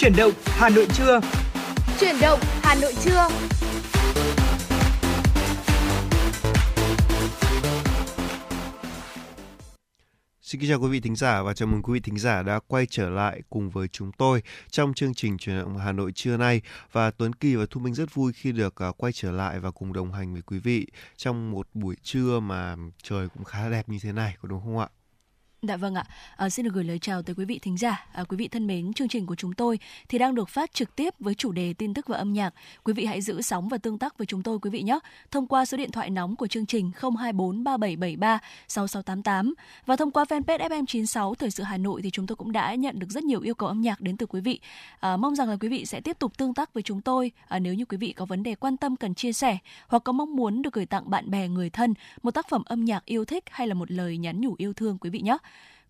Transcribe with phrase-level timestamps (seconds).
[0.00, 1.20] Chuyển động Hà Nội trưa.
[2.00, 3.28] Chuyển động Hà Nội trưa.
[10.40, 12.60] Xin kính chào quý vị thính giả và chào mừng quý vị thính giả đã
[12.66, 16.36] quay trở lại cùng với chúng tôi trong chương trình truyền động Hà Nội trưa
[16.36, 16.62] nay
[16.92, 19.70] và Tuấn Kỳ và Thu Minh rất vui khi được uh, quay trở lại và
[19.70, 20.86] cùng đồng hành với quý vị
[21.16, 24.78] trong một buổi trưa mà trời cũng khá đẹp như thế này có đúng không
[24.78, 24.88] ạ?
[25.62, 26.04] Dạ vâng ạ,
[26.36, 28.06] à, xin được gửi lời chào tới quý vị thính giả.
[28.12, 29.78] À, quý vị thân mến, chương trình của chúng tôi
[30.08, 32.54] thì đang được phát trực tiếp với chủ đề tin tức và âm nhạc.
[32.84, 34.98] Quý vị hãy giữ sóng và tương tác với chúng tôi quý vị nhé.
[35.30, 39.54] Thông qua số điện thoại nóng của chương trình 024 3773 6688
[39.86, 42.98] và thông qua fanpage FM96 Thời sự Hà Nội thì chúng tôi cũng đã nhận
[42.98, 44.60] được rất nhiều yêu cầu âm nhạc đến từ quý vị.
[45.00, 47.58] À, mong rằng là quý vị sẽ tiếp tục tương tác với chúng tôi à,
[47.58, 50.36] nếu như quý vị có vấn đề quan tâm cần chia sẻ hoặc có mong
[50.36, 53.44] muốn được gửi tặng bạn bè người thân một tác phẩm âm nhạc yêu thích
[53.50, 55.38] hay là một lời nhắn nhủ yêu thương quý vị nhé.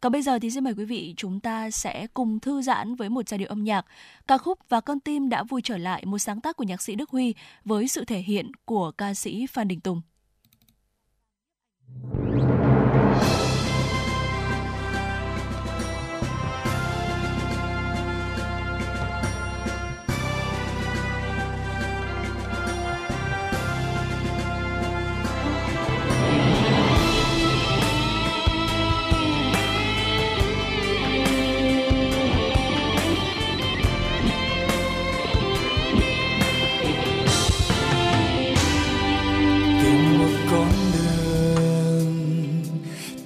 [0.00, 3.08] Còn bây giờ thì xin mời quý vị chúng ta sẽ cùng thư giãn với
[3.08, 3.86] một giai điệu âm nhạc.
[4.28, 6.94] Ca khúc và con tim đã vui trở lại, một sáng tác của nhạc sĩ
[6.94, 10.02] Đức Huy với sự thể hiện của ca sĩ Phan Đình Tùng.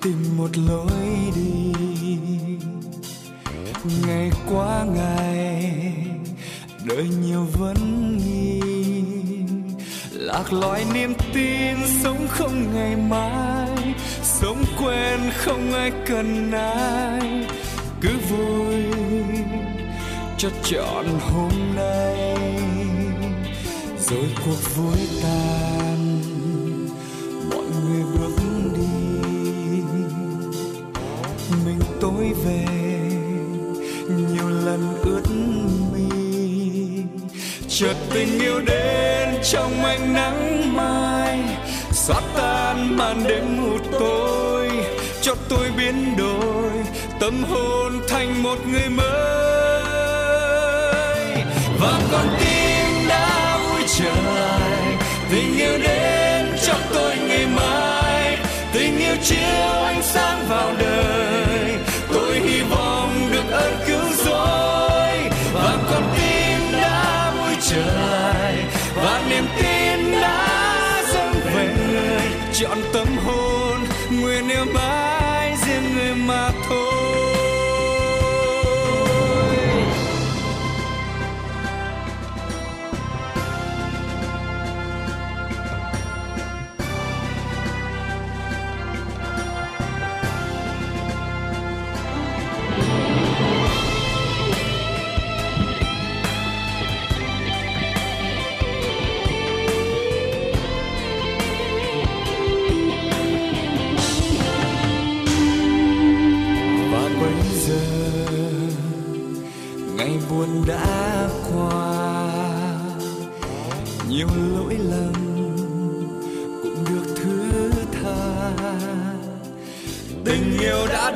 [0.03, 1.73] Tìm một lối đi.
[4.07, 5.73] Ngày qua ngày,
[6.85, 7.77] đời nhiều vấn
[8.19, 8.61] nghi.
[10.13, 13.95] Lạc loài niềm tin, sống không ngày mai.
[14.23, 17.47] Sống quen không ai cần ai.
[18.01, 18.75] Cứ vui
[20.39, 22.37] cho chọn hôm nay.
[23.99, 26.21] Rồi cuộc vui tàn
[27.51, 28.52] mọi người bước
[32.03, 32.65] tối về,
[34.09, 35.23] nhiều lần ướt
[35.93, 36.09] mi.
[37.69, 41.39] Chợt tình yêu đến trong ánh nắng mai
[41.93, 44.71] xóa tan màn đêm mù tối.
[45.21, 46.71] Cho tôi biến đổi,
[47.21, 49.83] tâm hồn thành một người mới.
[51.81, 54.97] Và con tim đã vui trở lại
[55.31, 58.39] tình yêu đến cho tôi ngày mai.
[58.73, 61.32] Tình yêu chiếu ánh sáng vào đời.
[72.63, 73.42] Người chọn tâm hồn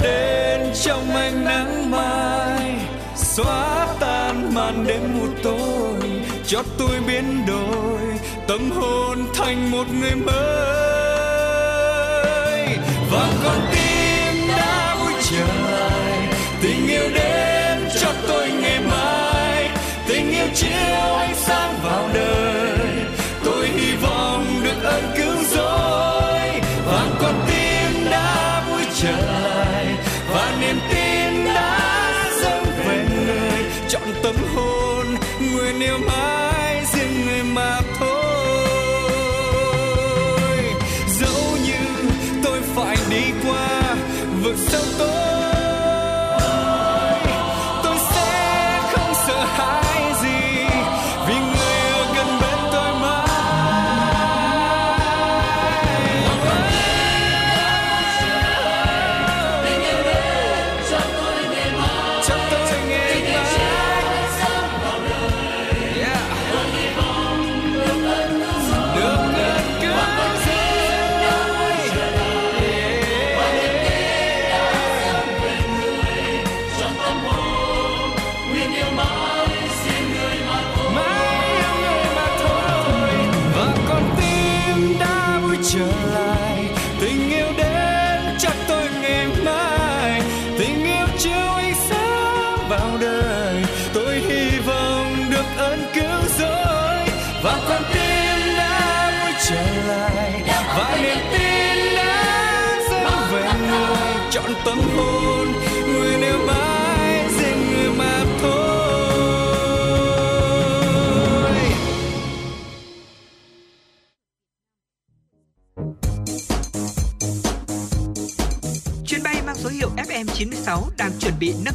[0.01, 2.75] đã đến trong ánh nắng mai,
[3.17, 6.11] xóa tan màn đêm mù tối,
[6.47, 8.01] cho tôi biến đổi,
[8.49, 10.37] tâm hồn thành một người mới.
[13.11, 16.13] Và con tim đã vui trời,
[16.63, 19.71] tình yêu đến cho tôi ngày mai,
[20.09, 21.75] tình yêu chiếu ánh sáng
[34.27, 35.07] tâm hồn
[35.41, 38.19] nguyện yêu mãi riêng người mà thôi.
[41.09, 42.11] Dẫu như
[42.45, 43.97] tôi phải đi qua,
[44.43, 45.46] vực sâu tối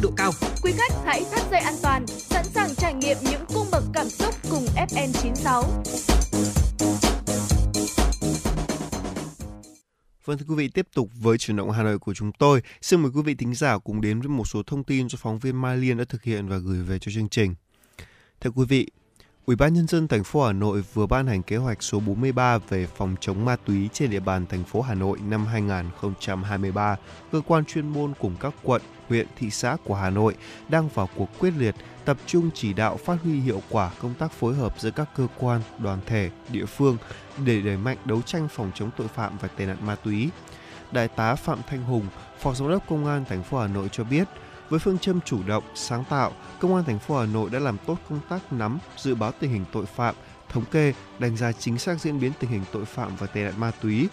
[0.02, 0.32] độ cao.
[0.64, 4.10] Quý khách hãy thắt dây an toàn, sẵn sàng trải nghiệm những cung bậc cảm
[4.10, 5.64] xúc cùng FN96.
[10.26, 12.62] Vâng thưa quý vị, tiếp tục với chuyển động Hà Nội của chúng tôi.
[12.82, 15.40] Xin mời quý vị thính giả cùng đến với một số thông tin do phóng
[15.40, 17.56] viên Mai Liên đã thực hiện và gửi về cho chương trình.
[18.42, 18.88] Thưa quý vị,
[19.46, 22.58] Ủy ban nhân dân thành phố Hà Nội vừa ban hành kế hoạch số 43
[22.58, 26.96] về phòng chống ma túy trên địa bàn thành phố Hà Nội năm 2023.
[27.32, 30.36] Cơ quan chuyên môn cùng các quận, huyện, thị xã của Hà Nội
[30.70, 34.32] đang vào cuộc quyết liệt, tập trung chỉ đạo phát huy hiệu quả công tác
[34.32, 36.98] phối hợp giữa các cơ quan, đoàn thể, địa phương
[37.46, 40.30] để đẩy mạnh đấu tranh phòng chống tội phạm và tệ nạn ma túy.
[40.92, 42.06] Đại tá Phạm Thanh Hùng,
[42.40, 44.28] Phó Giám đốc Công an thành phố Hà Nội cho biết,
[44.72, 47.78] với phương châm chủ động, sáng tạo, Công an thành phố Hà Nội đã làm
[47.88, 50.16] tốt công tác nắm, dự báo tình hình tội phạm,
[50.50, 53.54] thống kê, đánh giá chính xác diễn biến tình hình tội phạm và tệ nạn
[53.58, 54.08] ma túy,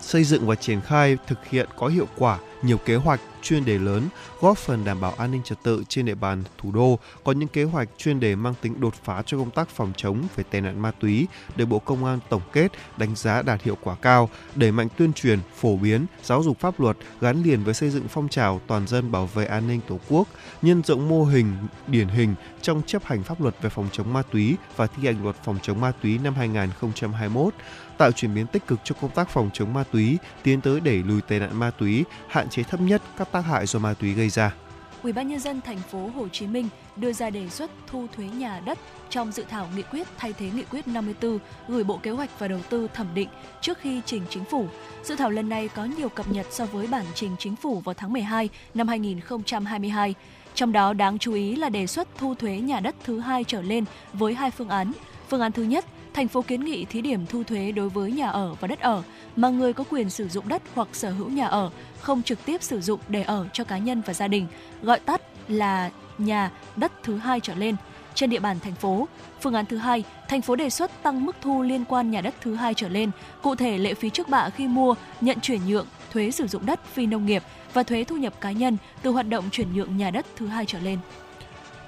[0.00, 3.78] xây dựng và triển khai thực hiện có hiệu quả nhiều kế hoạch chuyên đề
[3.78, 4.08] lớn,
[4.40, 6.98] góp phần đảm bảo an ninh trật tự trên địa bàn thủ đô.
[7.24, 10.22] Có những kế hoạch chuyên đề mang tính đột phá cho công tác phòng chống
[10.36, 11.26] về tệ nạn ma túy
[11.56, 15.12] được Bộ Công an tổng kết, đánh giá đạt hiệu quả cao, đẩy mạnh tuyên
[15.12, 18.86] truyền, phổ biến, giáo dục pháp luật, gắn liền với xây dựng phong trào toàn
[18.86, 20.28] dân bảo vệ an ninh tổ quốc,
[20.62, 21.56] nhân rộng mô hình,
[21.86, 25.22] điển hình trong chấp hành pháp luật về phòng chống ma túy và thi hành
[25.22, 27.54] luật phòng chống ma túy năm 2021
[27.98, 31.02] tạo chuyển biến tích cực cho công tác phòng chống ma túy, tiến tới đẩy
[31.02, 34.14] lùi tệ nạn ma túy, hạn chế thấp nhất các tác hại do ma túy
[34.14, 34.54] gây ra.
[35.02, 38.24] Ủy ban nhân dân thành phố Hồ Chí Minh đưa ra đề xuất thu thuế
[38.24, 38.78] nhà đất
[39.10, 42.48] trong dự thảo nghị quyết thay thế nghị quyết 54 gửi Bộ Kế hoạch và
[42.48, 43.28] Đầu tư thẩm định
[43.60, 44.66] trước khi trình chính phủ.
[45.04, 47.94] Dự thảo lần này có nhiều cập nhật so với bản trình chính phủ vào
[47.94, 50.14] tháng 12 năm 2022.
[50.54, 53.62] Trong đó đáng chú ý là đề xuất thu thuế nhà đất thứ hai trở
[53.62, 54.92] lên với hai phương án.
[55.28, 55.84] Phương án thứ nhất,
[56.18, 59.02] thành phố kiến nghị thí điểm thu thuế đối với nhà ở và đất ở
[59.36, 61.70] mà người có quyền sử dụng đất hoặc sở hữu nhà ở
[62.00, 64.46] không trực tiếp sử dụng để ở cho cá nhân và gia đình,
[64.82, 67.76] gọi tắt là nhà đất thứ hai trở lên
[68.14, 69.08] trên địa bàn thành phố.
[69.40, 72.34] Phương án thứ hai, thành phố đề xuất tăng mức thu liên quan nhà đất
[72.40, 73.10] thứ hai trở lên,
[73.42, 76.80] cụ thể lệ phí trước bạ khi mua, nhận chuyển nhượng, thuế sử dụng đất
[76.92, 77.42] phi nông nghiệp
[77.72, 80.64] và thuế thu nhập cá nhân từ hoạt động chuyển nhượng nhà đất thứ hai
[80.66, 80.98] trở lên.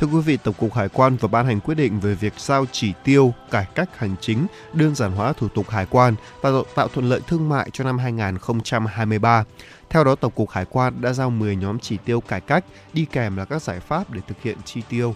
[0.00, 2.67] Thưa quý vị, Tổng cục Hải quan vừa ban hành quyết định về việc giao
[2.73, 6.88] chỉ tiêu cải cách hành chính, đơn giản hóa thủ tục hải quan và tạo
[6.88, 9.44] thuận lợi thương mại cho năm 2023.
[9.91, 13.06] Theo đó, Tổng cục Hải quan đã giao 10 nhóm chỉ tiêu cải cách, đi
[13.12, 15.14] kèm là các giải pháp để thực hiện chi tiêu.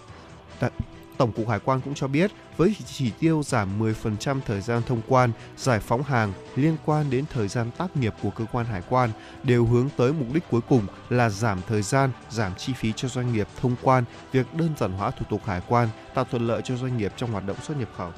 [1.17, 5.01] Tổng cục Hải quan cũng cho biết, với chỉ tiêu giảm 10% thời gian thông
[5.07, 8.81] quan, giải phóng hàng liên quan đến thời gian tác nghiệp của cơ quan hải
[8.89, 9.09] quan
[9.43, 13.07] đều hướng tới mục đích cuối cùng là giảm thời gian, giảm chi phí cho
[13.07, 16.61] doanh nghiệp thông quan, việc đơn giản hóa thủ tục hải quan, tạo thuận lợi
[16.63, 18.11] cho doanh nghiệp trong hoạt động xuất nhập khẩu.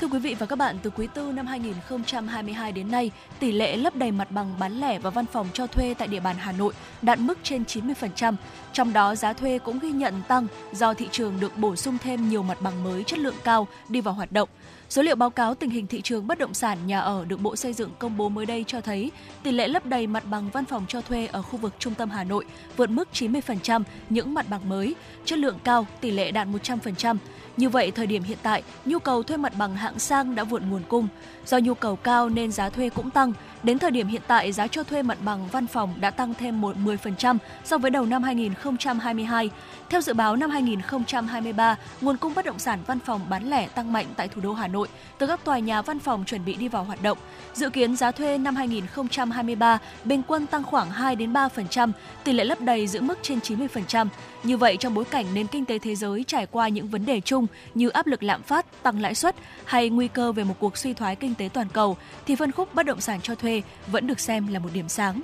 [0.00, 3.76] Thưa quý vị và các bạn, từ quý tư năm 2022 đến nay, tỷ lệ
[3.76, 6.52] lấp đầy mặt bằng bán lẻ và văn phòng cho thuê tại địa bàn Hà
[6.52, 6.72] Nội
[7.02, 8.34] đạt mức trên 90%.
[8.72, 12.28] Trong đó, giá thuê cũng ghi nhận tăng do thị trường được bổ sung thêm
[12.28, 14.48] nhiều mặt bằng mới chất lượng cao đi vào hoạt động.
[14.88, 17.56] Số liệu báo cáo tình hình thị trường bất động sản nhà ở được Bộ
[17.56, 19.10] Xây dựng công bố mới đây cho thấy
[19.42, 22.10] tỷ lệ lấp đầy mặt bằng văn phòng cho thuê ở khu vực trung tâm
[22.10, 22.44] Hà Nội
[22.76, 27.16] vượt mức 90% những mặt bằng mới, chất lượng cao, tỷ lệ đạt 100%.
[27.56, 30.62] Như vậy, thời điểm hiện tại, nhu cầu thuê mặt bằng hạng sang đã vượt
[30.70, 31.08] nguồn cung.
[31.46, 33.32] Do nhu cầu cao nên giá thuê cũng tăng.
[33.64, 36.60] Đến thời điểm hiện tại, giá cho thuê mặt bằng văn phòng đã tăng thêm
[36.60, 39.50] 10% so với đầu năm 2022.
[39.90, 43.92] Theo dự báo năm 2023, nguồn cung bất động sản văn phòng bán lẻ tăng
[43.92, 46.68] mạnh tại thủ đô Hà Nội từ các tòa nhà văn phòng chuẩn bị đi
[46.68, 47.18] vào hoạt động.
[47.54, 51.92] Dự kiến giá thuê năm 2023 bình quân tăng khoảng 2 đến 3%,
[52.24, 54.06] tỷ lệ lấp đầy giữ mức trên 90%.
[54.42, 57.20] Như vậy trong bối cảnh nền kinh tế thế giới trải qua những vấn đề
[57.20, 60.76] chung như áp lực lạm phát, tăng lãi suất hay nguy cơ về một cuộc
[60.76, 63.53] suy thoái kinh tế toàn cầu thì phân khúc bất động sản cho thuê
[63.86, 65.20] vẫn được xem là một điểm sáng.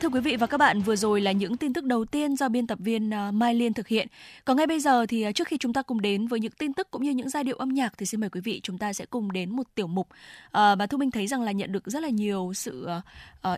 [0.00, 2.48] Thưa quý vị và các bạn, vừa rồi là những tin tức đầu tiên do
[2.48, 4.08] biên tập viên ờ, Mai Liên thực hiện.
[4.44, 6.72] Còn ngay bây giờ thì ờ, trước khi chúng ta cùng đến với những tin
[6.72, 8.92] tức cũng như những giai điệu âm nhạc thì xin mời quý vị chúng ta
[8.92, 10.08] sẽ cùng đến một tiểu mục
[10.50, 12.88] à, và Thu Minh thấy rằng là nhận được rất là nhiều sự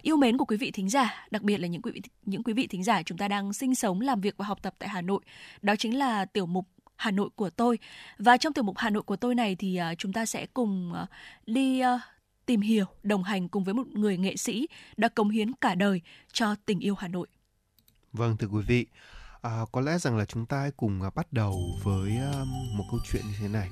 [0.03, 2.53] yêu mến của quý vị thính giả, đặc biệt là những quý vị những quý
[2.53, 5.01] vị thính giả chúng ta đang sinh sống, làm việc và học tập tại Hà
[5.01, 5.21] Nội.
[5.63, 7.79] Đó chính là tiểu mục Hà Nội của tôi.
[8.19, 10.93] Và trong tiểu mục Hà Nội của tôi này thì chúng ta sẽ cùng
[11.47, 11.83] đi
[12.47, 16.01] tìm hiểu, đồng hành cùng với một người nghệ sĩ đã cống hiến cả đời
[16.33, 17.27] cho tình yêu Hà Nội.
[18.13, 18.87] Vâng thưa quý vị,
[19.43, 23.01] à, có lẽ rằng là chúng ta cùng à, bắt đầu với um, một câu
[23.13, 23.69] chuyện như thế này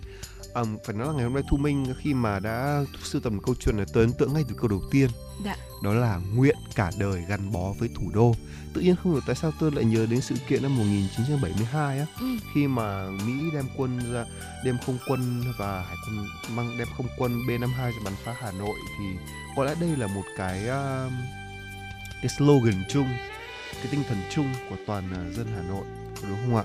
[0.54, 3.54] à, phải nói là ngày hôm nay Thu Minh khi mà đã sưu tầm câu
[3.60, 5.10] chuyện này tôi ấn tượng ngay từ câu đầu tiên.
[5.44, 5.56] Dạ.
[5.82, 8.34] Đó là nguyện cả đời gắn bó với thủ đô.
[8.74, 12.06] Tự nhiên không hiểu tại sao tôi lại nhớ đến sự kiện năm 1972 á,
[12.20, 12.26] Ừ.
[12.54, 14.24] khi mà Mỹ đem quân ra
[14.64, 18.52] đem không quân và hải quân mang đem không quân B52 ra bắn phá Hà
[18.52, 19.04] Nội thì
[19.56, 21.12] có lẽ đây là một cái um,
[22.22, 23.08] cái slogan chung,
[23.74, 25.84] cái tinh thần chung của toàn uh, dân Hà Nội,
[26.28, 26.64] đúng không ạ?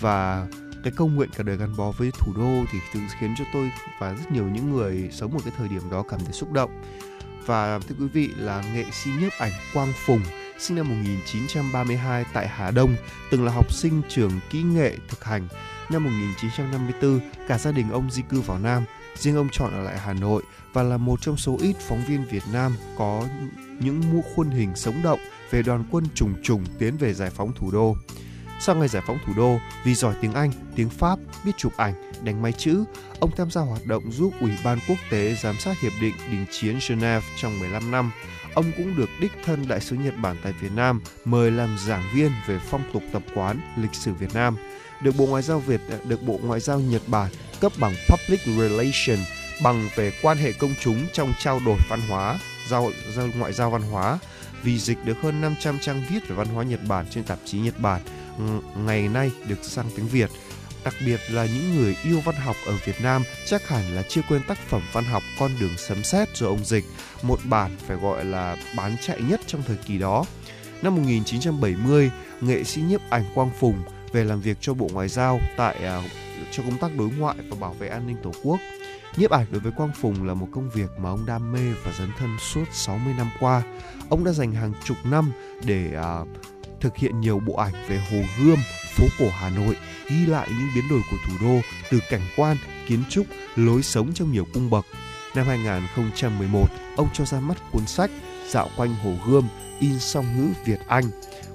[0.00, 0.46] Và
[0.82, 3.70] cái câu nguyện cả đời gắn bó với thủ đô thì thực khiến cho tôi
[4.00, 6.70] và rất nhiều những người sống ở cái thời điểm đó cảm thấy xúc động.
[7.46, 10.20] Và thưa quý vị là nghệ sĩ nhiếp ảnh Quang Phùng
[10.58, 12.94] sinh năm 1932 tại Hà Đông,
[13.30, 15.48] từng là học sinh trường kỹ nghệ thực hành.
[15.90, 18.84] Năm 1954, cả gia đình ông di cư vào Nam,
[19.16, 20.42] riêng ông chọn ở lại Hà Nội
[20.72, 23.24] và là một trong số ít phóng viên Việt Nam có
[23.80, 25.20] những mũ khuôn hình sống động
[25.50, 27.96] về đoàn quân trùng trùng tiến về giải phóng thủ đô.
[28.60, 31.94] Sau ngày giải phóng thủ đô, vì giỏi tiếng Anh, tiếng Pháp, biết chụp ảnh,
[32.24, 32.84] đánh máy chữ,
[33.20, 36.46] ông tham gia hoạt động giúp Ủy ban quốc tế giám sát hiệp định đình
[36.50, 38.10] chiến Geneva trong 15 năm.
[38.54, 42.02] Ông cũng được đích thân đại sứ Nhật Bản tại Việt Nam mời làm giảng
[42.14, 44.56] viên về phong tục tập quán, lịch sử Việt Nam.
[45.00, 49.18] Được Bộ Ngoại giao Việt được Bộ Ngoại giao Nhật Bản cấp bằng Public Relation
[49.62, 52.38] bằng về quan hệ công chúng trong trao đổi văn hóa,
[52.68, 54.18] giao, giao ngoại giao văn hóa.
[54.62, 57.58] Vì dịch được hơn 500 trang viết về văn hóa Nhật Bản trên tạp chí
[57.58, 58.00] Nhật Bản,
[58.76, 60.30] ngày nay được sang tiếng Việt.
[60.84, 64.20] Đặc biệt là những người yêu văn học ở Việt Nam chắc hẳn là chưa
[64.28, 66.84] quên tác phẩm văn học Con đường sấm sét do ông Dịch,
[67.22, 70.24] một bản phải gọi là bán chạy nhất trong thời kỳ đó.
[70.82, 75.40] Năm 1970, nghệ sĩ nhiếp ảnh Quang Phùng về làm việc cho Bộ Ngoại giao
[75.56, 76.02] tại à,
[76.50, 78.60] cho công tác đối ngoại và bảo vệ an ninh Tổ quốc.
[79.16, 81.92] Nhiếp ảnh đối với Quang Phùng là một công việc mà ông đam mê và
[81.98, 83.62] dấn thân suốt 60 năm qua.
[84.10, 85.32] Ông đã dành hàng chục năm
[85.64, 85.90] để
[86.22, 86.28] uh,
[86.80, 88.58] thực hiện nhiều bộ ảnh về Hồ Gươm,
[88.96, 89.76] phố cổ Hà Nội,
[90.10, 92.56] ghi lại những biến đổi của thủ đô từ cảnh quan,
[92.88, 94.86] kiến trúc, lối sống trong nhiều cung bậc.
[95.34, 96.66] Năm 2011,
[96.96, 98.10] ông cho ra mắt cuốn sách
[98.50, 99.48] Dạo quanh Hồ Gươm,
[99.80, 101.04] in song ngữ Việt Anh.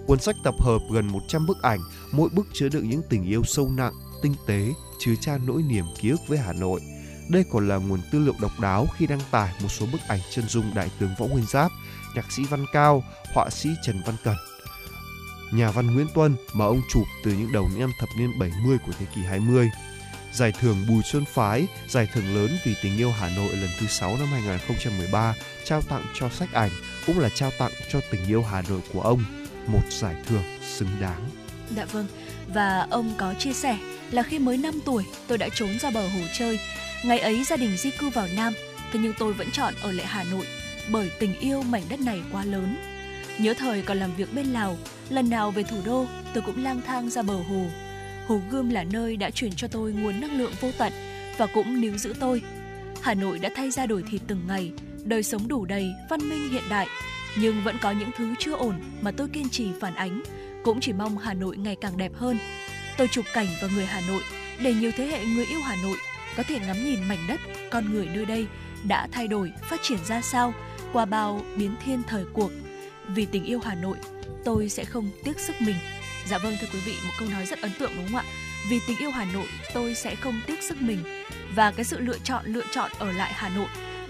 [0.08, 1.80] Cuốn sách tập hợp gần 100 bức ảnh,
[2.12, 5.86] mỗi bức chứa đựng những tình yêu sâu nặng, tinh tế, chứa chan nỗi niềm
[6.00, 6.82] ký ức với Hà Nội.
[7.30, 10.20] Đây còn là nguồn tư liệu độc đáo khi đăng tải một số bức ảnh
[10.32, 11.72] chân dung đại tướng Võ Nguyên Giáp,
[12.16, 13.04] nhạc sĩ Văn Cao,
[13.34, 14.36] họa sĩ Trần Văn Cẩn,
[15.56, 18.78] nhà văn Nguyễn Tuân mà ông chụp từ những đầu những năm thập niên 70
[18.86, 19.70] của thế kỷ 20.
[20.34, 23.88] Giải thưởng Bùi Xuân Phái, giải thưởng lớn vì tình yêu Hà Nội lần thứ
[23.88, 26.70] 6 năm 2013, trao tặng cho sách ảnh,
[27.08, 29.24] cũng là trao tặng cho tình yêu Hà Nội của ông,
[29.68, 31.30] một giải thưởng xứng đáng.
[31.76, 32.08] Dạ vâng.
[32.48, 33.78] Và ông có chia sẻ
[34.12, 36.60] là khi mới 5 tuổi, tôi đã trốn ra bờ hồ chơi.
[37.04, 38.54] Ngày ấy gia đình di cư vào Nam,
[38.94, 40.46] thế nhưng tôi vẫn chọn ở lại Hà Nội
[40.90, 42.93] bởi tình yêu mảnh đất này quá lớn.
[43.40, 44.78] Nhớ thời còn làm việc bên Lào,
[45.10, 47.66] lần nào về thủ đô, tôi cũng lang thang ra bờ hồ.
[48.28, 50.94] Hồ Gươm là nơi đã truyền cho tôi nguồn năng lượng vô tận
[51.38, 52.42] và cũng níu giữ tôi.
[53.02, 54.72] Hà Nội đã thay ra đổi thịt từng ngày,
[55.04, 56.88] đời sống đủ đầy, văn minh hiện đại,
[57.40, 60.24] nhưng vẫn có những thứ chưa ổn mà tôi kiên trì phản ánh,
[60.64, 62.38] cũng chỉ mong Hà Nội ngày càng đẹp hơn.
[62.98, 64.22] Tôi chụp cảnh và người Hà Nội
[64.64, 65.98] để nhiều thế hệ người yêu Hà Nội
[66.38, 67.40] có thể ngắm nhìn mảnh đất,
[67.72, 68.48] con người nơi đây
[68.88, 70.54] đã thay đổi, phát triển ra sao
[70.94, 72.52] qua bao biến thiên thời cuộc.
[73.08, 73.98] Vì tình yêu Hà Nội,
[74.46, 75.76] tôi sẽ không tiếc sức mình.
[76.28, 78.24] Dạ vâng thưa quý vị, một câu nói rất ấn tượng đúng không ạ?
[78.70, 81.04] Vì tình yêu Hà Nội, tôi sẽ không tiếc sức mình.
[81.56, 83.68] Và cái sự lựa chọn lựa chọn ở lại Hà Nội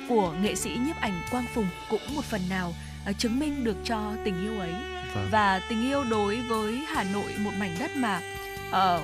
[0.10, 2.74] của nghệ sĩ nhiếp ảnh Quang Phùng cũng một phần nào
[3.06, 4.74] à, chứng minh được cho tình yêu ấy
[5.16, 5.28] Vâng.
[5.32, 8.22] và tình yêu đối với Hà Nội một mảnh đất mà
[8.72, 9.02] ờ,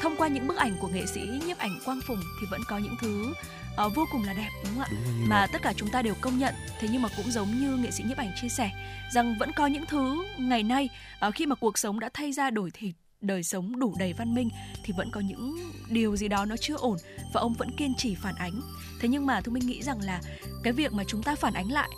[0.00, 2.78] thông qua những bức ảnh của nghệ sĩ nhiếp ảnh Quang Phùng thì vẫn có
[2.78, 3.34] những thứ
[3.76, 4.88] ờ, vô cùng là đẹp đúng không ạ?
[4.90, 5.48] Đúng như mà vậy.
[5.52, 8.04] tất cả chúng ta đều công nhận thế nhưng mà cũng giống như nghệ sĩ
[8.04, 8.70] nhiếp ảnh chia sẻ
[9.12, 10.88] rằng vẫn có những thứ ngày nay
[11.18, 14.34] ờ, khi mà cuộc sống đã thay ra đổi thịt đời sống đủ đầy văn
[14.34, 14.48] minh
[14.84, 16.96] thì vẫn có những điều gì đó nó chưa ổn
[17.32, 18.60] và ông vẫn kiên trì phản ánh
[19.00, 20.20] thế nhưng mà minh nghĩ rằng là
[20.62, 21.88] cái việc mà chúng ta phản ánh lại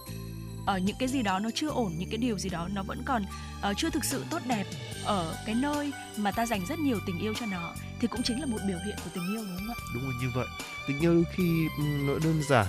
[0.66, 3.02] ở những cái gì đó nó chưa ổn những cái điều gì đó nó vẫn
[3.04, 3.24] còn
[3.60, 4.64] ờ, chưa thực sự tốt đẹp
[5.04, 8.40] ở cái nơi mà ta dành rất nhiều tình yêu cho nó thì cũng chính
[8.40, 10.46] là một biểu hiện của tình yêu đúng không ạ đúng là như vậy
[10.88, 11.66] tình yêu đôi khi
[12.06, 12.66] nó đơn giản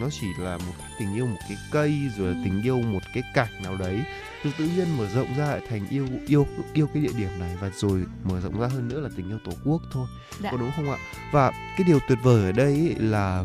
[0.00, 2.40] nó chỉ là một tình yêu một cái cây rồi là Ừ.
[2.44, 4.02] tình yêu một cái cảnh nào đấy
[4.44, 7.56] rồi tự nhiên mở rộng ra lại thành yêu yêu yêu cái địa điểm này
[7.60, 10.06] và rồi mở rộng ra hơn nữa là tình yêu tổ quốc thôi
[10.42, 10.50] Dạ.
[10.50, 10.96] có đúng không ạ
[11.32, 13.44] và cái điều tuyệt vời ở đây ấy là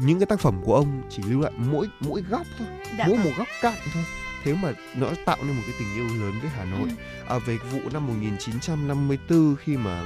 [0.00, 2.68] những cái tác phẩm của ông chỉ lưu lại mỗi mỗi góc thôi
[2.98, 3.24] Dạ mỗi vâng.
[3.24, 4.04] một góc cạnh thôi
[4.44, 6.94] thế mà nó tạo nên một cái tình yêu lớn với Hà Nội Ừ.
[7.28, 10.02] à, về vụ năm 1954 khi mà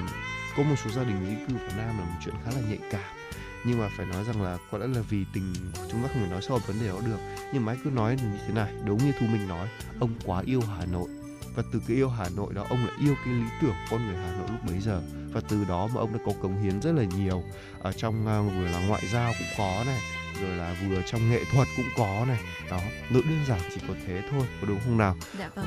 [0.57, 2.79] có một số gia đình di cư vào Nam là một chuyện khá là nhạy
[2.91, 3.17] cảm.
[3.65, 5.55] Nhưng mà phải nói rằng là có lẽ là vì tình
[5.91, 7.19] chúng ta không thể nói sâu vấn đề đó được.
[7.53, 9.69] Nhưng mà anh cứ nói như thế này đúng như Thu Minh nói
[10.01, 11.09] ông quá yêu Hà Nội.
[11.55, 14.17] Và từ cái yêu Hà Nội đó ông lại yêu cái lý tưởng con người
[14.17, 15.03] Hà Nội lúc bấy giờ.
[15.33, 17.43] Và từ đó mà ông đã có cống hiến rất là nhiều.
[17.81, 20.01] Ở trong uh, vừa là ngoại giao cũng có này
[20.41, 22.41] rồi là vừa trong nghệ thuật cũng có này.
[22.71, 22.81] Đó
[23.11, 25.17] nội đơn giản chỉ có thế thôi có đúng không nào?
[25.39, 25.67] Dạ vâng.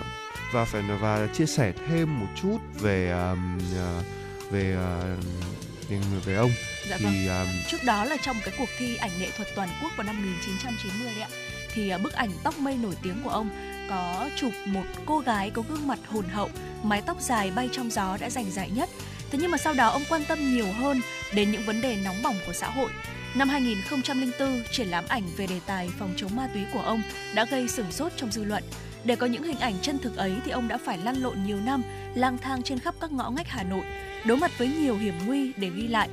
[0.54, 4.06] Và phải và chia sẻ thêm một chút về um, uh,
[4.54, 6.52] về uh, về ông
[6.90, 7.48] dạ thì vâng.
[7.48, 10.16] um, trước đó là trong cái cuộc thi ảnh nghệ thuật toàn quốc vào năm
[10.16, 11.30] 1990 đấy ạ
[11.74, 13.50] thì uh, bức ảnh tóc mây nổi tiếng của ông
[13.90, 16.50] có chụp một cô gái có gương mặt hồn hậu
[16.84, 18.90] mái tóc dài bay trong gió đã giành giải nhất
[19.32, 21.02] thế nhưng mà sau đó ông quan tâm nhiều hơn
[21.34, 22.92] đến những vấn đề nóng bỏng của xã hội
[23.36, 27.02] Năm 2004, triển lãm ảnh về đề tài phòng chống ma túy của ông
[27.36, 28.64] đã gây sửng sốt trong dư luận.
[29.06, 31.58] Để có những hình ảnh chân thực ấy thì ông đã phải lăn lộn nhiều
[31.66, 31.84] năm,
[32.16, 33.84] lang thang trên khắp các ngõ ngách Hà Nội,
[34.26, 36.10] đối mặt với nhiều hiểm nguy để ghi lại.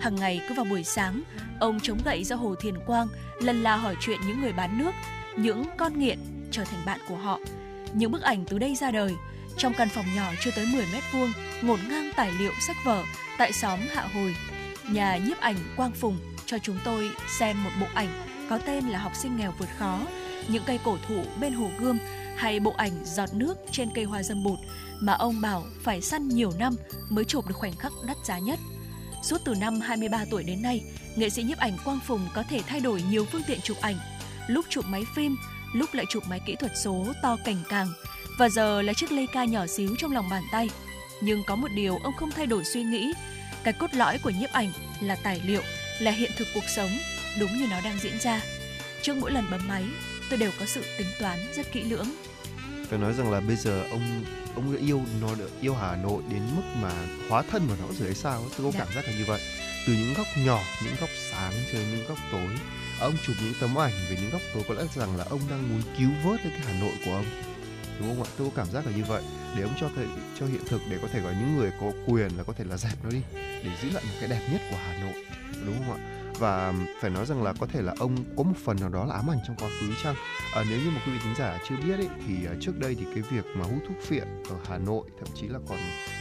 [0.00, 1.22] Hàng ngày cứ vào buổi sáng,
[1.60, 3.08] ông chống gậy ra hồ Thiền Quang,
[3.40, 4.92] lần la hỏi chuyện những người bán nước,
[5.36, 6.18] những con nghiện
[6.50, 7.38] trở thành bạn của họ.
[7.92, 9.14] Những bức ảnh từ đây ra đời,
[9.56, 13.02] trong căn phòng nhỏ chưa tới 10 mét vuông, ngổn ngang tài liệu sách vở
[13.38, 14.36] tại xóm Hạ Hồi.
[14.90, 18.08] Nhà nhiếp ảnh Quang Phùng cho chúng tôi xem một bộ ảnh
[18.50, 20.00] có tên là học sinh nghèo vượt khó,
[20.48, 21.98] những cây cổ thụ bên hồ gươm
[22.38, 24.58] hay bộ ảnh giọt nước trên cây hoa dâm bụt
[25.00, 26.74] mà ông bảo phải săn nhiều năm
[27.08, 28.58] mới chụp được khoảnh khắc đắt giá nhất.
[29.22, 30.82] Suốt từ năm 23 tuổi đến nay,
[31.16, 33.96] nghệ sĩ nhiếp ảnh Quang Phùng có thể thay đổi nhiều phương tiện chụp ảnh,
[34.46, 35.36] lúc chụp máy phim,
[35.74, 37.88] lúc lại chụp máy kỹ thuật số to cảnh càng,
[38.38, 40.70] và giờ là chiếc Leica nhỏ xíu trong lòng bàn tay.
[41.20, 43.12] Nhưng có một điều ông không thay đổi suy nghĩ,
[43.64, 45.62] cái cốt lõi của nhiếp ảnh là tài liệu,
[46.00, 46.90] là hiện thực cuộc sống,
[47.40, 48.40] đúng như nó đang diễn ra.
[49.02, 49.84] Trước mỗi lần bấm máy,
[50.30, 52.06] tôi đều có sự tính toán rất kỹ lưỡng
[52.88, 56.42] phải nói rằng là bây giờ ông ông yêu nó được yêu Hà Nội đến
[56.56, 56.92] mức mà
[57.28, 58.50] hóa thân vào nó rồi hay sao ấy.
[58.58, 58.84] tôi có Dạ.
[58.84, 59.40] cảm giác là như vậy.
[59.86, 62.48] Từ những góc nhỏ những góc sáng cho những góc tối
[63.00, 65.68] ông chụp những tấm ảnh về những góc tối có lẽ rằng là ông đang
[65.68, 67.24] muốn cứu vớt lấy cái Hà Nội của ông.
[68.00, 68.30] Đúng không ạ?
[68.38, 69.22] Tôi có cảm giác là như vậy.
[69.56, 70.04] Để ông cho thể,
[70.40, 72.76] cho hiện thực để có thể gọi những người có quyền là có thể là
[72.76, 75.24] dẹp nó đi để giữ lại một cái đẹp nhất của Hà Nội.
[75.66, 78.76] Đúng không ạ và phải nói rằng là có thể là ông có một phần
[78.80, 80.14] nào đó là ám ảnh trong quá khứ chăng?
[80.54, 82.96] À, nếu như một quý vị thính giả chưa biết ấy, thì ờ, trước đây
[82.98, 85.78] thì cái việc mà hút thuốc phiện ở Hà Nội thậm chí là còn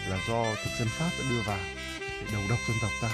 [0.10, 1.60] là do thực dân Pháp đã đưa vào
[2.00, 3.10] để đầu độc dân tộc ta.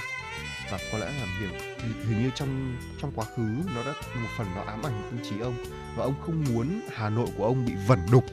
[0.70, 3.42] Và có lẽ là hiểu hình, hình như trong trong quá khứ
[3.74, 5.56] nó đã một phần nó ám ảnh tâm trí ông.
[5.96, 8.24] Và ông không muốn Hà Nội của ông bị vẩn đục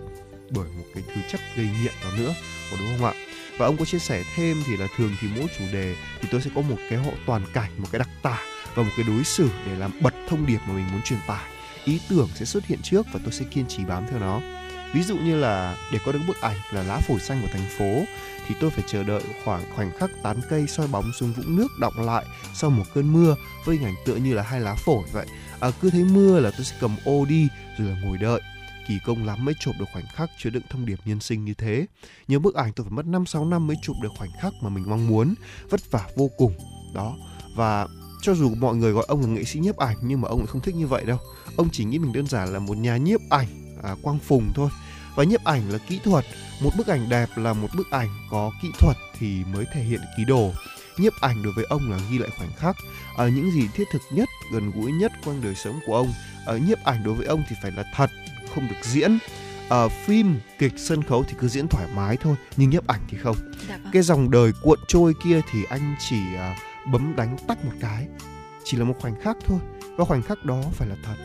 [0.49, 2.33] bởi một cái thứ chất gây nghiện đó nữa
[2.71, 3.13] có đúng không ạ?
[3.57, 6.41] Và ông có chia sẻ thêm thì là thường thì mỗi chủ đề thì tôi
[6.41, 8.37] sẽ có một cái hộ toàn cảnh một cái đặc tả
[8.75, 11.45] và một cái đối xử để làm bật thông điệp mà mình muốn truyền tải.
[11.85, 14.41] Ý tưởng sẽ xuất hiện trước và tôi sẽ kiên trì bám theo nó.
[14.93, 17.69] Ví dụ như là để có được bức ảnh là lá phổi xanh của thành
[17.77, 18.03] phố
[18.47, 21.67] thì tôi phải chờ đợi khoảng khoảnh khắc tán cây soi bóng xuống vũng nước
[21.79, 25.03] đọng lại sau một cơn mưa với hình ảnh tựa như là hai lá phổi
[25.11, 25.25] vậy.
[25.59, 28.41] À, cứ thấy mưa là tôi sẽ cầm ô đi rồi là ngồi đợi.
[28.87, 31.53] Kỳ công lắm mới chụp được khoảnh khắc chứa đựng thông điệp nhân sinh như
[31.53, 31.85] thế.
[32.27, 34.83] Nhiều bức ảnh tôi phải mất 5-6 năm mới chụp được khoảnh khắc mà mình
[34.87, 35.33] mong muốn.
[35.69, 36.53] Vất vả vô cùng.
[36.93, 37.15] Đó.
[37.55, 37.87] Và
[38.21, 40.47] cho dù mọi người gọi ông là nghệ sĩ nhiếp ảnh nhưng mà ông lại
[40.47, 41.17] không thích như vậy đâu.
[41.55, 43.47] Ông chỉ nghĩ mình đơn giản là một nhà nhiếp ảnh
[43.83, 44.69] à, quang phùng thôi.
[45.15, 46.25] Và nhiếp ảnh là kỹ thuật.
[46.61, 50.01] Một bức ảnh đẹp là một bức ảnh có kỹ thuật thì mới thể hiện
[50.17, 50.51] ký đồ.
[50.97, 52.75] Nhiếp ảnh đối với ông là ghi lại khoảnh khắc
[53.17, 56.13] ở những gì thiết thực nhất gần gũi nhất quanh đời sống của ông.
[56.45, 58.09] Ở nhiếp ảnh đối với ông thì phải là thật
[58.55, 59.17] không được diễn.
[59.69, 63.17] Ở phim kịch sân khấu thì cứ diễn thoải mái thôi nhưng nhiếp ảnh thì
[63.17, 63.35] không.
[63.69, 63.91] Dạ vâng.
[63.93, 66.55] cái dòng đời cuộn trôi kia thì anh chỉ à,
[66.85, 68.07] bấm đánh tắt một cái.
[68.63, 69.59] Chỉ là một khoảnh khắc thôi,
[69.95, 71.15] và khoảnh khắc đó phải là thật.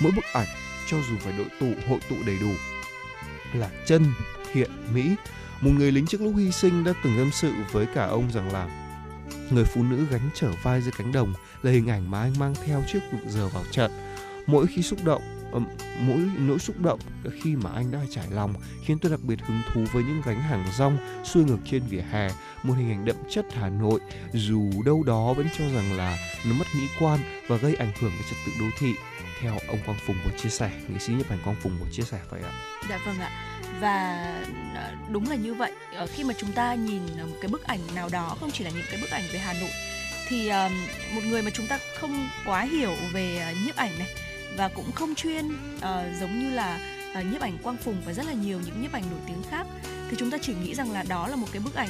[0.00, 0.48] Mỗi bức ảnh,
[0.90, 2.50] cho dù phải đội tụ, hội tụ đầy đủ,
[3.54, 4.04] là chân
[4.52, 5.14] thiện mỹ.
[5.60, 8.52] Một người lính trước lúc hy sinh đã từng tâm sự với cả ông rằng
[8.52, 8.68] là
[9.50, 12.54] người phụ nữ gánh trở vai dưới cánh đồng là hình ảnh mà anh mang
[12.66, 13.90] theo trước giờ vào trận.
[14.46, 15.22] Mỗi khi xúc động
[16.00, 17.00] mỗi nỗi xúc động
[17.42, 18.54] khi mà anh đã trải lòng
[18.84, 22.02] khiến tôi đặc biệt hứng thú với những gánh hàng rong xuôi ngược trên vỉa
[22.10, 22.28] hè
[22.62, 24.00] một hình ảnh đậm chất Hà Nội
[24.32, 28.10] dù đâu đó vẫn cho rằng là nó mất mỹ quan và gây ảnh hưởng
[28.10, 28.94] đến trật tự đô thị
[29.40, 32.02] theo ông Quang Phùng có chia sẻ nghệ sĩ nhiếp ảnh Quang Phùng có chia
[32.02, 32.52] sẻ vậy ạ
[32.88, 33.30] Dạ vâng ạ.
[33.80, 34.26] Và
[34.74, 35.72] ờ, đúng là như vậy.
[35.94, 38.64] Ờ, khi mà chúng ta nhìn ờ, một cái bức ảnh nào đó, không chỉ
[38.64, 39.70] là những cái bức ảnh về Hà Nội,
[40.28, 40.50] thì
[41.14, 44.08] một người mà chúng ta không quá hiểu về nhiếp ảnh này
[44.56, 45.82] và cũng không chuyên uh,
[46.20, 46.78] giống như là
[47.18, 49.66] uh, nhiếp ảnh Quang Phùng và rất là nhiều những nhiếp ảnh nổi tiếng khác,
[50.10, 51.88] thì chúng ta chỉ nghĩ rằng là đó là một cái bức ảnh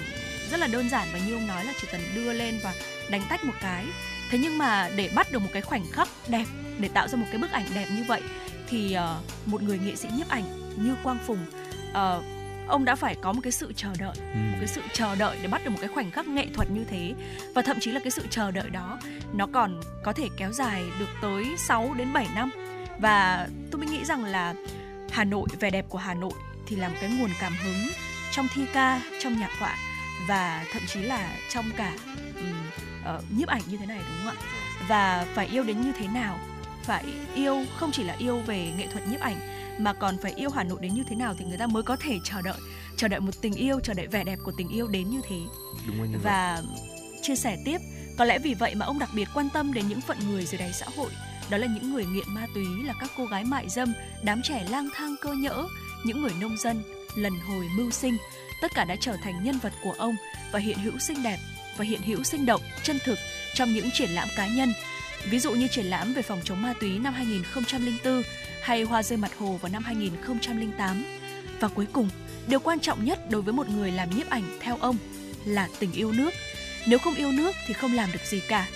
[0.50, 2.74] rất là đơn giản và như ông nói là chỉ cần đưa lên và
[3.10, 3.86] đánh tách một cái.
[4.30, 6.44] Thế nhưng mà để bắt được một cái khoảnh khắc đẹp,
[6.78, 8.22] để tạo ra một cái bức ảnh đẹp như vậy
[8.68, 10.44] thì uh, một người nghệ sĩ nhiếp ảnh
[10.76, 11.46] như Quang Phùng
[11.90, 12.24] uh,
[12.68, 15.48] ông đã phải có một cái sự chờ đợi một cái sự chờ đợi để
[15.48, 17.14] bắt được một cái khoảnh khắc nghệ thuật như thế.
[17.54, 18.98] Và thậm chí là cái sự chờ đợi đó
[19.32, 22.50] nó còn có thể kéo dài được tới 6 đến 7 năm.
[22.98, 24.54] Và tôi mới nghĩ rằng là
[25.10, 26.32] Hà Nội vẻ đẹp của Hà Nội
[26.66, 27.88] thì là một cái nguồn cảm hứng
[28.32, 29.76] trong thi ca trong nhạc họa
[30.28, 31.92] và thậm chí là trong cả
[32.36, 34.46] um, uh, nhiếp ảnh như thế này đúng không ạ?
[34.88, 36.38] Và phải yêu đến như thế nào?
[36.82, 39.36] Phải yêu không chỉ là yêu về nghệ thuật nhiếp ảnh
[39.78, 41.96] mà còn phải yêu Hà Nội đến như thế nào thì người ta mới có
[41.96, 42.58] thể chờ đợi
[42.96, 45.36] chờ đợi một tình yêu chờ đợi vẻ đẹp của tình yêu đến như thế.
[45.86, 46.62] Đúng rồi như và
[47.22, 47.78] chia sẻ tiếp
[48.18, 50.58] có lẽ vì vậy mà ông đặc biệt quan tâm đến những phận người dưới
[50.58, 51.10] đáy xã hội.
[51.50, 54.66] Đó là những người nghiện ma túy là các cô gái mại dâm đám trẻ
[54.70, 55.66] lang thang cơ nhỡ
[56.04, 56.82] những người nông dân
[57.14, 58.16] lần hồi mưu sinh.
[58.62, 60.16] Tất cả đã trở thành nhân vật của ông
[60.52, 61.38] và hiện hữu xinh đẹp
[61.76, 63.18] và hiện hữu sinh động chân thực
[63.54, 64.72] trong những triển lãm cá nhân
[65.30, 68.22] ví dụ như triển lãm về phòng chống ma túy năm 2004
[68.62, 71.04] hay Hoa rơi mặt hồ vào năm 2008.
[71.60, 72.08] Và cuối cùng,
[72.48, 74.96] điều quan trọng nhất đối với một người làm nhiếp ảnh theo ông
[75.44, 76.30] là tình yêu nước.
[76.86, 78.68] Nếu không yêu nước thì không làm được gì cả.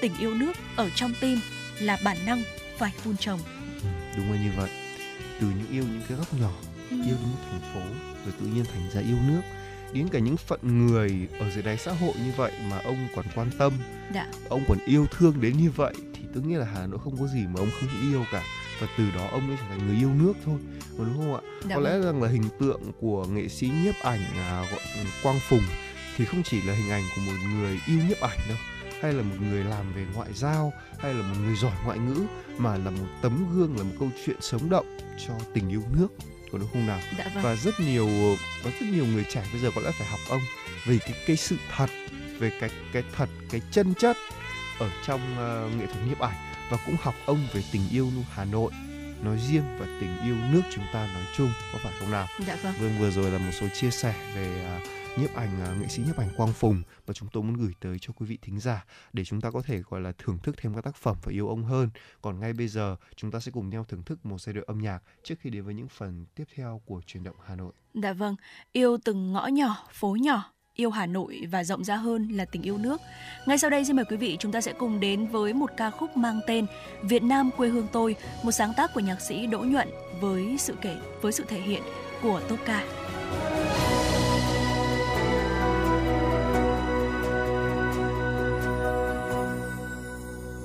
[0.00, 1.40] Tình yêu nước ở trong tim
[1.80, 2.42] là bản năng
[2.78, 3.40] phải vun trồng.
[4.16, 4.70] Đúng là như vậy.
[5.40, 6.52] Từ những yêu những cái góc nhỏ,
[6.90, 6.96] ừ.
[6.96, 7.80] yêu đến một thành phố,
[8.24, 9.42] rồi tự nhiên thành ra yêu nước
[9.92, 13.24] đến cả những phận người ở dưới đáy xã hội như vậy mà ông còn
[13.34, 13.72] quan tâm
[14.14, 14.26] dạ.
[14.48, 17.26] ông còn yêu thương đến như vậy thì tức nghĩa là hà nội không có
[17.26, 18.42] gì mà ông không yêu cả
[18.80, 20.58] và từ đó ông mới trở thành người yêu nước thôi
[20.98, 22.02] mà đúng không ạ dạ có lẽ vâng.
[22.02, 24.80] rằng là hình tượng của nghệ sĩ nhiếp ảnh à, gọi
[25.22, 25.62] quang phùng
[26.16, 28.58] thì không chỉ là hình ảnh của một người yêu nhiếp ảnh đâu
[29.02, 32.22] hay là một người làm về ngoại giao hay là một người giỏi ngoại ngữ
[32.58, 36.08] mà là một tấm gương là một câu chuyện sống động cho tình yêu nước
[36.52, 37.44] có đúng không nào dạ vâng.
[37.44, 38.08] và rất nhiều
[38.64, 40.42] có rất nhiều người trẻ bây giờ có lẽ phải học ông
[40.86, 41.90] về cái cái sự thật
[42.38, 44.16] về cái cái thật cái chân chất
[44.78, 48.44] ở trong uh, nghệ thuật nhiếp ảnh và cũng học ông về tình yêu Hà
[48.44, 48.72] Nội
[49.24, 52.26] nói riêng và tình yêu nước chúng ta nói chung có phải không nào?
[52.46, 52.74] Dạ vâng.
[52.78, 56.02] Vâng vừa rồi là một số chia sẻ về uh, nhiếp ảnh à, nghệ sĩ
[56.06, 58.84] nhiếp ảnh Quang Phùng và chúng tôi muốn gửi tới cho quý vị thính giả
[59.12, 61.48] để chúng ta có thể gọi là thưởng thức thêm các tác phẩm và yêu
[61.48, 61.88] ông hơn.
[62.22, 64.78] Còn ngay bây giờ chúng ta sẽ cùng nhau thưởng thức một giai điệu âm
[64.78, 67.72] nhạc trước khi đến với những phần tiếp theo của truyền động Hà Nội.
[67.94, 68.36] Dạ vâng,
[68.72, 72.62] yêu từng ngõ nhỏ, phố nhỏ yêu Hà Nội và rộng ra hơn là tình
[72.62, 73.00] yêu nước.
[73.46, 75.90] Ngay sau đây xin mời quý vị chúng ta sẽ cùng đến với một ca
[75.90, 76.66] khúc mang tên
[77.02, 79.88] Việt Nam quê hương tôi, một sáng tác của nhạc sĩ Đỗ Nhuận
[80.20, 81.82] với sự kể với sự thể hiện
[82.22, 82.84] của Tốt ca.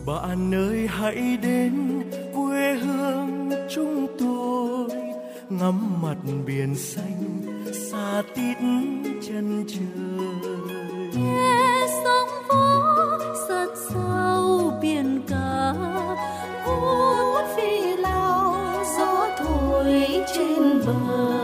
[0.07, 2.01] Bạn ơi, hãy đến
[2.35, 4.99] quê hương chúng tôi,
[5.49, 7.41] ngắm mặt biển xanh
[7.91, 8.57] xa tít
[9.27, 9.81] chân trời.
[11.15, 13.17] Nghe sóng vỗ
[13.47, 15.73] sát sao biển cả
[16.65, 18.55] vút phi lao
[18.97, 21.36] gió thổi trên bờ.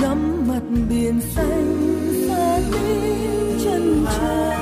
[0.00, 1.96] Ngắm mặt biển xanh
[2.28, 3.00] xa đi
[3.64, 4.56] chân trời.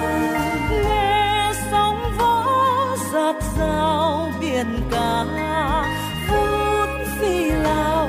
[0.84, 5.24] Nghe sóng vỗ giạt rào biển cả,
[6.28, 6.88] phút
[7.20, 8.08] phi lao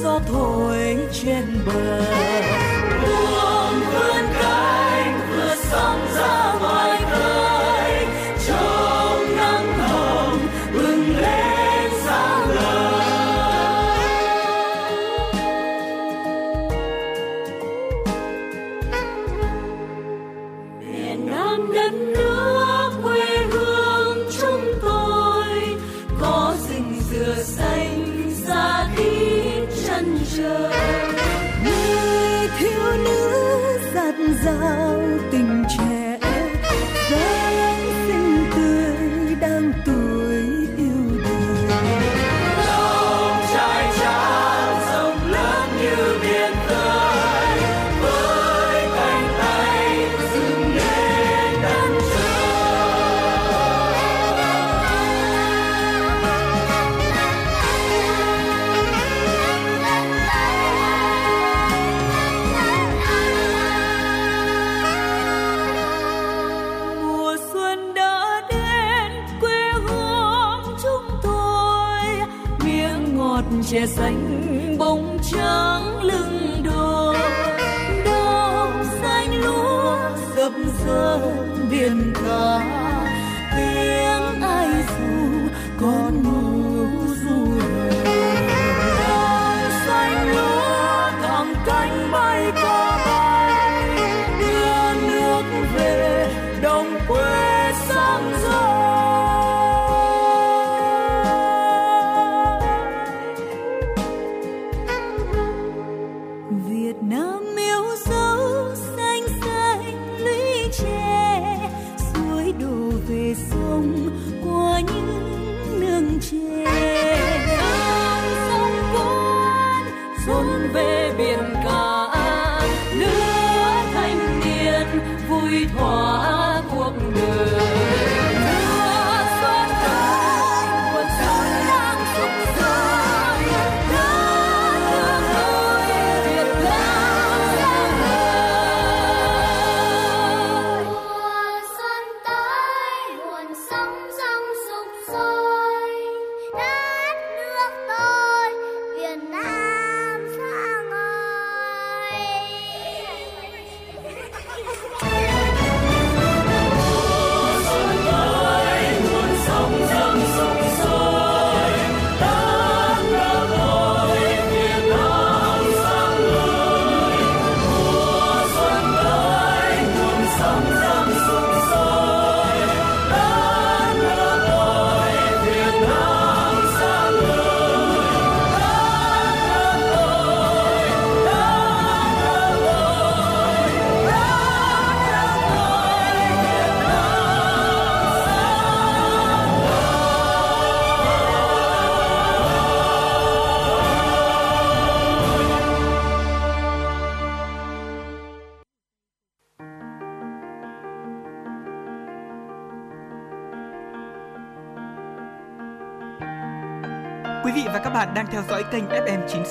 [0.00, 2.02] gió thổi trên bờ.
[3.02, 6.67] Buông vươn cánh, vừa sóng ra ngoài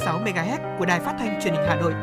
[0.08, 1.94] 96 MHz của đài phát thanh truyền hình Hà Nội.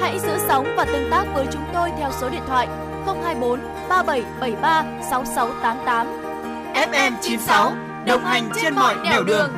[0.00, 2.66] Hãy giữ sóng và tương tác với chúng tôi theo số điện thoại
[3.06, 6.06] 024 3773 6688.
[6.74, 7.72] FM 96
[8.06, 9.50] đồng hành trên mọi nẻo đường.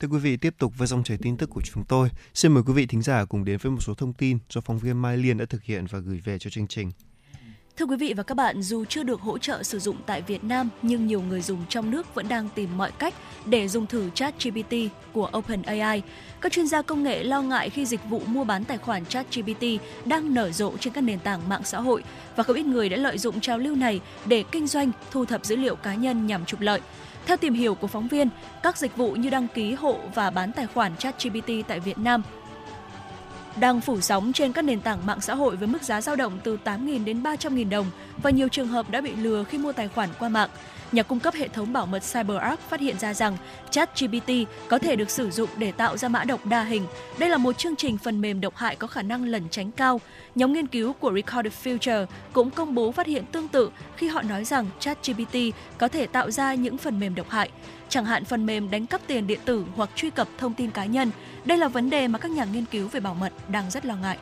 [0.00, 2.08] Thưa quý vị, tiếp tục với dòng chảy tin tức của chúng tôi.
[2.34, 4.78] Xin mời quý vị thính giả cùng đến với một số thông tin do phóng
[4.78, 6.90] viên Mai Liên đã thực hiện và gửi về cho chương trình.
[7.76, 10.44] Thưa quý vị và các bạn, dù chưa được hỗ trợ sử dụng tại Việt
[10.44, 13.14] Nam, nhưng nhiều người dùng trong nước vẫn đang tìm mọi cách
[13.46, 14.74] để dùng thử ChatGPT
[15.12, 16.02] của OpenAI.
[16.40, 19.64] Các chuyên gia công nghệ lo ngại khi dịch vụ mua bán tài khoản ChatGPT
[20.04, 22.04] đang nở rộ trên các nền tảng mạng xã hội
[22.36, 25.44] và không ít người đã lợi dụng trào lưu này để kinh doanh, thu thập
[25.44, 26.80] dữ liệu cá nhân nhằm trục lợi.
[27.26, 28.28] Theo tìm hiểu của phóng viên,
[28.62, 32.22] các dịch vụ như đăng ký hộ và bán tài khoản ChatGPT tại Việt Nam
[33.56, 36.38] đang phủ sóng trên các nền tảng mạng xã hội với mức giá dao động
[36.44, 37.86] từ 8.000 đến 300.000 đồng
[38.22, 40.50] và nhiều trường hợp đã bị lừa khi mua tài khoản qua mạng.
[40.92, 43.36] nhà cung cấp hệ thống bảo mật CyberArk phát hiện ra rằng
[43.70, 44.30] ChatGPT
[44.68, 46.86] có thể được sử dụng để tạo ra mã độc đa hình.
[47.18, 50.00] Đây là một chương trình phần mềm độc hại có khả năng lẩn tránh cao.
[50.34, 54.22] Nhóm nghiên cứu của Recorded Future cũng công bố phát hiện tương tự khi họ
[54.22, 55.36] nói rằng ChatGPT
[55.78, 57.50] có thể tạo ra những phần mềm độc hại,
[57.88, 60.84] chẳng hạn phần mềm đánh cắp tiền điện tử hoặc truy cập thông tin cá
[60.84, 61.10] nhân.
[61.44, 63.96] Đây là vấn đề mà các nhà nghiên cứu về bảo mật đang rất lo
[63.96, 64.18] ngại.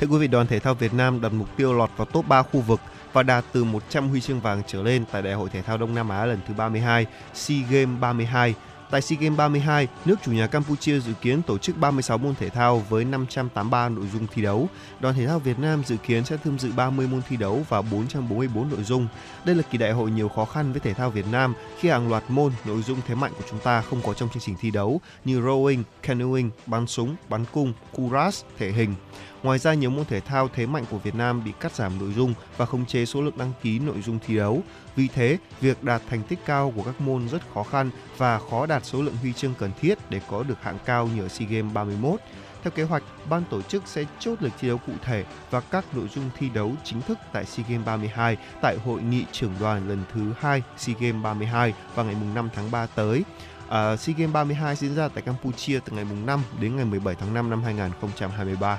[0.00, 2.42] Thưa quý vị, đoàn thể thao Việt Nam đặt mục tiêu lọt vào top 3
[2.42, 2.80] khu vực
[3.12, 5.94] và đạt từ 100 huy chương vàng trở lên tại Đại hội thể thao Đông
[5.94, 8.54] Nam Á lần thứ 32, SEA Games 32.
[8.90, 12.50] Tại SEA Games 32, nước chủ nhà Campuchia dự kiến tổ chức 36 môn thể
[12.50, 14.68] thao với 583 nội dung thi đấu.
[15.00, 17.82] Đoàn thể thao Việt Nam dự kiến sẽ tham dự 30 môn thi đấu và
[17.82, 19.08] 444 nội dung.
[19.44, 22.08] Đây là kỳ đại hội nhiều khó khăn với thể thao Việt Nam khi hàng
[22.08, 24.70] loạt môn nội dung thế mạnh của chúng ta không có trong chương trình thi
[24.70, 28.94] đấu như rowing, canoeing, bắn súng, bắn cung, kuras, thể hình.
[29.42, 32.12] Ngoài ra, nhiều môn thể thao thế mạnh của Việt Nam bị cắt giảm nội
[32.16, 34.62] dung và khống chế số lượng đăng ký nội dung thi đấu.
[34.96, 38.66] Vì thế, việc đạt thành tích cao của các môn rất khó khăn và khó
[38.66, 41.48] đạt số lượng huy chương cần thiết để có được hạng cao như ở SEA
[41.48, 42.20] Games 31.
[42.62, 45.84] Theo kế hoạch, ban tổ chức sẽ chốt lịch thi đấu cụ thể và các
[45.92, 49.88] nội dung thi đấu chính thức tại SEA Games 32 tại hội nghị trưởng đoàn
[49.88, 53.24] lần thứ 2 SEA Games 32 vào ngày 5 tháng 3 tới.
[53.68, 57.34] À, SEA Games 32 diễn ra tại Campuchia từ ngày 5 đến ngày 17 tháng
[57.34, 58.78] 5 năm 2023.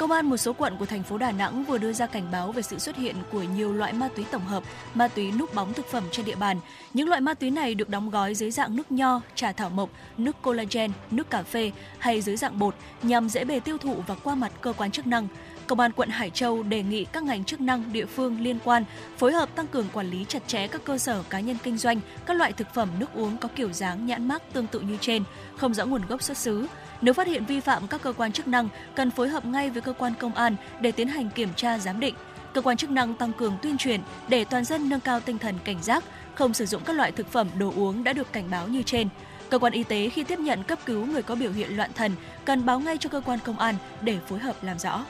[0.00, 2.52] Công an một số quận của thành phố Đà Nẵng vừa đưa ra cảnh báo
[2.52, 4.62] về sự xuất hiện của nhiều loại ma túy tổng hợp,
[4.94, 6.60] ma túy núp bóng thực phẩm trên địa bàn.
[6.94, 9.90] Những loại ma túy này được đóng gói dưới dạng nước nho, trà thảo mộc,
[10.18, 14.14] nước collagen, nước cà phê hay dưới dạng bột nhằm dễ bề tiêu thụ và
[14.14, 15.28] qua mặt cơ quan chức năng.
[15.70, 18.84] Công an quận Hải Châu đề nghị các ngành chức năng địa phương liên quan
[19.18, 22.00] phối hợp tăng cường quản lý chặt chẽ các cơ sở cá nhân kinh doanh
[22.26, 25.24] các loại thực phẩm nước uống có kiểu dáng nhãn mác tương tự như trên,
[25.56, 26.66] không rõ nguồn gốc xuất xứ.
[27.00, 29.82] Nếu phát hiện vi phạm, các cơ quan chức năng cần phối hợp ngay với
[29.82, 32.14] cơ quan công an để tiến hành kiểm tra giám định.
[32.54, 35.54] Cơ quan chức năng tăng cường tuyên truyền để toàn dân nâng cao tinh thần
[35.64, 36.04] cảnh giác,
[36.34, 39.08] không sử dụng các loại thực phẩm đồ uống đã được cảnh báo như trên.
[39.50, 42.12] Cơ quan y tế khi tiếp nhận cấp cứu người có biểu hiện loạn thần
[42.44, 45.04] cần báo ngay cho cơ quan công an để phối hợp làm rõ.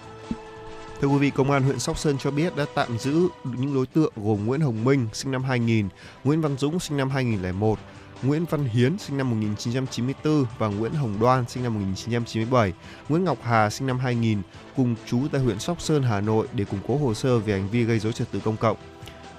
[1.00, 3.86] Thưa quý vị, Công an huyện Sóc Sơn cho biết đã tạm giữ những đối
[3.86, 5.88] tượng gồm Nguyễn Hồng Minh, sinh năm 2000,
[6.24, 7.78] Nguyễn Văn Dũng, sinh năm 2001,
[8.22, 12.72] Nguyễn Văn Hiến, sinh năm 1994 và Nguyễn Hồng Đoan, sinh năm 1997,
[13.08, 14.42] Nguyễn Ngọc Hà, sinh năm 2000,
[14.76, 17.68] cùng chú tại huyện Sóc Sơn, Hà Nội để củng cố hồ sơ về hành
[17.68, 18.76] vi gây dối trật tự công cộng.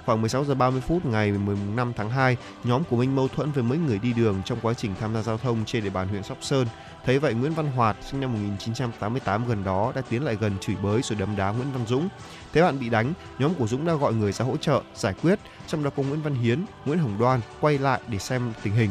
[0.06, 3.62] Khoảng 16 giờ 30 phút ngày 15 tháng 2, nhóm của Minh mâu thuẫn với
[3.62, 6.22] mấy người đi đường trong quá trình tham gia giao thông trên địa bàn huyện
[6.22, 6.66] Sóc Sơn.
[7.04, 10.76] Thấy vậy Nguyễn Văn Hoạt sinh năm 1988 gần đó đã tiến lại gần chửi
[10.76, 12.08] bới rồi đấm đá Nguyễn Văn Dũng.
[12.52, 15.38] Thế bạn bị đánh, nhóm của Dũng đã gọi người ra hỗ trợ, giải quyết,
[15.66, 18.90] trong đó có Nguyễn Văn Hiến, Nguyễn Hồng Đoan quay lại để xem tình hình.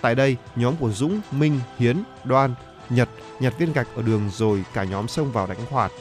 [0.00, 2.54] Tại đây, nhóm của Dũng, Minh, Hiến, Đoan,
[2.90, 3.08] Nhật
[3.40, 5.92] nhặt viên gạch ở đường rồi cả nhóm xông vào đánh Hoạt.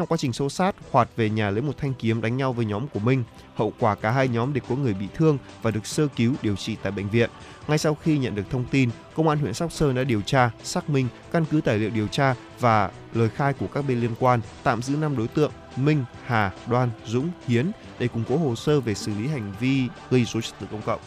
[0.00, 2.64] Trong quá trình xô sát, Hoạt về nhà lấy một thanh kiếm đánh nhau với
[2.64, 3.24] nhóm của Minh.
[3.54, 6.56] Hậu quả cả hai nhóm đều có người bị thương và được sơ cứu điều
[6.56, 7.30] trị tại bệnh viện.
[7.68, 10.50] Ngay sau khi nhận được thông tin, Công an huyện Sóc Sơn đã điều tra,
[10.62, 14.14] xác minh, căn cứ tài liệu điều tra và lời khai của các bên liên
[14.20, 18.56] quan, tạm giữ 5 đối tượng Minh, Hà, Đoan, Dũng, Hiến để củng cố hồ
[18.56, 21.00] sơ về xử lý hành vi gây rối trật tự công cộng.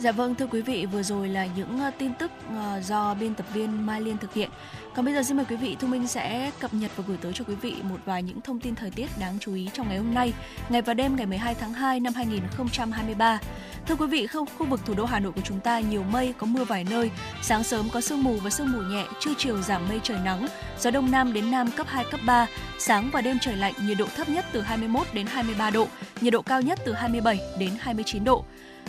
[0.00, 3.34] Dạ vâng thưa quý vị, vừa rồi là những ờ, tin tức ờ, do biên
[3.34, 4.50] tập viên Mai Liên thực hiện.
[4.94, 7.32] Còn bây giờ xin mời quý vị Thu Minh sẽ cập nhật và gửi tới
[7.32, 9.98] cho quý vị một vài những thông tin thời tiết đáng chú ý trong ngày
[9.98, 10.32] hôm nay,
[10.68, 13.40] ngày và đêm ngày 12 tháng 2 năm 2023.
[13.86, 16.34] Thưa quý vị, không khu vực thủ đô Hà Nội của chúng ta nhiều mây,
[16.38, 17.10] có mưa vài nơi,
[17.42, 20.46] sáng sớm có sương mù và sương mù nhẹ, trưa chiều giảm mây trời nắng,
[20.78, 22.46] gió đông nam đến nam cấp 2 cấp 3,
[22.78, 25.86] sáng và đêm trời lạnh, nhiệt độ thấp nhất từ 21 đến 23 độ,
[26.20, 28.44] nhiệt độ cao nhất từ 27 đến 29 độ.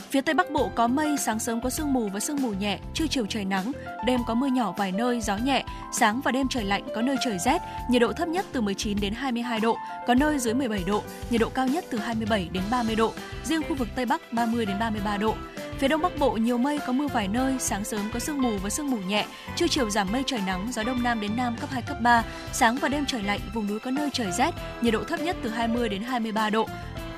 [0.09, 2.79] Phía Tây Bắc Bộ có mây, sáng sớm có sương mù và sương mù nhẹ,
[2.93, 3.71] trưa chiều trời nắng,
[4.05, 5.63] đêm có mưa nhỏ vài nơi, gió nhẹ,
[5.93, 8.99] sáng và đêm trời lạnh, có nơi trời rét, nhiệt độ thấp nhất từ 19
[9.01, 9.77] đến 22 độ,
[10.07, 13.13] có nơi dưới 17 độ, nhiệt độ cao nhất từ 27 đến 30 độ,
[13.43, 15.35] riêng khu vực Tây Bắc 30 đến 33 độ.
[15.79, 18.57] Phía Đông Bắc Bộ nhiều mây có mưa vài nơi, sáng sớm có sương mù
[18.63, 19.25] và sương mù nhẹ,
[19.55, 22.23] trưa chiều giảm mây trời nắng, gió đông nam đến nam cấp 2 cấp 3,
[22.53, 25.35] sáng và đêm trời lạnh, vùng núi có nơi trời rét, nhiệt độ thấp nhất
[25.43, 26.67] từ 20 đến 23 độ,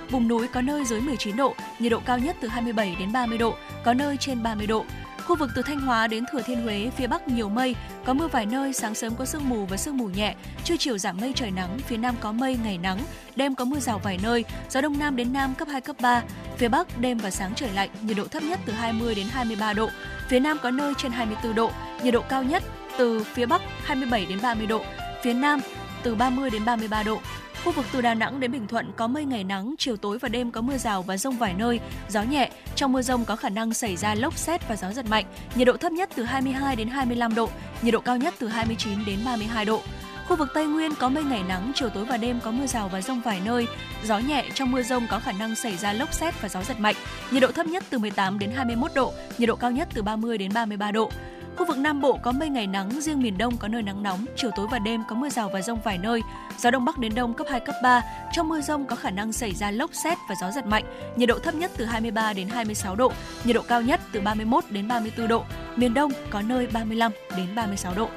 [0.09, 3.37] Vùng núi có nơi dưới 19 độ, nhiệt độ cao nhất từ 27 đến 30
[3.37, 4.85] độ, có nơi trên 30 độ.
[5.27, 7.75] Khu vực từ Thanh Hóa đến Thừa Thiên Huế, phía Bắc nhiều mây,
[8.05, 10.97] có mưa vài nơi, sáng sớm có sương mù và sương mù nhẹ, trưa chiều
[10.97, 12.99] giảm mây trời nắng, phía Nam có mây, ngày nắng,
[13.35, 16.23] đêm có mưa rào vài nơi, gió Đông Nam đến Nam cấp 2, cấp 3.
[16.57, 19.73] Phía Bắc đêm và sáng trời lạnh, nhiệt độ thấp nhất từ 20 đến 23
[19.73, 19.89] độ,
[20.29, 21.71] phía Nam có nơi trên 24 độ,
[22.03, 22.63] nhiệt độ cao nhất
[22.97, 24.81] từ phía Bắc 27 đến 30 độ,
[25.23, 25.59] phía Nam
[26.03, 27.21] từ 30 đến 33 độ.
[27.63, 30.29] Khu vực từ Đà Nẵng đến Bình Thuận có mây ngày nắng, chiều tối và
[30.29, 32.51] đêm có mưa rào và rông vài nơi, gió nhẹ.
[32.75, 35.25] Trong mưa rông có khả năng xảy ra lốc xét và gió giật mạnh.
[35.55, 37.49] Nhiệt độ thấp nhất từ 22 đến 25 độ,
[37.81, 39.81] nhiệt độ cao nhất từ 29 đến 32 độ.
[40.27, 42.89] Khu vực Tây Nguyên có mây ngày nắng, chiều tối và đêm có mưa rào
[42.89, 43.67] và rông vài nơi.
[44.03, 46.79] Gió nhẹ, trong mưa rông có khả năng xảy ra lốc xét và gió giật
[46.79, 46.95] mạnh.
[47.31, 50.37] Nhiệt độ thấp nhất từ 18 đến 21 độ, nhiệt độ cao nhất từ 30
[50.37, 51.11] đến 33 độ.
[51.57, 54.25] Khu vực Nam Bộ có mây ngày nắng, riêng miền Đông có nơi nắng nóng,
[54.35, 56.21] chiều tối và đêm có mưa rào và rông vài nơi.
[56.57, 58.01] Gió Đông Bắc đến Đông cấp 2, cấp 3.
[58.31, 60.83] Trong mưa rông có khả năng xảy ra lốc xét và gió giật mạnh.
[61.15, 63.11] Nhiệt độ thấp nhất từ 23 đến 26 độ,
[63.43, 65.43] nhiệt độ cao nhất từ 31 đến 34 độ.
[65.75, 68.09] Miền Đông có nơi 35 đến 36 độ.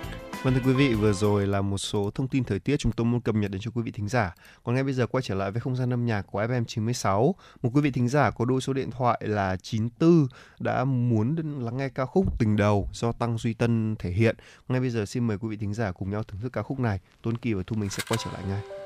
[0.47, 3.05] Vâng thưa quý vị, vừa rồi là một số thông tin thời tiết chúng tôi
[3.05, 4.35] muốn cập nhật đến cho quý vị thính giả.
[4.65, 7.33] Còn ngay bây giờ quay trở lại với không gian âm nhạc của FM96.
[7.63, 10.27] Một quý vị thính giả có đôi số điện thoại là 94
[10.61, 14.37] đã muốn lắng nghe ca khúc Tình Đầu do Tăng Duy Tân thể hiện.
[14.69, 16.81] Ngay bây giờ xin mời quý vị thính giả cùng nhau thưởng thức ca khúc
[16.81, 17.01] này.
[17.23, 18.86] Tôn Kỳ và Thu Minh sẽ quay trở lại ngay.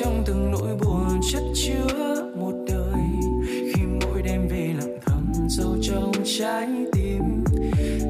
[0.00, 3.04] trong từng nỗi buồn chất chứa một đời.
[3.74, 7.44] Khi mỗi đêm về lặng thầm, sâu trong trái tim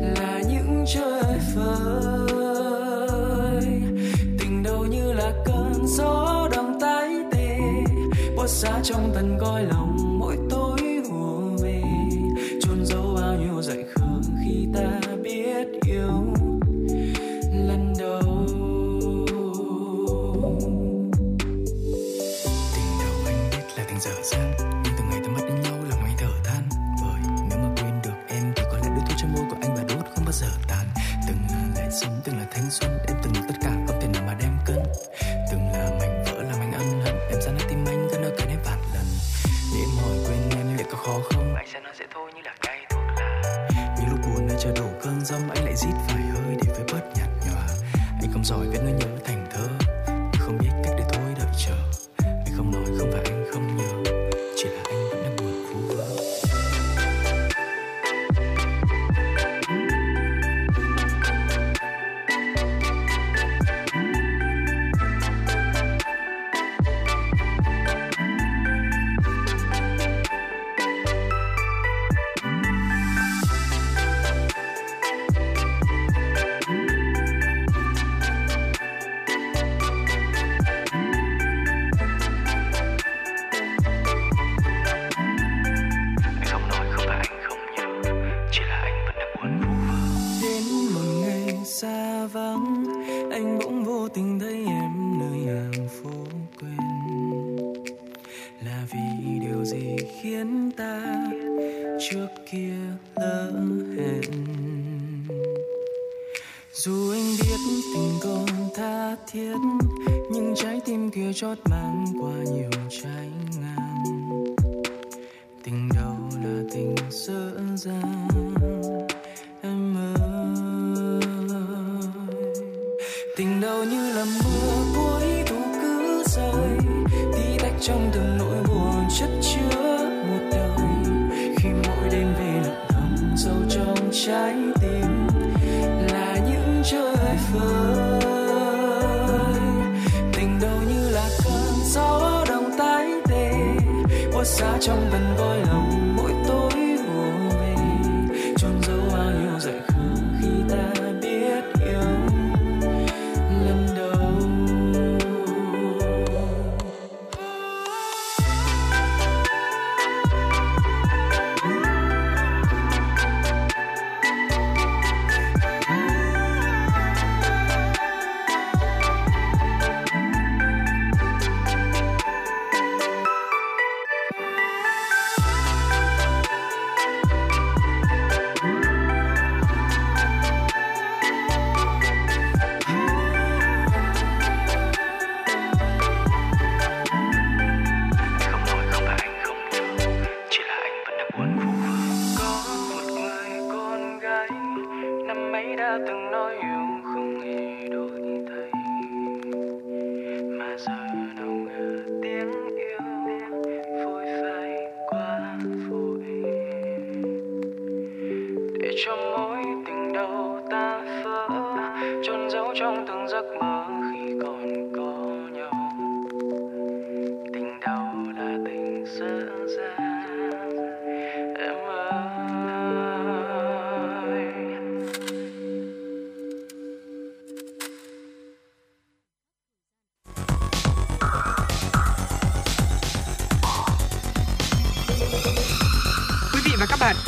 [0.01, 2.30] là những trời phơi.
[4.38, 7.59] Tình đầu như là cơn gió đong tái tê
[8.36, 9.89] buốt xa trong tận coi lòng.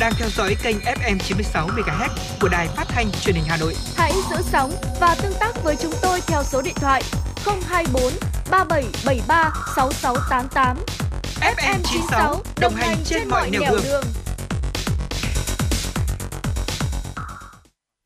[0.03, 2.09] Đang theo dõi kênh FM 96 MHz
[2.41, 3.75] của đài phát thanh truyền hình Hà Nội.
[3.95, 7.03] Hãy giữ sóng và tương tác với chúng tôi theo số điện thoại
[7.45, 8.03] 024
[8.51, 10.77] 3773 6688.
[11.39, 13.81] FM 96 đồng hành trên mọi nẻo đường.
[13.83, 14.03] đường.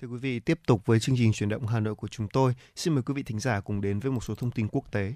[0.02, 2.54] Thưa quý vị, tiếp tục với chương trình chuyển động Hà Nội của chúng tôi.
[2.76, 5.14] Xin mời quý vị thính giả cùng đến với một số thông tin quốc tế.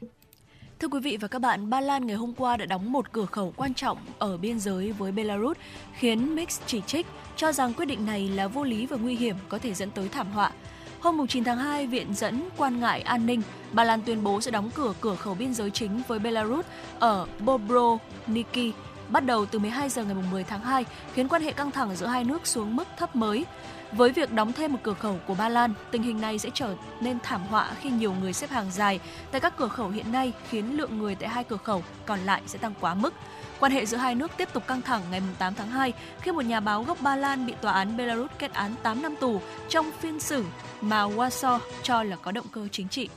[0.81, 3.25] Thưa quý vị và các bạn, Ba Lan ngày hôm qua đã đóng một cửa
[3.25, 5.57] khẩu quan trọng ở biên giới với Belarus,
[5.93, 9.35] khiến Mix chỉ trích cho rằng quyết định này là vô lý và nguy hiểm
[9.49, 10.51] có thể dẫn tới thảm họa.
[10.99, 14.51] Hôm 9 tháng 2, Viện dẫn quan ngại an ninh, Ba Lan tuyên bố sẽ
[14.51, 16.65] đóng cửa cửa khẩu biên giới chính với Belarus
[16.99, 18.73] ở Bobrovniki
[19.09, 22.05] bắt đầu từ 12 giờ ngày 10 tháng 2, khiến quan hệ căng thẳng giữa
[22.05, 23.45] hai nước xuống mức thấp mới.
[23.91, 26.75] Với việc đóng thêm một cửa khẩu của Ba Lan, tình hình này sẽ trở
[27.01, 28.99] nên thảm họa khi nhiều người xếp hàng dài
[29.31, 32.41] tại các cửa khẩu hiện nay khiến lượng người tại hai cửa khẩu còn lại
[32.45, 33.13] sẽ tăng quá mức.
[33.59, 36.41] Quan hệ giữa hai nước tiếp tục căng thẳng ngày 8 tháng 2 khi một
[36.41, 39.91] nhà báo gốc Ba Lan bị tòa án Belarus kết án 8 năm tù trong
[39.99, 40.45] phiên xử
[40.81, 43.09] mà Warsaw cho là có động cơ chính trị.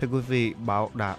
[0.00, 1.16] Thưa quý vị, báo đã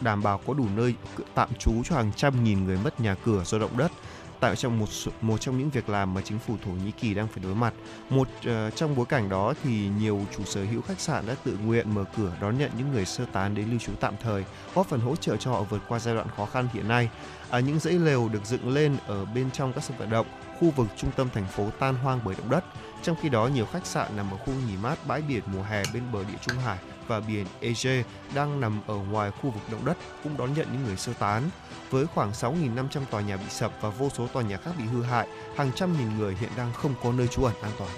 [0.00, 0.94] đảm bảo có đủ nơi
[1.34, 3.92] tạm trú cho hàng trăm nghìn người mất nhà cửa do động đất
[4.40, 4.88] tại trong một
[5.20, 7.74] một trong những việc làm mà chính phủ Thổ Nhĩ Kỳ đang phải đối mặt.
[8.10, 11.58] Một uh, trong bối cảnh đó thì nhiều chủ sở hữu khách sạn đã tự
[11.64, 14.86] nguyện mở cửa đón nhận những người sơ tán đến lưu trú tạm thời, góp
[14.86, 17.10] phần hỗ trợ cho họ vượt qua giai đoạn khó khăn hiện nay.
[17.50, 20.26] À, những dãy lều được dựng lên ở bên trong các sân vận động,
[20.60, 22.64] khu vực trung tâm thành phố tan hoang bởi động đất.
[23.02, 25.82] Trong khi đó, nhiều khách sạn nằm ở khu nghỉ mát bãi biển mùa hè
[25.94, 28.02] bên bờ địa Trung Hải và biển Ege
[28.34, 31.42] đang nằm ở ngoài khu vực động đất cũng đón nhận những người sơ tán.
[31.90, 35.02] Với khoảng 6.500 tòa nhà bị sập và vô số tòa nhà khác bị hư
[35.02, 37.90] hại, hàng trăm nghìn người hiện đang không có nơi trú ẩn an toàn.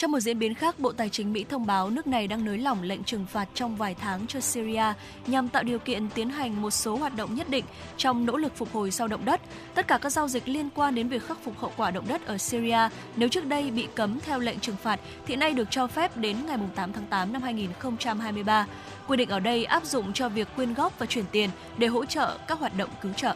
[0.00, 2.58] Trong một diễn biến khác, Bộ Tài chính Mỹ thông báo nước này đang nới
[2.58, 4.84] lỏng lệnh trừng phạt trong vài tháng cho Syria
[5.26, 7.64] nhằm tạo điều kiện tiến hành một số hoạt động nhất định
[7.96, 9.40] trong nỗ lực phục hồi sau động đất.
[9.74, 12.26] Tất cả các giao dịch liên quan đến việc khắc phục hậu quả động đất
[12.26, 15.86] ở Syria nếu trước đây bị cấm theo lệnh trừng phạt thì nay được cho
[15.86, 18.66] phép đến ngày 8 tháng 8 năm 2023.
[19.06, 22.04] Quy định ở đây áp dụng cho việc quyên góp và chuyển tiền để hỗ
[22.04, 23.34] trợ các hoạt động cứu trợ.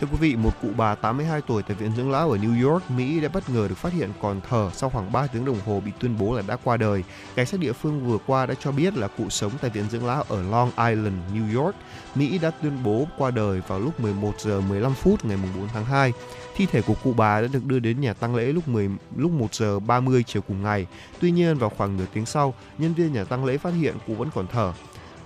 [0.00, 2.90] Thưa quý vị, một cụ bà 82 tuổi tại viện dưỡng lão ở New York,
[2.90, 5.82] Mỹ đã bất ngờ được phát hiện còn thở sau khoảng 3 tiếng đồng hồ
[5.84, 7.04] bị tuyên bố là đã qua đời.
[7.34, 10.06] Cảnh sát địa phương vừa qua đã cho biết là cụ sống tại viện dưỡng
[10.06, 11.76] lão ở Long Island, New York.
[12.14, 15.84] Mỹ đã tuyên bố qua đời vào lúc 11 giờ 15 phút ngày 4 tháng
[15.84, 16.12] 2.
[16.56, 19.32] Thi thể của cụ bà đã được đưa đến nhà tang lễ lúc 10 lúc
[19.32, 20.86] 1 giờ 30 chiều cùng ngày.
[21.20, 24.14] Tuy nhiên vào khoảng nửa tiếng sau, nhân viên nhà tang lễ phát hiện cụ
[24.14, 24.72] vẫn còn thở.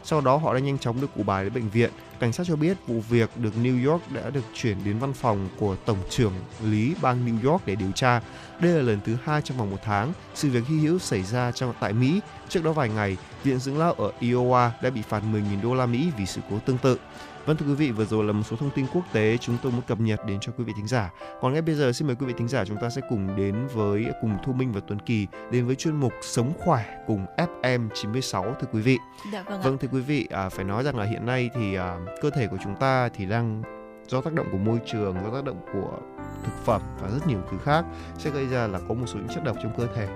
[0.05, 1.91] Sau đó họ đã nhanh chóng đưa cụ bà đến bệnh viện.
[2.21, 5.49] Cảnh sát cho biết vụ việc được New York đã được chuyển đến văn phòng
[5.59, 6.33] của Tổng trưởng
[6.65, 8.21] lý bang New York để điều tra.
[8.61, 11.53] Đây là lần thứ hai trong vòng một tháng sự việc hy hữu xảy ra
[11.53, 12.21] trong tại Mỹ.
[12.49, 15.87] Trước đó vài ngày, viện dưỡng lão ở Iowa đã bị phạt 10.000 đô la
[15.87, 16.99] Mỹ vì sự cố tương tự.
[17.47, 19.73] Vâng thưa quý vị, vừa rồi là một số thông tin quốc tế chúng tôi
[19.73, 21.13] muốn cập nhật đến cho quý vị thính giả.
[21.41, 23.67] Còn ngay bây giờ xin mời quý vị thính giả chúng ta sẽ cùng đến
[23.67, 27.89] với cùng Thu Minh và Tuấn Kỳ đến với chuyên mục Sống khỏe cùng FM
[27.95, 28.99] 96 thưa quý vị.
[29.33, 31.99] Dạ, vâng, vâng thưa quý vị, à, phải nói rằng là hiện nay thì à,
[32.23, 33.63] cơ thể của chúng ta thì đang
[34.09, 35.99] do tác động của môi trường, do tác động của
[36.45, 37.85] thực phẩm và rất nhiều thứ khác
[38.19, 40.09] sẽ gây ra là có một số những chất độc trong cơ thể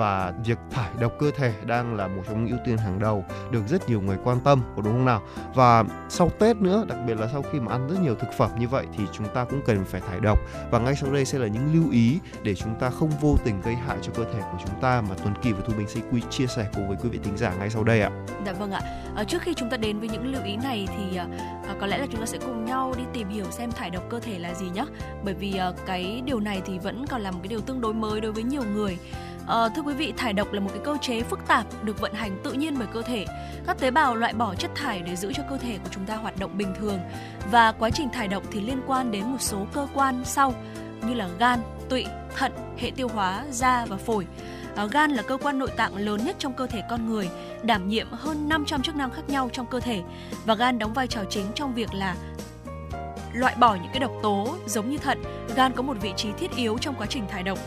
[0.00, 3.24] và việc thải độc cơ thể đang là một trong những ưu tiên hàng đầu
[3.50, 5.22] được rất nhiều người quan tâm có đúng không nào
[5.54, 8.50] và sau Tết nữa đặc biệt là sau khi mà ăn rất nhiều thực phẩm
[8.58, 10.38] như vậy thì chúng ta cũng cần phải thải độc
[10.70, 13.60] và ngay sau đây sẽ là những lưu ý để chúng ta không vô tình
[13.60, 16.00] gây hại cho cơ thể của chúng ta mà Tuấn Kỳ và Thu Minh sẽ
[16.12, 18.10] quy chia sẻ cùng với quý vị thính giả ngay sau đây ạ.
[18.46, 18.80] Dạ vâng ạ.
[19.16, 21.26] À, trước khi chúng ta đến với những lưu ý này thì à,
[21.80, 24.20] có lẽ là chúng ta sẽ cùng nhau đi tìm hiểu xem thải độc cơ
[24.20, 24.84] thể là gì nhé.
[25.24, 27.94] Bởi vì à, cái điều này thì vẫn còn là một cái điều tương đối
[27.94, 28.98] mới đối với nhiều người.
[29.50, 32.12] À, thưa quý vị, thải độc là một cái cơ chế phức tạp được vận
[32.14, 33.26] hành tự nhiên bởi cơ thể.
[33.66, 36.16] Các tế bào loại bỏ chất thải để giữ cho cơ thể của chúng ta
[36.16, 36.98] hoạt động bình thường.
[37.50, 40.54] Và quá trình thải độc thì liên quan đến một số cơ quan sau
[41.06, 44.26] như là gan, tụy, thận, hệ tiêu hóa, da và phổi.
[44.76, 47.28] À, gan là cơ quan nội tạng lớn nhất trong cơ thể con người,
[47.62, 50.02] đảm nhiệm hơn 500 chức năng khác nhau trong cơ thể
[50.44, 52.16] và gan đóng vai trò chính trong việc là
[53.32, 55.22] loại bỏ những cái độc tố giống như thận.
[55.56, 57.58] Gan có một vị trí thiết yếu trong quá trình thải độc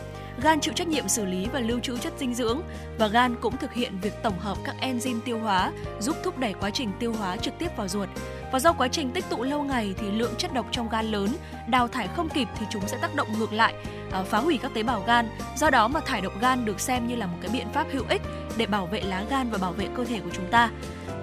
[0.42, 2.62] Gan chịu trách nhiệm xử lý và lưu trữ chất dinh dưỡng
[2.98, 6.54] và gan cũng thực hiện việc tổng hợp các enzyme tiêu hóa, giúp thúc đẩy
[6.60, 8.08] quá trình tiêu hóa trực tiếp vào ruột.
[8.52, 11.28] Và do quá trình tích tụ lâu ngày thì lượng chất độc trong gan lớn,
[11.68, 13.74] đào thải không kịp thì chúng sẽ tác động ngược lại,
[14.12, 15.28] à, phá hủy các tế bào gan.
[15.56, 18.04] Do đó mà thải độc gan được xem như là một cái biện pháp hữu
[18.08, 18.22] ích
[18.56, 20.70] để bảo vệ lá gan và bảo vệ cơ thể của chúng ta.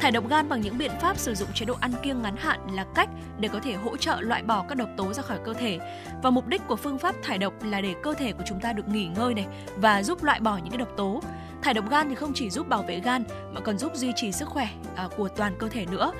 [0.01, 2.59] Thải độc gan bằng những biện pháp sử dụng chế độ ăn kiêng ngắn hạn
[2.73, 5.53] là cách để có thể hỗ trợ loại bỏ các độc tố ra khỏi cơ
[5.53, 5.79] thể.
[6.23, 8.73] Và mục đích của phương pháp thải độc là để cơ thể của chúng ta
[8.73, 9.45] được nghỉ ngơi này
[9.75, 11.21] và giúp loại bỏ những cái độc tố.
[11.61, 14.31] Thải độc gan thì không chỉ giúp bảo vệ gan mà còn giúp duy trì
[14.31, 16.11] sức khỏe à, của toàn cơ thể nữa.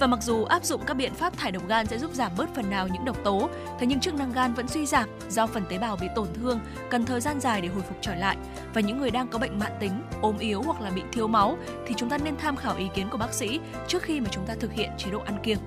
[0.00, 2.54] Và mặc dù áp dụng các biện pháp thải độc gan sẽ giúp giảm bớt
[2.54, 3.48] phần nào những độc tố,
[3.78, 6.60] thế nhưng chức năng gan vẫn suy giảm do phần tế bào bị tổn thương,
[6.90, 8.36] cần thời gian dài để hồi phục trở lại.
[8.74, 11.58] Và những người đang có bệnh mãn tính, ốm yếu hoặc là bị thiếu máu
[11.86, 14.46] thì chúng ta nên tham khảo ý kiến của bác sĩ trước khi mà chúng
[14.46, 15.58] ta thực hiện chế độ ăn kiêng.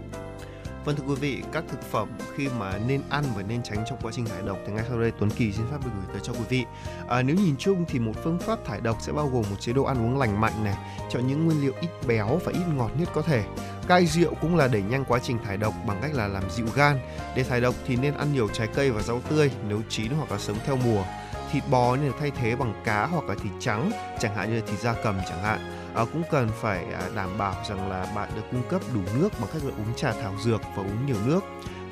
[0.86, 3.99] Vâng thưa quý vị, các thực phẩm khi mà nên ăn và nên tránh trong
[4.01, 6.21] quá trình thải độc thì ngay sau đây Tuấn Kỳ xin phép được gửi tới
[6.23, 6.65] cho quý vị.
[7.07, 9.73] À, nếu nhìn chung thì một phương pháp thải độc sẽ bao gồm một chế
[9.73, 10.75] độ ăn uống lành mạnh này,
[11.09, 13.43] chọn những nguyên liệu ít béo và ít ngọt nhất có thể.
[13.88, 16.67] Cai rượu cũng là đẩy nhanh quá trình thải độc bằng cách là làm dịu
[16.75, 16.99] gan.
[17.36, 20.31] Để thải độc thì nên ăn nhiều trái cây và rau tươi, nấu chín hoặc
[20.31, 21.03] là sống theo mùa.
[21.51, 24.55] Thịt bò nên được thay thế bằng cá hoặc là thịt trắng, chẳng hạn như
[24.55, 28.08] là thịt da cầm chẳng hạn à, cũng cần phải à, đảm bảo rằng là
[28.16, 31.06] bạn được cung cấp đủ nước bằng cách là uống trà thảo dược và uống
[31.06, 31.44] nhiều nước.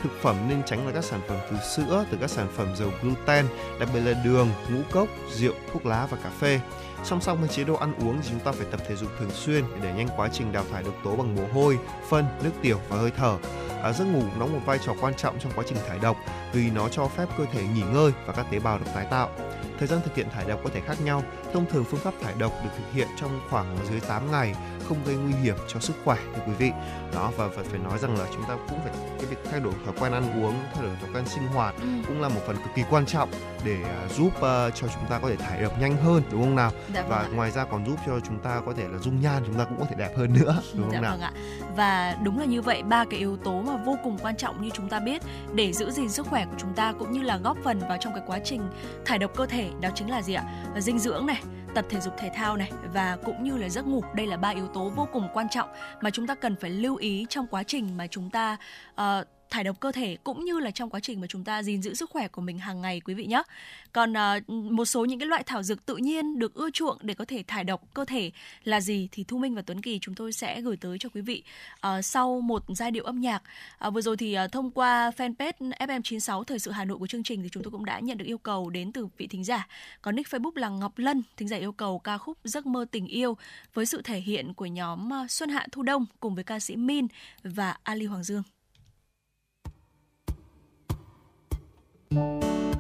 [0.03, 2.89] Thực phẩm nên tránh là các sản phẩm từ sữa từ các sản phẩm dầu
[3.01, 3.45] gluten
[3.79, 6.59] đặc biệt là đường ngũ cốc rượu thuốc lá và cà phê.
[7.03, 9.31] Song song với chế độ ăn uống thì chúng ta phải tập thể dục thường
[9.31, 11.79] xuyên để đẩy nhanh quá trình đào thải độc tố bằng mồ hôi
[12.09, 13.37] phân nước tiểu và hơi thở.
[13.83, 16.17] À, giấc ngủ đóng một vai trò quan trọng trong quá trình thải độc
[16.53, 19.29] vì nó cho phép cơ thể nghỉ ngơi và các tế bào được tái tạo
[19.81, 21.23] thời gian thực hiện thải độc có thể khác nhau,
[21.53, 24.55] thông thường phương pháp thải độc được thực hiện trong khoảng dưới 8 ngày
[24.91, 26.71] không gây nguy hiểm cho sức khỏe thưa quý vị
[27.13, 29.93] đó và phải nói rằng là chúng ta cũng phải cái việc thay đổi thói
[29.99, 31.87] quen ăn uống thay đổi thói quen sinh hoạt Ừ.
[32.07, 33.29] cũng là một phần cực kỳ quan trọng
[33.65, 36.55] để à, giúp à, cho chúng ta có thể thải độc nhanh hơn đúng không
[36.55, 37.27] nào Dạ vâng và ạ.
[37.35, 39.79] ngoài ra còn giúp cho chúng ta có thể là dung nhan chúng ta cũng
[39.79, 41.31] có thể đẹp hơn nữa đúng dạ không nào vâng ạ.
[41.75, 44.69] Và đúng là như vậy, ba cái yếu tố mà vô cùng quan trọng như
[44.73, 45.21] chúng ta biết
[45.53, 48.13] để giữ gìn sức khỏe của chúng ta cũng như là góp phần vào trong
[48.13, 48.61] cái quá trình
[49.05, 50.43] thải độc cơ thể đó chính là gì ạ?
[50.77, 51.41] Dinh dưỡng này,
[51.75, 54.03] tập thể dục thể thao này và cũng như là giấc ngủ.
[54.15, 55.69] Đây là ba yếu tố vô cùng quan trọng
[56.01, 58.57] mà chúng ta cần phải lưu ý trong quá trình mà chúng ta
[58.93, 61.81] uh, thải độc cơ thể cũng như là trong quá trình mà chúng ta gìn
[61.81, 63.43] giữ sức khỏe của mình hàng ngày quý vị nhé.
[63.93, 67.13] Còn uh, một số những cái loại thảo dược tự nhiên được ưa chuộng để
[67.13, 68.31] có thể thải độc cơ thể
[68.63, 71.21] là gì thì Thu Minh và Tuấn Kỳ chúng tôi sẽ gửi tới cho quý
[71.21, 71.43] vị
[71.87, 73.43] uh, sau một giai điệu âm nhạc.
[73.87, 77.23] Uh, vừa rồi thì uh, thông qua fanpage FM96 Thời sự Hà Nội của chương
[77.23, 79.67] trình thì chúng tôi cũng đã nhận được yêu cầu đến từ vị thính giả.
[80.01, 83.07] Có nick Facebook là Ngọc Lân, thính giả yêu cầu ca khúc Giấc mơ tình
[83.07, 83.37] yêu
[83.73, 87.07] với sự thể hiện của nhóm Xuân Hạ Thu Đông cùng với ca sĩ Min
[87.43, 88.43] và Ali Hoàng Dương.
[92.15, 92.70] Có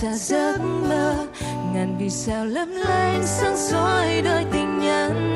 [0.00, 1.26] xa giấc mơ,
[1.74, 5.34] ngàn vì sao lấp lánh sáng soi đôi tình nhân.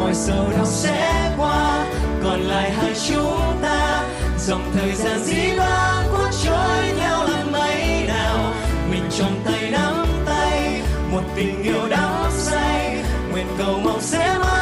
[0.00, 1.86] Mọi sầu đau sẽ qua,
[2.24, 4.04] còn lại hai chúng ta.
[4.38, 8.52] Dòng thời gian dĩ loa cuốn trôi theo làn mây nào.
[8.90, 13.04] Mình trong tay nắm tay, một tình yêu đắm say.
[13.32, 14.57] Nguyện cầu mong sẽ mãi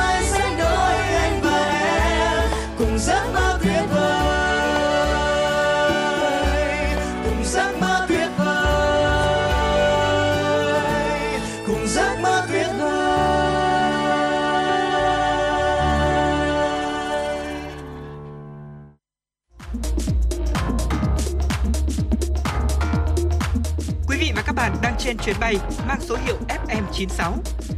[25.07, 25.57] trên chuyến bay
[25.89, 27.33] mang số hiệu FM96.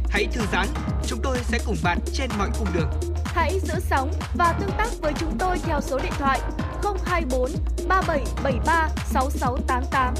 [0.09, 0.67] Hãy thư giãn,
[1.07, 2.89] chúng tôi sẽ cùng bạn trên mọi cung đường.
[3.25, 6.39] Hãy giữ sóng và tương tác với chúng tôi theo số điện thoại
[7.05, 7.51] 024
[7.87, 10.13] 3773 6688.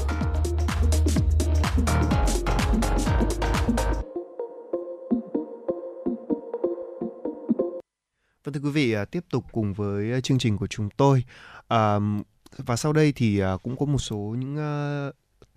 [8.44, 11.24] Vâng thưa quý vị, à, tiếp tục cùng với à, chương trình của chúng tôi.
[11.68, 11.94] À,
[12.56, 14.56] và sau đây thì à, cũng có một số những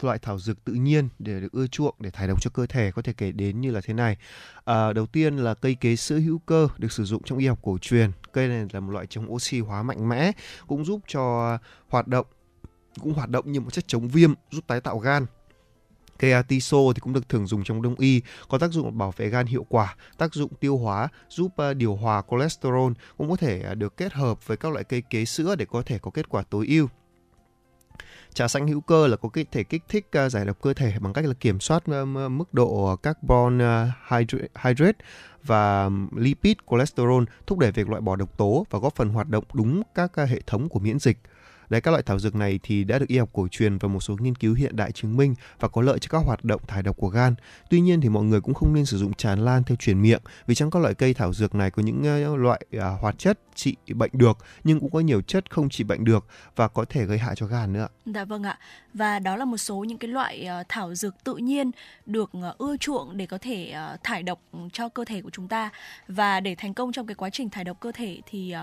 [0.04, 2.92] loại thảo dược tự nhiên để được ưa chuộng để thải độc cho cơ thể
[2.92, 4.18] có thể kể đến như là thế này.
[4.66, 7.60] À, đầu tiên là cây kế sữa hữu cơ được sử dụng trong y học
[7.62, 8.12] cổ truyền.
[8.34, 10.32] Cây này là một loại chống oxy hóa mạnh mẽ,
[10.68, 12.26] cũng giúp cho hoạt động
[13.00, 15.26] cũng hoạt động như một chất chống viêm, giúp tái tạo gan.
[16.20, 19.30] Cây atiso thì cũng được thường dùng trong đông y, có tác dụng bảo vệ
[19.30, 23.62] gan hiệu quả, tác dụng tiêu hóa, giúp à, điều hòa cholesterol, cũng có thể
[23.62, 26.30] à, được kết hợp với các loại cây kế sữa để có thể có kết
[26.30, 26.88] quả tối ưu.
[28.34, 30.94] Trà xanh hữu cơ là có cái thể kích thích uh, giải độc cơ thể
[31.00, 34.98] bằng cách là kiểm soát à, mức độ carbon à, hydrate, hydrate
[35.44, 39.44] và lipid cholesterol, thúc đẩy việc loại bỏ độc tố và góp phần hoạt động
[39.54, 41.18] đúng các à, hệ thống của miễn dịch.
[41.74, 44.00] Đấy, các loại thảo dược này thì đã được y học cổ truyền và một
[44.00, 46.84] số nghiên cứu hiện đại chứng minh và có lợi cho các hoạt động thải
[46.84, 47.36] độc của gan.
[47.70, 50.22] Tuy nhiên thì mọi người cũng không nên sử dụng tràn lan theo truyền miệng
[50.48, 53.40] vì trong các loại cây thảo dược này có những ờ, loại à, hoạt chất
[53.56, 57.06] trị bệnh được nhưng cũng có nhiều chất không trị bệnh được và có thể
[57.06, 57.88] gây hại cho gan nữa.
[58.06, 58.60] Dạ vâng ạ.
[58.94, 61.72] Và đó là một số những cái loại ờ, thảo dược tự nhiên
[62.06, 64.40] được ờ, ưa chuộng để có thể thải độc
[64.74, 65.70] cho cơ thể của chúng ta.
[66.08, 68.56] Và để thành công trong cái quá trình thải độc cơ thể thì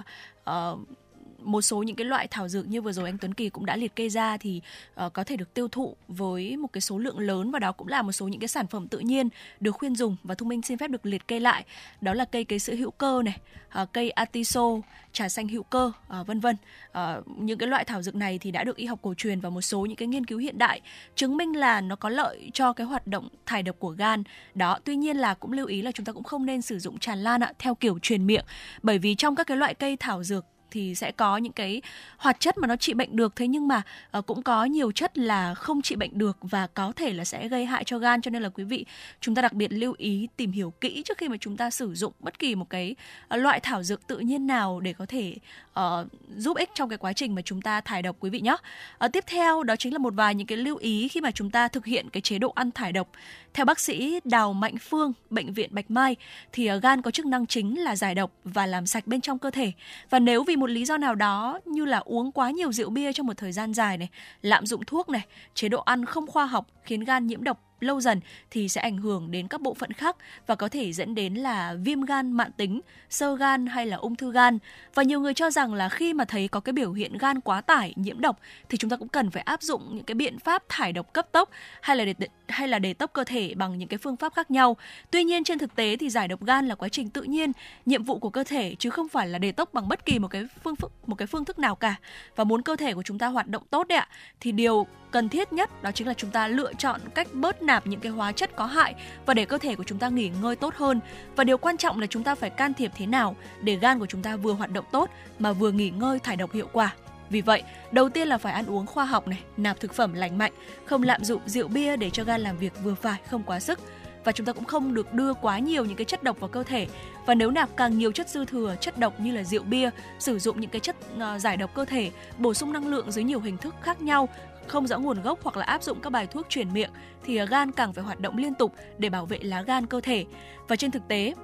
[1.43, 3.77] một số những cái loại thảo dược như vừa rồi anh Tuấn Kỳ cũng đã
[3.77, 4.61] liệt kê ra thì
[5.07, 7.89] uh, có thể được tiêu thụ với một cái số lượng lớn và đó cũng
[7.89, 9.29] là một số những cái sản phẩm tự nhiên
[9.61, 11.65] được khuyên dùng và thông Minh xin phép được liệt kê lại.
[12.01, 13.41] Đó là cây cấy sữa hữu cơ này
[13.83, 14.67] uh, cây atiso
[15.13, 16.57] trà xanh hữu cơ uh, vân vân.
[16.91, 19.51] Uh, những cái loại thảo dược này thì đã được y học cổ truyền và
[19.51, 20.81] một số những cái nghiên cứu hiện đại
[21.15, 24.23] chứng minh là nó có lợi cho cái hoạt động thải độc của gan.
[24.55, 26.99] Đó tuy nhiên là cũng lưu ý là chúng ta cũng không nên sử dụng
[26.99, 28.45] tràn lan ạ theo kiểu truyền miệng.
[28.83, 31.83] Bởi vì trong các cái loại cây thảo dược thì sẽ có những cái
[32.17, 33.83] hoạt chất mà nó trị bệnh được thế nhưng mà
[34.19, 37.49] uh, cũng có nhiều chất là không trị bệnh được và có thể là sẽ
[37.49, 38.85] gây hại cho gan cho nên là quý vị
[39.21, 41.95] chúng ta đặc biệt lưu ý tìm hiểu kỹ trước khi mà chúng ta sử
[41.95, 42.95] dụng bất kỳ một cái
[43.35, 45.37] uh, loại thảo dược tự nhiên nào để có thể
[45.81, 46.07] uh,
[46.37, 48.57] giúp ích trong cái quá trình mà chúng ta thải độc quý vị nhé.
[49.05, 51.51] Uh, tiếp theo đó chính là một vài những cái lưu ý khi mà chúng
[51.51, 53.09] ta thực hiện cái chế độ ăn thải độc.
[53.55, 56.17] Theo bác sĩ Đào Mạnh Phương, bệnh viện Bạch Mai
[56.53, 59.39] thì ờ, gan có chức năng chính là giải độc và làm sạch bên trong
[59.39, 59.73] cơ thể.
[60.11, 63.13] Và nếu vì một lý do nào đó như là uống quá nhiều rượu bia
[63.13, 64.09] trong một thời gian dài này,
[64.43, 68.01] lạm dụng thuốc này, chế độ ăn không khoa học khiến gan nhiễm độc lâu
[68.01, 68.21] dần
[68.51, 70.17] thì sẽ ảnh hưởng đến các bộ phận khác
[70.47, 74.17] và có thể dẫn đến là viêm gan mạn tính, sơ gan hay là ung
[74.17, 74.59] thư gan.
[74.95, 77.61] Và nhiều người cho rằng là khi mà thấy có cái biểu hiện gan quá
[77.61, 80.63] tải, nhiễm độc thì chúng ta cũng cần phải áp dụng những cái biện pháp
[80.69, 81.51] thải độc cấp tốc
[81.81, 82.15] hay là để
[82.49, 84.77] hay là để tốc cơ thể bằng những cái phương pháp khác nhau.
[85.11, 87.53] Tuy nhiên trên thực tế thì giải độc gan là quá trình tự nhiên,
[87.87, 90.29] nhiệm vụ của cơ thể chứ không phải là để tốc bằng bất kỳ một
[90.29, 90.75] cái phương
[91.07, 91.97] một cái phương thức nào cả.
[92.37, 94.09] Và muốn cơ thể của chúng ta hoạt động tốt đấy ạ
[94.41, 97.87] thì điều cần thiết nhất đó chính là chúng ta lựa chọn cách bớt nạp
[97.87, 98.95] những cái hóa chất có hại
[99.27, 101.01] và để cơ thể của chúng ta nghỉ ngơi tốt hơn.
[101.37, 104.07] Và điều quan trọng là chúng ta phải can thiệp thế nào để gan của
[104.07, 106.95] chúng ta vừa hoạt động tốt mà vừa nghỉ ngơi thải độc hiệu quả.
[107.31, 107.63] Vì vậy,
[107.93, 110.53] đầu tiên là phải ăn uống khoa học này, nạp thực phẩm lành mạnh,
[110.85, 113.79] không lạm dụng rượu bia để cho gan làm việc vừa phải, không quá sức
[114.25, 116.63] và chúng ta cũng không được đưa quá nhiều những cái chất độc vào cơ
[116.63, 116.87] thể
[117.27, 120.39] và nếu nạp càng nhiều chất dư thừa chất độc như là rượu bia sử
[120.39, 123.41] dụng những cái chất uh, giải độc cơ thể bổ sung năng lượng dưới nhiều
[123.41, 124.29] hình thức khác nhau
[124.71, 126.91] không rõ nguồn gốc hoặc là áp dụng các bài thuốc truyền miệng
[127.25, 130.01] thì à, gan càng phải hoạt động liên tục để bảo vệ lá gan cơ
[130.01, 130.25] thể
[130.69, 131.35] và trên thực tế,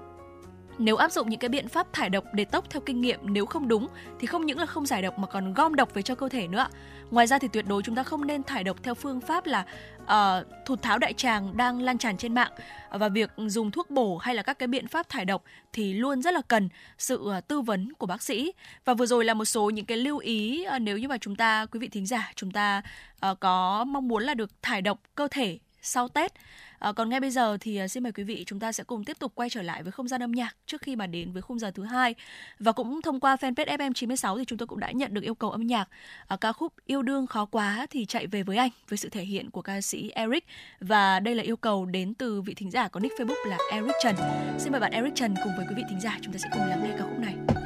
[0.78, 3.46] nếu áp dụng những cái biện pháp thải độc để tốc theo kinh nghiệm nếu
[3.46, 3.88] không đúng
[4.20, 6.48] thì không những là không giải độc mà còn gom độc về cho cơ thể
[6.48, 6.68] nữa.
[7.11, 9.64] Ngoài ra thì tuyệt đối chúng ta không nên thải độc theo phương pháp là
[10.02, 12.52] uh, thụt tháo đại tràng đang lan tràn trên mạng
[12.90, 16.22] và việc dùng thuốc bổ hay là các cái biện pháp thải độc thì luôn
[16.22, 18.52] rất là cần sự ờ, tư vấn của bác sĩ.
[18.84, 21.36] Và vừa rồi là một số những cái lưu ý uh, nếu như mà chúng
[21.36, 22.82] ta quý vị thính giả chúng ta
[23.30, 26.32] uh, có mong muốn là được thải độc cơ thể sau Tết
[26.78, 29.04] À, còn ngay bây giờ thì ờ, xin mời quý vị chúng ta sẽ cùng
[29.04, 31.42] tiếp tục quay trở lại với không gian âm nhạc trước khi mà đến với
[31.42, 32.14] khung giờ thứ hai
[32.58, 35.34] và cũng thông qua fanpage FM 96 thì chúng tôi cũng đã nhận được yêu
[35.34, 35.88] cầu âm nhạc
[36.26, 39.22] à, ca khúc yêu đương khó quá thì chạy về với anh với sự thể
[39.22, 40.46] hiện của ca sĩ Eric
[40.80, 43.94] và đây là yêu cầu đến từ vị thính giả có nick Facebook là Eric
[44.02, 44.16] Trần.
[44.58, 46.62] Xin mời bạn Eric Trần cùng với quý vị thính giả chúng ta sẽ cùng
[46.62, 47.65] lắng nghe ca khúc này.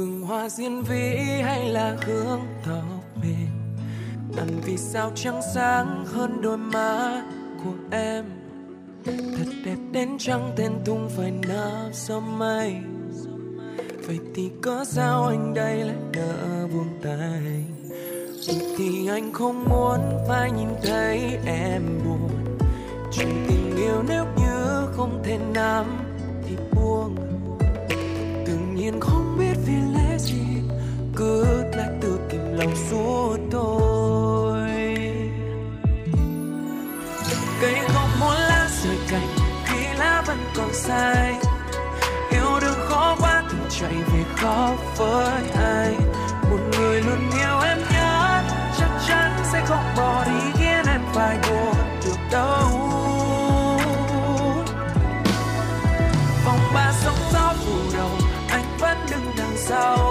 [0.00, 3.48] Hương hoa diên vĩ hay là hương tóc mềm?
[4.36, 7.22] Ăn vì sao trắng sáng hơn đôi má
[7.64, 8.24] của em?
[9.04, 12.76] Thật đẹp đến trăng tên tung phải nở gió mây.
[14.06, 17.64] Vậy thì có sao anh đây lại nỡ buông tay?
[18.46, 22.58] Vậy thì anh không muốn, phải nhìn thấy em buồn.
[23.12, 25.86] Chuyện tình yêu nếu như không thể nắm
[26.48, 27.16] thì buông.
[28.46, 29.19] Tự nhiên không
[29.70, 30.42] vì lẽ gì?
[31.16, 31.44] Cứ
[31.76, 33.90] lại tự kìm lòng suốt thôi
[37.60, 39.28] cây không muốn lá rời cành,
[39.64, 41.34] khi lá vẫn còn sai
[42.30, 45.94] yêu đương khó quá thì chạy về khó với ai.
[46.50, 48.42] Một người luôn yêu em nhất,
[48.78, 52.68] chắc chắn sẽ không bỏ đi khiến em phải buồn được đâu.
[56.44, 58.10] Vòng ba sóng gió phủ đầu
[58.50, 59.29] anh vẫn đứng
[59.70, 60.09] đằng sau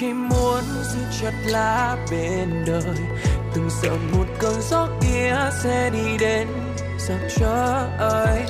[0.00, 2.96] chỉ muốn giữ chặt lá bên đời.
[3.54, 6.48] Từng sợ một cơn gió kia sẽ đi đến
[6.98, 8.44] sao trời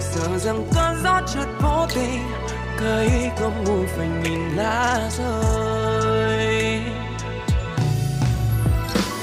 [0.00, 2.22] sợ rằng cơn gió chợt vô tình
[2.80, 6.82] cây không nguôi phải nhìn lá rơi.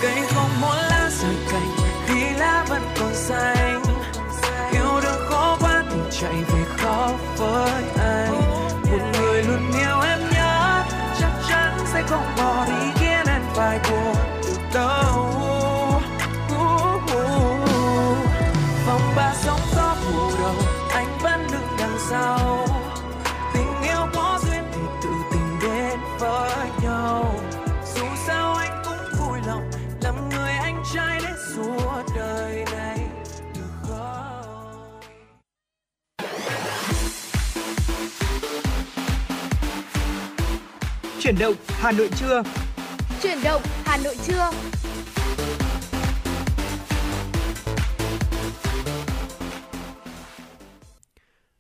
[0.01, 1.69] Cây không muốn lá rời cành
[2.07, 3.83] thì lá vẫn còn xanh.
[4.71, 6.56] Yêu đương khó quá thì chạy về.
[41.37, 42.43] Chuyển động Hà Nội trưa.
[43.23, 44.51] Chuyển động Hà Nội trưa.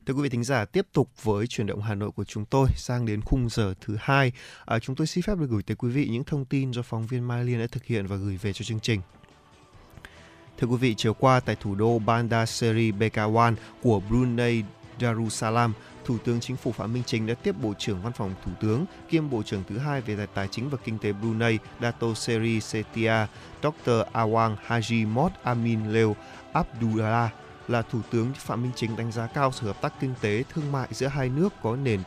[0.05, 2.67] Thưa quý vị thính giả, tiếp tục với chuyển động Hà Nội của chúng tôi
[2.75, 4.31] sang đến khung giờ thứ hai.
[4.65, 7.07] À, chúng tôi xin phép được gửi tới quý vị những thông tin do phóng
[7.07, 9.01] viên Mai Liên đã thực hiện và gửi về cho chương trình.
[10.57, 14.63] Thưa quý vị, chiều qua tại thủ đô Bandar Seri Begawan của Brunei
[15.01, 15.73] Darussalam,
[16.07, 18.85] Thủ tướng Chính phủ Phạm Minh Chính đã tiếp Bộ trưởng Văn phòng Thủ tướng
[19.09, 23.25] kiêm Bộ trưởng thứ hai về tài chính và kinh tế Brunei Dato Seri Setia,
[23.63, 23.91] Dr.
[24.13, 26.15] Awang Hajimod Amin Leo
[26.53, 27.33] Abdullah
[27.67, 30.71] là Thủ tướng Phạm Minh Chính đánh giá cao sự hợp tác kinh tế thương
[30.71, 31.99] mại giữa hai nước có nền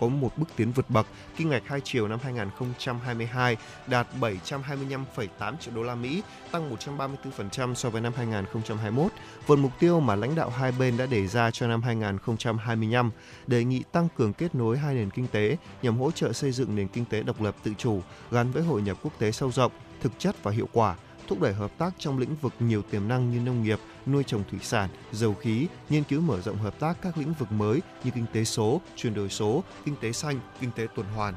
[0.00, 1.06] có một bước tiến vượt bậc.
[1.36, 3.56] Kinh ngạch hai chiều năm 2022
[3.86, 9.12] đạt 725,8 triệu đô la Mỹ, tăng 134% so với năm 2021,
[9.46, 13.10] vượt mục tiêu mà lãnh đạo hai bên đã đề ra cho năm 2025,
[13.46, 16.76] đề nghị tăng cường kết nối hai nền kinh tế nhằm hỗ trợ xây dựng
[16.76, 19.72] nền kinh tế độc lập tự chủ gắn với hội nhập quốc tế sâu rộng,
[20.00, 20.96] thực chất và hiệu quả
[21.32, 24.42] thúc đẩy hợp tác trong lĩnh vực nhiều tiềm năng như nông nghiệp, nuôi trồng
[24.50, 28.10] thủy sản, dầu khí, nghiên cứu mở rộng hợp tác các lĩnh vực mới như
[28.14, 31.34] kinh tế số, chuyển đổi số, kinh tế xanh, kinh tế tuần hoàn.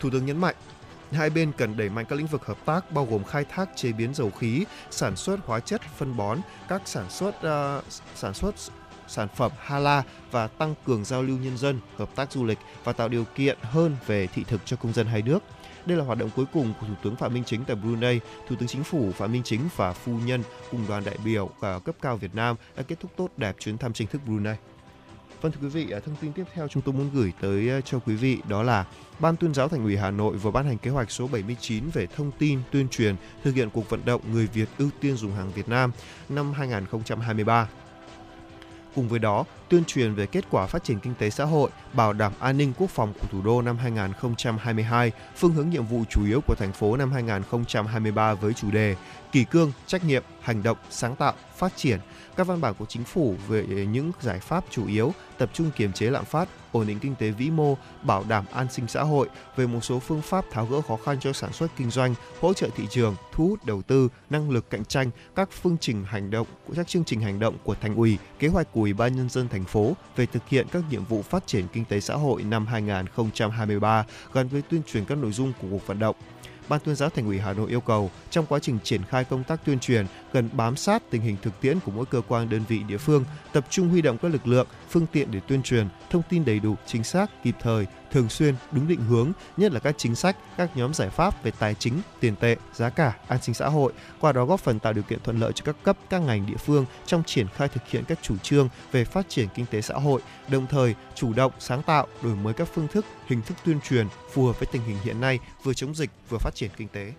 [0.00, 0.54] Thủ tướng nhấn mạnh,
[1.12, 3.92] hai bên cần đẩy mạnh các lĩnh vực hợp tác bao gồm khai thác chế
[3.92, 6.38] biến dầu khí, sản xuất hóa chất, phân bón,
[6.68, 7.84] các sản xuất uh,
[8.14, 8.54] sản xuất
[9.08, 12.92] sản phẩm Hala và tăng cường giao lưu nhân dân, hợp tác du lịch và
[12.92, 15.38] tạo điều kiện hơn về thị thực cho công dân hai nước.
[15.86, 18.20] Đây là hoạt động cuối cùng của Thủ tướng Phạm Minh Chính tại Brunei.
[18.48, 21.78] Thủ tướng Chính phủ Phạm Minh Chính và phu nhân cùng đoàn đại biểu và
[21.78, 24.56] cấp cao Việt Nam đã kết thúc tốt đẹp chuyến thăm chính thức Brunei.
[25.40, 27.80] Vâng thưa quý vị, à, thông tin tiếp theo chúng tôi muốn gửi tới à,
[27.80, 28.84] cho quý vị đó là
[29.18, 32.06] Ban tuyên giáo Thành ủy Hà Nội vừa ban hành kế hoạch số 79 về
[32.06, 35.50] thông tin, tuyên truyền, thực hiện cuộc vận động người Việt ưu tiên dùng hàng
[35.52, 35.92] Việt Nam
[36.28, 37.68] năm 2023.
[38.96, 42.12] Cùng với đó, tuyên truyền về kết quả phát triển kinh tế xã hội, bảo
[42.12, 46.24] đảm an ninh quốc phòng của thủ đô năm 2022, phương hướng nhiệm vụ chủ
[46.26, 48.96] yếu của thành phố năm 2023 với chủ đề
[49.32, 51.98] kỳ cương, trách nhiệm, hành động, sáng tạo, phát triển,
[52.36, 55.92] các văn bản của chính phủ về những giải pháp chủ yếu tập trung kiềm
[55.92, 59.28] chế lạm phát, ổn định kinh tế vĩ mô, bảo đảm an sinh xã hội,
[59.56, 62.52] về một số phương pháp tháo gỡ khó khăn cho sản xuất kinh doanh, hỗ
[62.52, 66.30] trợ thị trường, thu hút đầu tư, năng lực cạnh tranh, các phương trình hành
[66.30, 69.28] động, các chương trình hành động của thành ủy, kế hoạch của Ủy ban nhân
[69.28, 72.42] dân thành phố về thực hiện các nhiệm vụ phát triển kinh tế xã hội
[72.42, 76.16] năm 2023 gắn với tuyên truyền các nội dung của cuộc vận động.
[76.68, 79.44] Ban tuyên giáo Thành ủy Hà Nội yêu cầu trong quá trình triển khai công
[79.44, 82.62] tác tuyên truyền cần bám sát tình hình thực tiễn của mỗi cơ quan đơn
[82.68, 85.88] vị địa phương, tập trung huy động các lực lượng, phương tiện để tuyên truyền,
[86.10, 89.80] thông tin đầy đủ, chính xác, kịp thời, thường xuyên, đúng định hướng, nhất là
[89.80, 93.38] các chính sách, các nhóm giải pháp về tài chính, tiền tệ, giá cả, an
[93.42, 95.96] sinh xã hội, qua đó góp phần tạo điều kiện thuận lợi cho các cấp,
[96.10, 99.48] các ngành địa phương trong triển khai thực hiện các chủ trương về phát triển
[99.54, 103.04] kinh tế xã hội, đồng thời chủ động sáng tạo, đổi mới các phương thức,
[103.26, 106.38] hình thức tuyên truyền phù hợp với tình hình hiện nay, vừa chống dịch vừa
[106.38, 107.12] phát triển kinh tế.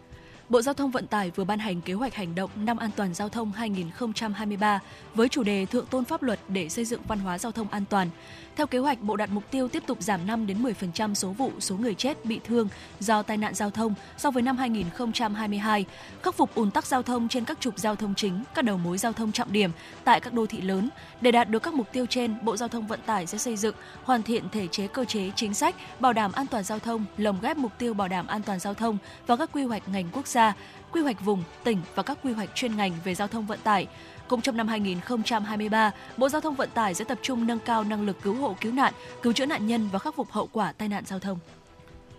[0.50, 3.14] Bộ Giao thông Vận tải vừa ban hành kế hoạch hành động năm an toàn
[3.14, 4.80] giao thông 2023
[5.16, 7.84] với chủ đề Thượng tôn pháp luật để xây dựng văn hóa giao thông an
[7.90, 8.10] toàn.
[8.58, 11.51] Theo kế hoạch, Bộ đặt mục tiêu tiếp tục giảm 5 đến 10% số vụ,
[11.60, 12.68] số người chết, bị thương
[12.99, 15.86] do tai nạn giao thông so với năm 2022,
[16.24, 18.97] khắc phục ùn tắc giao thông trên các trục giao thông chính, các đầu mối
[18.97, 19.72] giao thông trọng điểm
[20.03, 20.89] tại các đô thị lớn.
[21.22, 23.76] Để đạt được các mục tiêu trên, Bộ Giao thông Vận tải sẽ xây dựng,
[24.03, 27.38] hoàn thiện thể chế cơ chế chính sách bảo đảm an toàn giao thông, lồng
[27.41, 28.97] ghép mục tiêu bảo đảm an toàn giao thông
[29.28, 30.53] vào các quy hoạch ngành quốc gia,
[30.91, 33.88] quy hoạch vùng, tỉnh và các quy hoạch chuyên ngành về giao thông vận tải.
[34.28, 38.05] Cũng trong năm 2023, Bộ Giao thông Vận tải sẽ tập trung nâng cao năng
[38.05, 40.88] lực cứu hộ cứu nạn, cứu chữa nạn nhân và khắc phục hậu quả tai
[40.88, 41.39] nạn giao thông.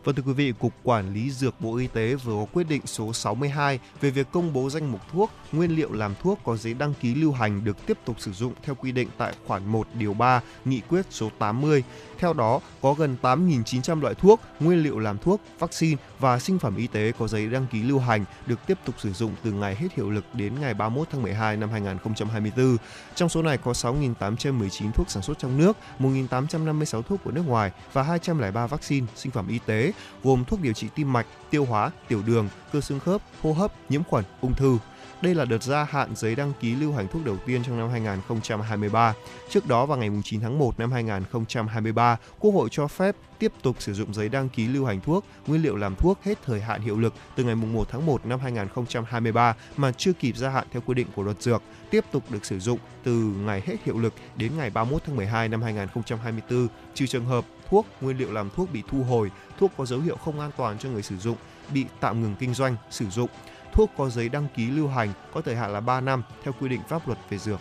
[0.05, 2.83] Vâng thưa quý vị, Cục Quản lý Dược Bộ Y tế vừa có quyết định
[2.85, 6.75] số 62 về việc công bố danh mục thuốc, nguyên liệu làm thuốc có giấy
[6.75, 9.87] đăng ký lưu hành được tiếp tục sử dụng theo quy định tại khoản 1
[9.95, 11.83] điều 3 Nghị quyết số 80.
[12.19, 16.77] Theo đó, có gần 8.900 loại thuốc, nguyên liệu làm thuốc, vaccine và sinh phẩm
[16.77, 19.75] y tế có giấy đăng ký lưu hành được tiếp tục sử dụng từ ngày
[19.75, 22.77] hết hiệu lực đến ngày 31 tháng 12 năm 2024.
[23.15, 27.71] Trong số này có 6.819 thuốc sản xuất trong nước, 1.856 thuốc của nước ngoài
[27.93, 29.93] và 203 vaccine, sinh phẩm y tế
[30.25, 33.73] gồm thuốc điều trị tim mạch, tiêu hóa, tiểu đường, cơ xương khớp, hô hấp,
[33.89, 34.79] nhiễm khuẩn, ung thư.
[35.23, 37.89] Đây là đợt gia hạn giấy đăng ký lưu hành thuốc đầu tiên trong năm
[37.89, 39.15] 2023.
[39.51, 43.77] Trước đó vào ngày 9 tháng 1 năm 2023, Quốc hội cho phép tiếp tục
[43.79, 46.81] sử dụng giấy đăng ký lưu hành thuốc, nguyên liệu làm thuốc hết thời hạn
[46.81, 50.83] hiệu lực từ ngày 1 tháng 1 năm 2023 mà chưa kịp gia hạn theo
[50.87, 54.15] quy định của luật dược, tiếp tục được sử dụng từ ngày hết hiệu lực
[54.37, 58.73] đến ngày 31 tháng 12 năm 2024, trừ trường hợp thuốc, nguyên liệu làm thuốc
[58.73, 61.37] bị thu hồi, thuốc có dấu hiệu không an toàn cho người sử dụng,
[61.73, 63.31] bị tạm ngừng kinh doanh, sử dụng.
[63.79, 66.69] Thuốc có giấy đăng ký lưu hành có thời hạn là 3 năm theo quy
[66.69, 67.61] định pháp luật về dược.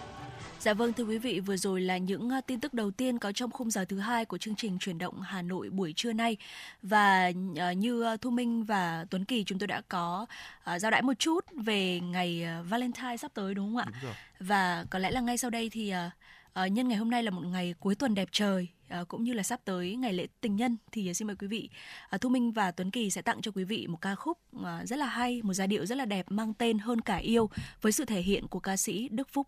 [0.59, 3.31] Dạ vâng thưa quý vị, vừa rồi là những à, tin tức đầu tiên có
[3.31, 6.37] trong khung giờ thứ hai của chương trình chuyển động Hà Nội buổi trưa nay.
[6.81, 10.25] Và à, như à, Thu Minh và Tuấn Kỳ chúng tôi đã có
[10.77, 13.85] giao đãi một chút về ngày Valentine sắp tới đúng không ạ?
[13.85, 14.13] Đúng rồi.
[14.39, 15.93] Và có lẽ là ngay sau đây thì
[16.55, 19.43] nhân ngày hôm nay là một ngày cuối tuần đẹp trời Ờ, cũng như là
[19.43, 21.69] sắp tới ngày lễ tình nhân thì ờ, xin mời quý vị
[22.09, 24.37] ờ, Thu Minh và Tuấn Kỳ sẽ tặng cho quý vị một ca khúc
[24.83, 27.49] rất là hay, một giai điệu rất là đẹp mang tên Hơn cả yêu
[27.81, 29.47] với sự thể hiện của ca sĩ Đức Phúc.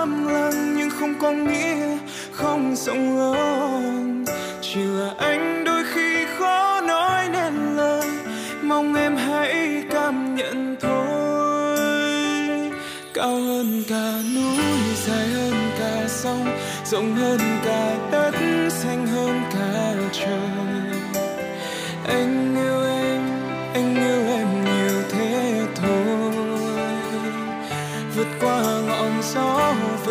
[1.01, 1.97] không có nghĩa
[2.31, 4.25] không rộng lớn.
[4.61, 8.09] Chỉ là anh đôi khi khó nói nên lời,
[8.61, 12.71] mong em hãy cảm nhận thôi.
[13.13, 14.63] Cao hơn cả núi,
[15.07, 16.45] dài hơn cả sông,
[16.85, 18.50] rộng hơn cả đất.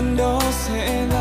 [0.00, 1.19] trước lần đó sẽ là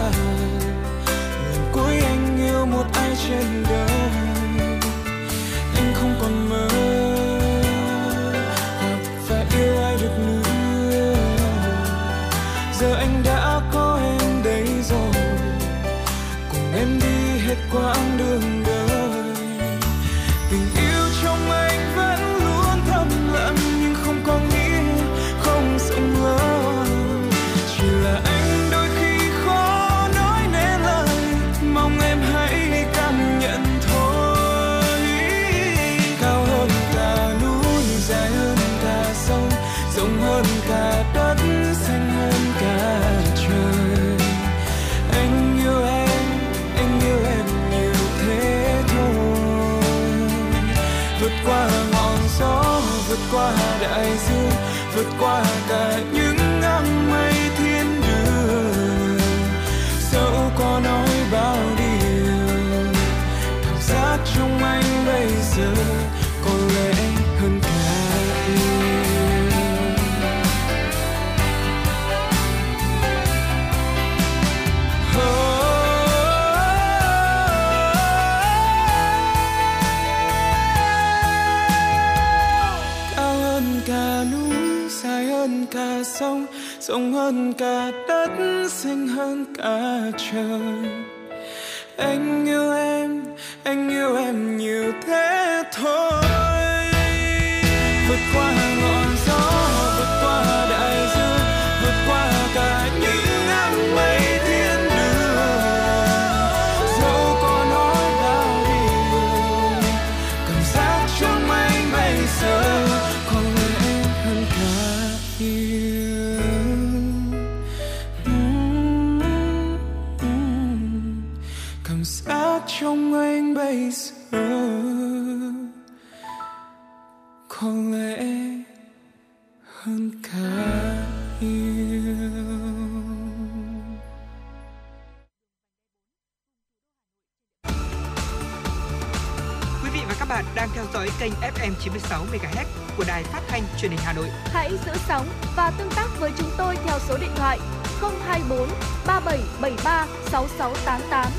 [150.32, 151.32] 6688.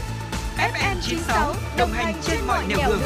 [0.56, 3.00] FM 96 đồng hành trên mọi nẻo đường.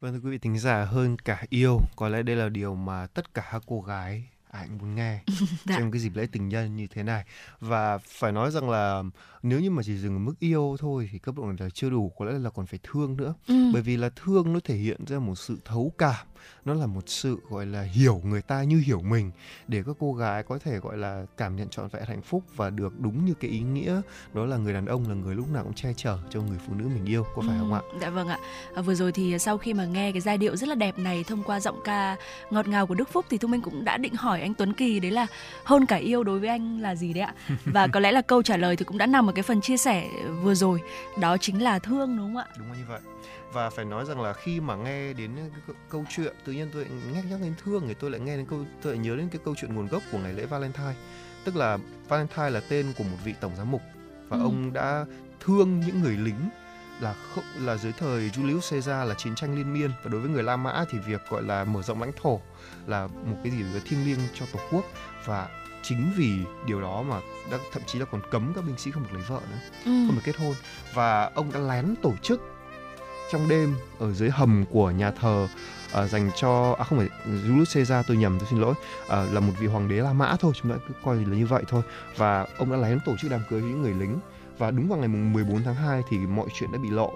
[0.00, 3.06] Vâng thưa quý vị thính giả, hơn cả yêu, có lẽ đây là điều mà
[3.06, 5.20] tất cả các cô gái ai cũng muốn nghe
[5.64, 5.78] Dạ.
[5.78, 7.24] trong cái dịp lễ tình nhân như thế này
[7.60, 9.02] và phải nói rằng là
[9.42, 11.90] nếu như mà chỉ dừng ở mức yêu thôi thì cấp độ này là chưa
[11.90, 13.54] đủ có lẽ là còn phải thương nữa Ừ.
[13.72, 16.26] bởi vì là thương nó thể hiện ra một sự thấu cảm
[16.64, 19.30] nó là một sự gọi là hiểu người ta như hiểu mình
[19.68, 22.70] để các cô gái có thể gọi là cảm nhận trọn vẹn hạnh phúc và
[22.70, 24.00] được đúng như cái ý nghĩa
[24.34, 26.74] đó là người đàn ông là người lúc nào cũng che chở cho người phụ
[26.74, 28.38] nữ mình yêu có phải không ạ Ừ, Dạ vâng ạ.
[28.74, 31.24] À, vừa rồi thì sau khi mà nghe cái giai điệu rất là đẹp này
[31.24, 32.16] thông qua giọng ca
[32.50, 35.00] ngọt ngào của Đức Phúc thì Thu Minh cũng đã định hỏi anh Tuấn Kỳ
[35.00, 35.26] đấy là
[35.64, 37.34] hơn cả yêu đối với anh là gì đấy ạ?
[37.64, 39.76] Và có lẽ là câu trả lời thì cũng đã nằm ở cái phần chia
[39.76, 40.08] sẻ
[40.42, 40.82] vừa rồi.
[41.20, 42.46] Đó chính là thương đúng không ạ?
[42.58, 43.00] đúng là như vậy
[43.52, 46.70] và phải nói rằng là khi mà nghe đến cái câu- câu chuyện tự nhiên
[46.72, 49.28] tôi nhắc nhắc đến thương thì tôi lại nghe đến câu tôi lại nhớ đến
[49.28, 50.94] cái câu chuyện nguồn gốc của ngày lễ Valentine
[51.44, 51.78] tức là
[52.08, 53.82] Valentine là tên của một vị tổng giám mục
[54.28, 54.42] và Ừ.
[54.42, 55.04] ông đã
[55.40, 56.48] thương những người lính
[57.00, 60.30] là không là dưới thời Julius Caesar là chiến tranh liên miên và đối với
[60.30, 62.40] người La Mã thì việc gọi là mở rộng lãnh thổ
[62.86, 64.84] là một cái gì đó thiêng liêng cho tổ quốc
[65.24, 65.48] và
[65.82, 67.16] chính vì điều đó mà
[67.50, 69.90] đã, thậm chí là còn cấm các binh sĩ không được lấy vợ nữa Ừ.
[70.06, 70.54] không được kết hôn.
[70.94, 72.40] Và ông đã lén tổ chức
[73.32, 75.48] trong đêm ở dưới hầm của nhà thờ
[75.92, 78.74] ờ, dành cho à không phải Julius Caesar tôi nhầm tôi xin lỗi
[79.08, 81.46] Ờ, là một vị hoàng đế La Mã thôi chúng ta cứ coi là như
[81.46, 81.82] vậy thôi.
[82.16, 84.18] Và ông đã lén tổ chức đám cưới với những người lính.
[84.58, 87.12] Và đúng vào ngày mùng 14 tháng 2 thì mọi chuyện đã bị lộ.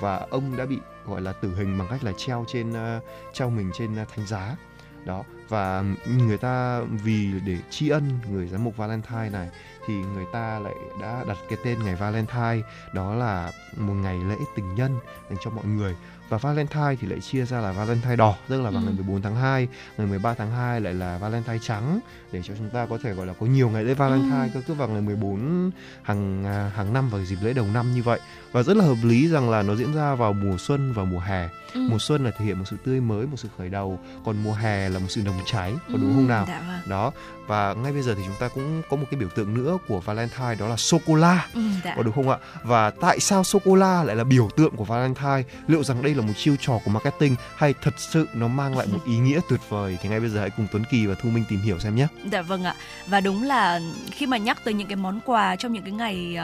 [0.00, 3.00] Và ông đã bị gọi là tử hình bằng cách là treo trên ờ,
[3.32, 4.56] treo mình trên ờ, thánh giá.
[5.04, 9.48] Đó và người ta vì để tri ân người giám mục Valentine này
[9.86, 12.60] thì người ta lại đã đặt cái tên ngày Valentine
[12.92, 14.98] đó là một ngày lễ tình nhân
[15.30, 15.96] dành cho mọi người
[16.28, 18.84] và Valentine thì lại chia ra là Valentine đỏ tức là vào Ừ.
[18.84, 22.00] ngày 14 tháng 2 ngày 13 tháng 2 lại là Valentine trắng
[22.32, 24.48] để cho chúng ta có thể gọi là có nhiều ngày lễ Valentine Ừ.
[24.54, 25.70] cứ cứ vào ngày 14
[26.02, 28.20] hàng à, hàng năm vào dịp lễ đầu năm như vậy
[28.52, 31.18] và rất là hợp lý rằng là nó diễn ra vào mùa xuân và mùa
[31.20, 31.80] hè Ừ.
[31.90, 34.52] mùa xuân là thể hiện một sự tươi mới một sự khởi đầu còn mùa
[34.52, 36.80] hè là một sự nồng cháy có Ừ, đúng không nào Dạ vâng.
[36.90, 37.12] đó
[37.46, 40.00] và ngay bây giờ thì chúng ta cũng có một cái biểu tượng nữa của
[40.00, 41.94] Valentine đó là sô cô la Ừ, dạ.
[41.96, 44.84] có đúng không ạ và tại sao sô cô la lại là biểu tượng của
[44.84, 48.78] Valentine liệu rằng đây là một chiêu trò của marketing hay thật sự nó mang
[48.78, 51.14] lại một ý nghĩa tuyệt vời thì ngay bây giờ hãy cùng Tuấn Kỳ và
[51.22, 52.74] Thu Minh tìm hiểu xem nhé Dạ vâng ạ.
[53.06, 53.80] Và đúng là
[54.10, 56.36] khi mà nhắc tới những cái món quà trong những cái ngày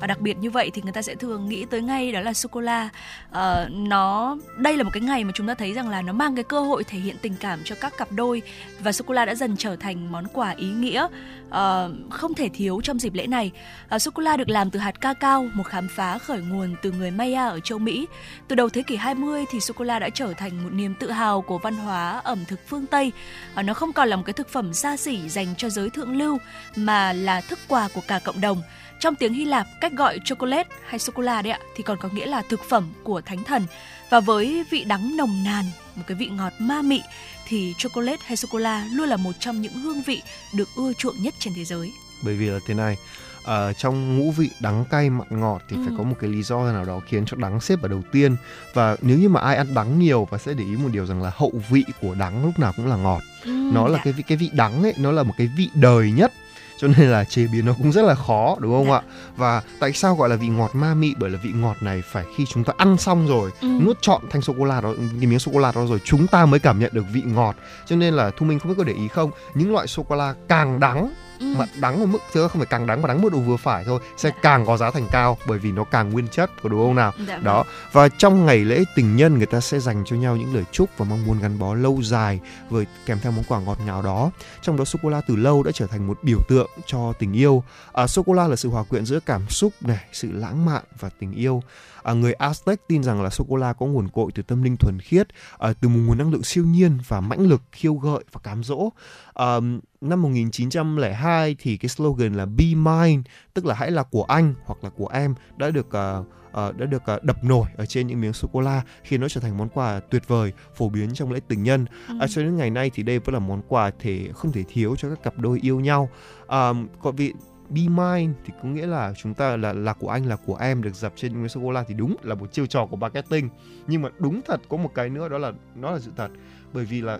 [0.00, 2.32] à, đặc biệt như vậy thì người ta sẽ thường nghĩ tới ngay đó là
[2.32, 2.88] sô cô la.
[3.30, 6.34] Ờ, nó đây là một cái ngày mà chúng ta thấy rằng là nó mang
[6.34, 8.42] cái cơ hội thể hiện tình cảm cho các cặp đôi
[8.80, 11.06] và sô cô la đã dần trở thành món quà ý nghĩa
[11.50, 13.50] ờ, không thể thiếu trong dịp lễ này.
[13.88, 16.92] À, sô cô la được làm từ hạt cacao, một khám phá khởi nguồn từ
[16.92, 18.06] người Maya ở châu Mỹ.
[18.48, 21.10] Từ đầu thế kỷ 20 thì sô cô la đã trở thành một niềm tự
[21.10, 23.12] hào của văn hóa ẩm thực phương Tây.
[23.54, 26.16] À, nó không còn là một cái thực phẩm xa xỉ dành cho giới thượng
[26.16, 26.38] lưu
[26.76, 28.62] mà là thức quà của cả cộng đồng.
[29.00, 31.98] Trong tiếng Hy Lạp, cách gọi chocolate hay sô cô la đấy ạ thì còn
[31.98, 33.66] có nghĩa là thực phẩm của thánh thần.
[34.10, 35.64] Và với vị đắng nồng nàn,
[35.94, 37.02] một cái vị ngọt ma mị
[37.48, 40.22] thì chocolate hay sô cô la luôn là một trong những hương vị
[40.54, 41.92] được ưa chuộng nhất trên thế giới
[42.24, 42.96] bởi vì là thế này
[43.44, 45.94] ờ, trong ngũ vị đắng cay mặn ngọt thì phải Ừ.
[45.98, 48.36] có một cái lý do nào đó khiến cho đắng xếp ở đầu tiên
[48.74, 51.22] và nếu như mà ai ăn đắng nhiều và sẽ để ý một điều rằng
[51.22, 54.00] là hậu vị của đắng lúc nào cũng là ngọt nó là dạ.
[54.04, 56.32] cái vị cái vị đắng ấy nó là một cái vị đời nhất
[56.80, 58.94] cho nên là chế biến nó cũng rất là khó đúng không Dạ.
[58.96, 59.02] ạ
[59.36, 62.24] và tại sao gọi là vị ngọt ma mị bởi là vị ngọt này phải
[62.36, 63.68] khi chúng ta ăn xong rồi Ừ.
[63.82, 66.26] nuốt trọn thanh sô cô la đó cái miếng sô cô la đó rồi chúng
[66.26, 67.54] ta mới cảm nhận được vị ngọt
[67.86, 70.16] cho nên là thu minh không biết có để ý không những loại sô cô
[70.16, 71.10] la càng đắng
[71.40, 71.54] Ừ.
[71.58, 73.84] mà đắng ở mức chứ không phải càng đắng mà đắng mức độ vừa phải
[73.84, 74.36] thôi sẽ Dạ.
[74.42, 77.12] càng có giá thành cao bởi vì nó càng nguyên chất có đúng không nào
[77.28, 77.44] Dạ vâng.
[77.44, 80.64] đó và trong ngày lễ tình nhân người ta sẽ dành cho nhau những lời
[80.72, 82.40] chúc và mong muốn gắn bó lâu dài
[82.70, 84.30] với kèm theo món quà ngọt ngào đó
[84.62, 87.32] trong đó sô cô la từ lâu đã trở thành một biểu tượng cho tình
[87.32, 90.64] yêu à, sô cô la là sự hòa quyện giữa cảm xúc này sự lãng
[90.66, 91.62] mạn và tình yêu
[92.04, 94.76] à, người Aztec tin rằng là sô cô la có nguồn cội từ tâm linh
[94.76, 95.28] thuần khiết
[95.58, 98.64] à, từ một nguồn năng lượng siêu nhiên và mãnh lực khiêu gợi và cám
[98.64, 98.90] dỗ.
[99.34, 99.56] À,
[100.00, 103.22] năm 1902 thì cái slogan là Be Mine
[103.54, 106.18] tức là hãy là của anh hoặc là của em đã được à,
[106.52, 109.28] à, đã được à, đập nổi ở trên những miếng sô cô la khiến nó
[109.28, 111.86] trở thành món quà tuyệt vời phổ biến trong lễ tình nhân.
[112.08, 112.14] Ừ.
[112.20, 114.96] à, cho đến ngày nay thì đây vẫn là món quà thể không thể thiếu
[114.98, 116.08] cho các cặp đôi yêu nhau.
[116.48, 116.72] À,
[117.02, 117.32] còn vị
[117.68, 120.82] Be mine thì có nghĩa là chúng ta là là của anh, là của em
[120.82, 122.96] được dập trên những miếng sô cô la thì đúng là một chiêu trò của
[122.96, 123.48] marketing.
[123.86, 126.28] Nhưng mà đúng thật có một cái nữa đó là, nó là sự thật.
[126.72, 127.18] Bởi vì là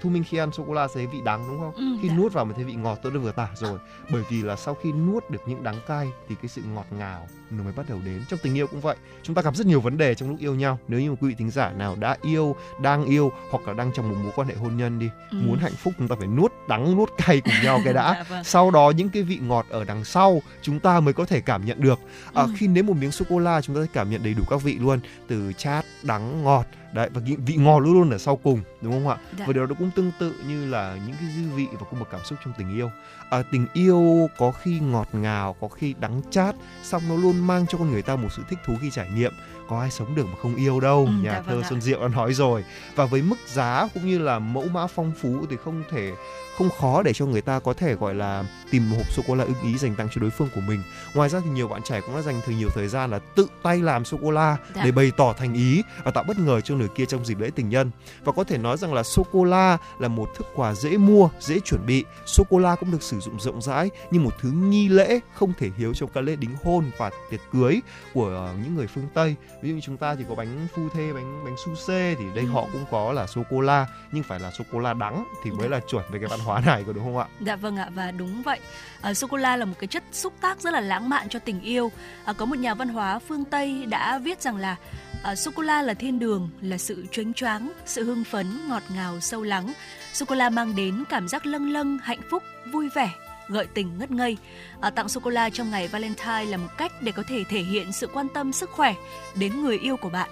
[0.00, 2.08] thu minh khi ăn sô cô la sẽ thấy vị đắng đúng không Ừ, khi
[2.08, 2.14] dạ.
[2.14, 3.78] nuốt vào mới thấy vị ngọt tôi đã vừa tả rồi
[4.10, 7.26] bởi vì là sau khi nuốt được những đắng cay thì cái sự ngọt ngào
[7.50, 9.80] nó mới bắt đầu đến trong tình yêu cũng vậy chúng ta gặp rất nhiều
[9.80, 12.16] vấn đề trong lúc yêu nhau nếu như một quý vị thính giả nào đã
[12.22, 15.38] yêu đang yêu hoặc là đang trong một mối quan hệ hôn nhân đi Ừ.
[15.46, 18.22] muốn hạnh phúc chúng ta phải nuốt đắng nuốt cay cùng nhau cái đã Dạ
[18.28, 18.44] vâng.
[18.44, 21.64] sau đó những cái vị ngọt ở đằng sau chúng ta mới có thể cảm
[21.64, 21.98] nhận được
[22.34, 22.48] à, Ừ.
[22.56, 24.62] khi nếm một miếng sô cô la chúng ta sẽ cảm nhận đầy đủ các
[24.62, 28.36] vị luôn từ chát đắng ngọt đấy và vị, vị ngọt luôn luôn ở sau
[28.36, 29.44] cùng đúng không ạ Dạ.
[29.46, 32.10] và điều đó cũng tương tự như là những cái dư vị và cung bậc
[32.10, 32.90] cảm xúc trong tình yêu
[33.30, 37.66] à, tình yêu có khi ngọt ngào có khi đắng chát xong nó luôn mang
[37.66, 39.32] cho con người ta một sự thích thú khi trải nghiệm.
[39.68, 42.00] Có ai sống được mà không yêu đâu Ừ, nhà dạ thơ vâng xuân diệu
[42.02, 42.64] đã nói rồi.
[42.94, 46.10] Và với mức giá cũng như là mẫu mã phong phú thì không thể
[46.58, 49.34] không khó để cho người ta có thể gọi là tìm một hộp sô cô
[49.34, 50.82] la ưng ý dành tặng cho đối phương của mình.
[51.14, 53.46] Ngoài ra thì nhiều bạn trẻ cũng đã dành thời nhiều thời gian là tự
[53.62, 54.84] tay làm sô cô la Dạ.
[54.84, 57.50] để bày tỏ thành ý và tạo bất ngờ cho nửa kia trong dịp lễ
[57.54, 57.90] tình nhân.
[58.24, 61.28] Và có thể nói rằng là sô cô la là một thức quà dễ mua
[61.40, 62.04] dễ chuẩn bị.
[62.26, 65.52] Sô cô la cũng được sử dụng rộng rãi như một thứ nghi lễ không
[65.58, 67.80] thể thiếu trong các lễ đính hôn và tiệc cưới
[68.14, 70.82] của ờ, những người phương tây ví dụ như chúng ta thì có bánh phu
[70.94, 72.50] thê bánh bánh su xê thì đây Ừ.
[72.50, 75.50] họ cũng có là sô cô la nhưng phải là sô cô la đắng thì
[75.50, 77.88] mới là chuẩn về cái văn hóa này có đúng không ạ Dạ vâng ạ
[77.94, 78.60] và đúng vậy.
[79.00, 81.38] À, sô cô la là một cái chất xúc tác rất là lãng mạn cho
[81.38, 81.92] tình yêu.
[82.24, 84.76] À, có một nhà văn hóa phương Tây đã viết rằng là
[85.22, 88.82] à, sô cô la là thiên đường, là sự chớnh choáng, sự hưng phấn, ngọt
[88.94, 89.72] ngào, sâu lắng.
[90.16, 93.10] Sô cô la mang đến cảm giác lâng lâng, hạnh phúc, vui vẻ
[93.48, 94.36] gợi tình ngất ngây.
[94.80, 97.60] À, tặng sô cô la trong ngày Valentine là một cách để có thể thể
[97.60, 98.94] hiện sự quan tâm sức khỏe
[99.34, 100.30] đến người yêu của bạn.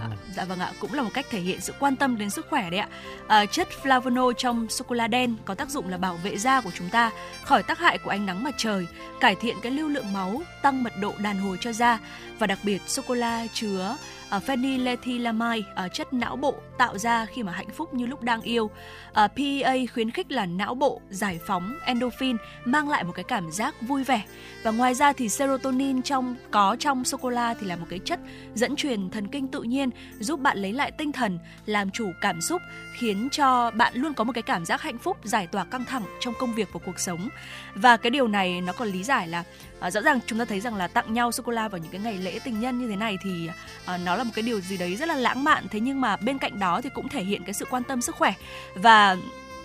[0.00, 2.46] À, dạ vâng ạ, cũng là một cách thể hiện sự quan tâm đến sức
[2.50, 2.88] khỏe đấy ạ.
[3.28, 6.60] À, chất flavonoid trong sô cô la đen có tác dụng là bảo vệ da
[6.60, 7.10] của chúng ta
[7.44, 8.86] khỏi tác hại của ánh nắng mặt trời,
[9.20, 11.98] cải thiện cái lưu lượng máu, tăng mật độ đàn hồi cho da
[12.38, 13.96] và đặc biệt sô cô la chứa
[14.32, 18.06] Ờ, uh, phenylethylamide, uh, ờ, chất não bộ tạo ra khi mà hạnh phúc như
[18.06, 18.70] lúc đang yêu.
[19.12, 23.24] Ờ, uh, PEA khuyến khích là não bộ giải phóng endorphin mang lại một cái
[23.24, 24.22] cảm giác vui vẻ.
[24.62, 27.98] Và ngoài ra thì serotonin trong có trong sô cô la thì là một cái
[27.98, 28.20] chất
[28.54, 29.90] dẫn truyền thần kinh tự nhiên
[30.20, 34.24] giúp bạn lấy lại tinh thần, làm chủ cảm xúc, khiến cho bạn luôn có
[34.24, 36.98] một cái cảm giác hạnh phúc, giải tỏa căng thẳng trong công việc và cuộc
[36.98, 37.28] sống.
[37.74, 39.44] Và cái điều này nó còn lý giải là
[39.80, 41.92] à, rõ ràng chúng ta thấy rằng là tặng nhau sô cô la vào những
[41.92, 43.50] cái ngày lễ tình nhân như thế này thì
[43.84, 45.64] à, nó là một cái điều gì đấy rất là lãng mạn.
[45.70, 48.14] Thế nhưng mà bên cạnh đó thì cũng thể hiện cái sự quan tâm sức
[48.14, 48.34] khỏe.
[48.74, 49.16] Và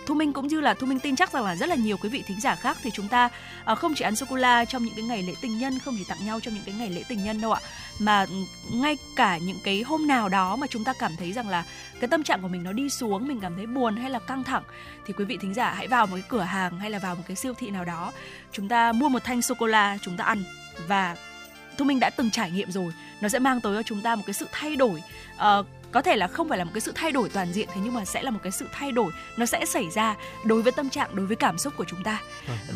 [0.08, 2.10] Thu Minh cũng như là Thu Minh tin chắc rằng là rất là nhiều quý
[2.10, 3.30] vị thính giả khác thì chúng ta
[3.66, 5.96] à, không chỉ ăn sô cô la trong những cái ngày lễ tình nhân, không
[5.98, 7.62] chỉ tặng nhau trong những cái ngày lễ tình nhân đâu ạ,
[8.00, 8.26] mà
[8.72, 11.64] ngay cả những cái hôm nào đó mà chúng ta cảm thấy rằng là
[12.00, 14.44] cái tâm trạng của mình nó đi xuống, mình cảm thấy buồn hay là căng
[14.44, 14.64] thẳng
[15.06, 17.24] thì quý vị thính giả hãy vào một cái cửa hàng hay là vào một
[17.28, 18.12] cái siêu thị nào đó,
[18.52, 20.44] chúng ta mua một thanh sô cô la chúng ta ăn.
[20.88, 21.16] Và
[21.78, 24.24] Thu Minh đã từng trải nghiệm rồi, nó sẽ mang tới cho chúng ta một
[24.26, 25.04] cái sự thay đổi
[25.36, 27.82] uh, có thể là không phải là một cái sự thay đổi toàn diện thế
[27.84, 30.72] nhưng mà sẽ là một cái sự thay đổi nó sẽ xảy ra đối với
[30.72, 32.22] tâm trạng đối với cảm xúc của chúng ta.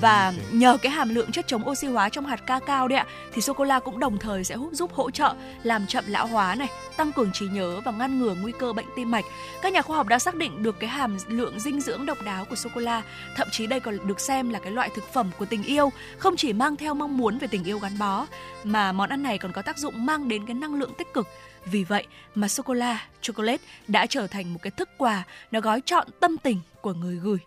[0.02, 3.06] Và nhờ cái hàm lượng chất chống oxy hóa trong hạt ca cao đấy ạ
[3.34, 5.34] thì sô cô la cũng đồng thời sẽ giúp giúp hỗ trợ
[5.64, 6.68] làm chậm lão hóa này
[6.98, 9.26] tăng cường trí nhớ và ngăn ngừa nguy cơ bệnh tim mạch.
[9.62, 12.46] Các nhà khoa học đã xác định được cái hàm lượng dinh dưỡng độc đáo
[12.46, 13.02] của sô cô la
[13.36, 16.36] thậm chí đây còn được xem là cái loại thực phẩm của tình yêu không
[16.38, 18.26] chỉ mang theo mong muốn về tình yêu gắn bó
[18.64, 21.28] mà món ăn này còn có tác dụng mang đến cái năng lượng tích cực
[21.66, 25.62] vì vậy mà sô cô la chocolate đã trở thành một cái thức quà nó
[25.62, 27.38] gói trọn tâm tình của người gửi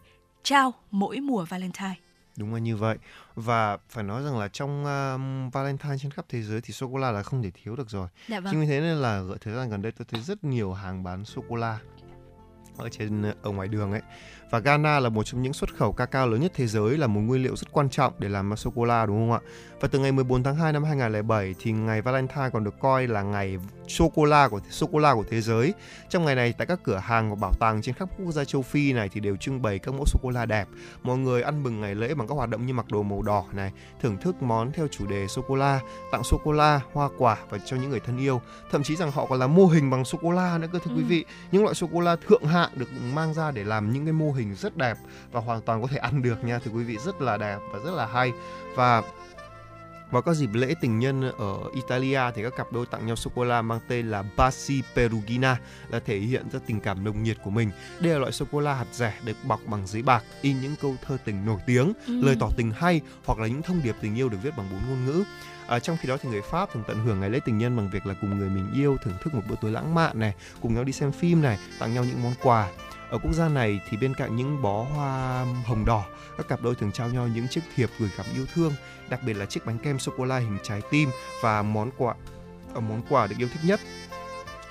[0.42, 1.94] trao mỗi mùa Valentine.
[2.36, 2.98] Đúng là như vậy
[3.34, 6.98] và phải nói rằng là trong um, Valentine trên khắp thế giới thì sô cô
[6.98, 8.08] la là không thể thiếu được rồi.
[8.28, 10.72] Dạ Chính vì thế nên là ở thời gian gần đây tôi thấy rất nhiều
[10.72, 11.78] hàng bán sô cô la
[12.76, 14.02] ở trên ở ngoài đường ấy.
[14.50, 17.20] Và Ghana là một trong những xuất khẩu cacao lớn nhất thế giới là một
[17.20, 19.40] nguyên liệu rất quan trọng để làm sô cô la đúng không ạ?
[19.80, 23.22] Và từ ngày 14 tháng 2 năm 2007 thì ngày Valentine còn được coi là
[23.22, 23.58] ngày
[23.88, 25.74] sô cô la của sô cô la của thế giới.
[26.08, 28.62] Trong ngày này tại các cửa hàng và bảo tàng trên khắp quốc gia châu
[28.62, 30.68] Phi này thì đều trưng bày các mẫu sô cô la đẹp.
[31.02, 33.44] Mọi người ăn mừng ngày lễ bằng các hoạt động như mặc đồ màu đỏ
[33.52, 33.72] này,
[34.02, 35.80] thưởng thức món theo chủ đề sô cô la,
[36.12, 38.40] tặng sô cô la, hoa quả và cho những người thân yêu.
[38.70, 40.90] Thậm chí rằng họ còn làm mô hình bằng sô cô la nữa cơ thưa
[40.90, 40.96] Ừ.
[40.96, 41.24] quý vị.
[41.52, 44.32] Những loại sô cô la thượng hạng được mang ra để làm những cái mô
[44.34, 44.96] hình rất đẹp
[45.32, 47.78] và hoàn toàn có thể ăn được nha thưa quý vị rất là đẹp và
[47.84, 48.32] rất là hay
[48.76, 49.02] và
[50.10, 53.30] vào các dịp lễ tình nhân ở Italia thì các cặp đôi tặng nhau sô
[53.34, 55.56] cô la mang tên là Basi Perugina
[55.90, 57.70] là thể hiện ra tình cảm nồng nhiệt của mình.
[58.00, 60.74] Đây là loại sô cô la hạt rẻ được bọc bằng giấy bạc, in những
[60.82, 62.22] câu thơ tình nổi tiếng, Ừ.
[62.22, 64.80] lời tỏ tình hay hoặc là những thông điệp tình yêu được viết bằng bốn
[64.88, 65.24] ngôn ngữ.
[65.66, 67.90] À, trong khi đó thì người Pháp thường tận hưởng ngày lễ tình nhân bằng
[67.90, 70.74] việc là cùng người mình yêu thưởng thức một bữa tối lãng mạn này, cùng
[70.74, 72.68] nhau đi xem phim này, tặng nhau những món quà.
[73.10, 76.04] Ở quốc gia này thì bên cạnh những bó hoa hồng đỏ,
[76.36, 78.72] các cặp đôi thường trao nhau những chiếc thiệp gửi gắm yêu thương,
[79.08, 81.08] đặc biệt là chiếc bánh kem sô cô la hình trái tim
[81.42, 82.14] và món quà
[82.74, 83.80] ở món quà được yêu thích nhất.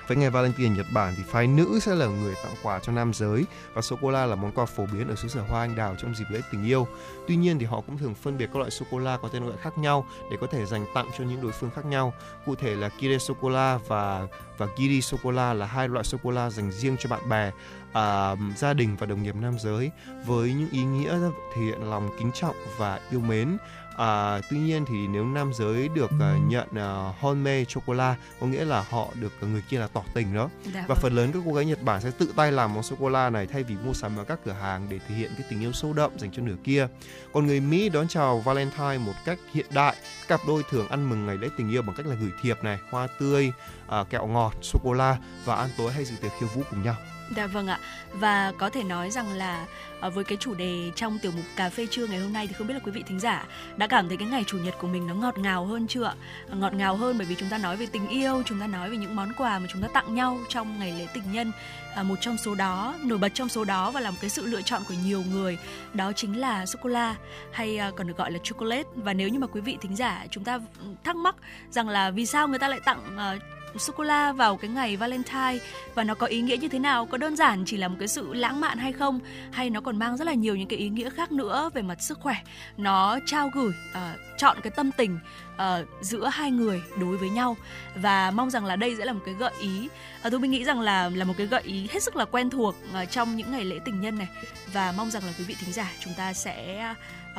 [0.08, 2.92] Với ngày Valentine ở Nhật Bản thì phái nữ sẽ là người tặng quà cho
[2.92, 3.44] nam giới
[3.74, 5.94] và sô cô la là món quà phổ biến ở xứ sở hoa anh đào
[5.98, 6.86] trong dịp lễ tình yêu.
[7.28, 9.46] Tuy nhiên thì họ cũng thường phân biệt các loại sô cô la có tên
[9.46, 12.14] gọi khác nhau để có thể dành tặng cho những đối phương khác nhau.
[12.46, 14.26] Cụ thể là Kire sô cô la và
[14.58, 17.28] và Giri sô cô la là hai loại sô cô la dành riêng cho bạn
[17.28, 17.50] bè,
[17.94, 19.90] à, gia đình và đồng nghiệp nam giới
[20.26, 21.18] với những ý nghĩa
[21.54, 23.56] thể hiện lòng kính trọng và yêu mến
[23.96, 28.64] À, tuy nhiên thì nếu nam giới được à, nhận à, honme chocolate có nghĩa
[28.64, 30.98] là họ được người kia là tỏ tình đó Dạ và vâng.
[31.00, 33.30] phần lớn các cô gái Nhật Bản sẽ tự tay làm món sô cô la
[33.30, 35.72] này thay vì mua sắm ở các cửa hàng để thể hiện cái tình yêu
[35.72, 36.86] sâu đậm dành cho nửa kia.
[37.32, 39.96] Còn người Mỹ đón chào Valentine một cách hiện đại,
[40.28, 42.78] cặp đôi thường ăn mừng ngày lễ tình yêu bằng cách là gửi thiệp này,
[42.90, 43.52] hoa tươi,
[43.88, 46.82] à, kẹo ngọt, sô cô la và ăn tối hay dự tiệc khiêu vũ cùng
[46.82, 46.94] nhau.
[47.36, 47.78] Dạ vâng ạ.
[48.12, 49.66] Và có thể nói rằng là
[50.00, 52.54] ờ, với cái chủ đề trong tiểu mục cà phê trưa ngày hôm nay thì
[52.54, 53.46] không biết là quý vị thính giả
[53.76, 56.14] đã cảm thấy cái ngày chủ nhật của mình nó ngọt ngào hơn chưa ạ?
[56.48, 58.90] Ờ, ngọt ngào hơn bởi vì chúng ta nói về tình yêu, chúng ta nói
[58.90, 61.52] về những món quà mà chúng ta tặng nhau trong ngày lễ tình nhân.
[61.94, 64.46] À, một trong số đó, nổi bật trong số đó và là một cái sự
[64.46, 65.58] lựa chọn của nhiều người
[65.94, 67.14] đó chính là sô cô la
[67.52, 70.44] hay còn được gọi là chocolate và nếu như mà quý vị thính giả chúng
[70.44, 70.60] ta
[71.04, 71.36] thắc mắc
[71.70, 73.42] rằng là vì sao người ta lại tặng uh,
[73.78, 75.58] sô cô la vào cái ngày Valentine.
[75.94, 77.06] Và nó có ý nghĩa như thế nào?
[77.06, 79.20] Có đơn giản chỉ là một cái sự lãng mạn hay không?
[79.52, 82.02] Hay nó còn mang rất là nhiều những cái ý nghĩa khác nữa về mặt
[82.02, 82.36] sức khỏe?
[82.76, 85.18] Nó trao gửi uh, chọn cái tâm tình
[85.54, 85.60] uh,
[86.00, 87.56] giữa hai người đối với nhau.
[87.94, 89.88] Và mong rằng là đây sẽ là một cái gợi ý.
[90.22, 92.24] Ờ, uh, tôi mình nghĩ rằng là là một cái gợi ý hết sức là
[92.24, 94.28] quen thuộc uh, trong những ngày lễ tình nhân này.
[94.72, 96.88] Và mong rằng là quý vị thính giả chúng ta sẽ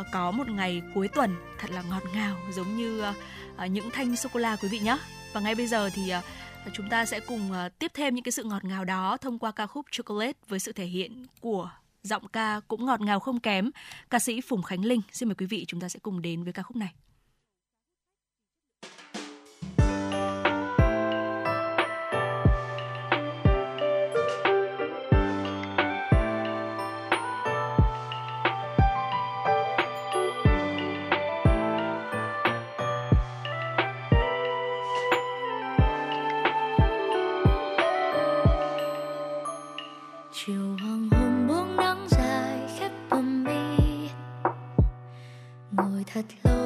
[0.02, 3.16] uh, có một ngày cuối tuần thật là ngọt ngào giống như uh,
[3.64, 4.98] uh những thanh sô cô la quý vị nhé
[5.36, 6.22] và ngay bây giờ thì à,
[6.74, 9.52] chúng ta sẽ cùng à, tiếp thêm những cái sự ngọt ngào đó thông qua
[9.52, 11.72] ca khúc Chocolate với sự thể hiện của
[12.04, 13.72] giọng ca cũng ngọt ngào không kém,
[14.10, 15.02] ca sĩ Phùng Khánh Linh.
[15.12, 16.94] Xin mời quý vị chúng ta sẽ cùng đến với ca khúc này.
[46.16, 46.65] Thật lâu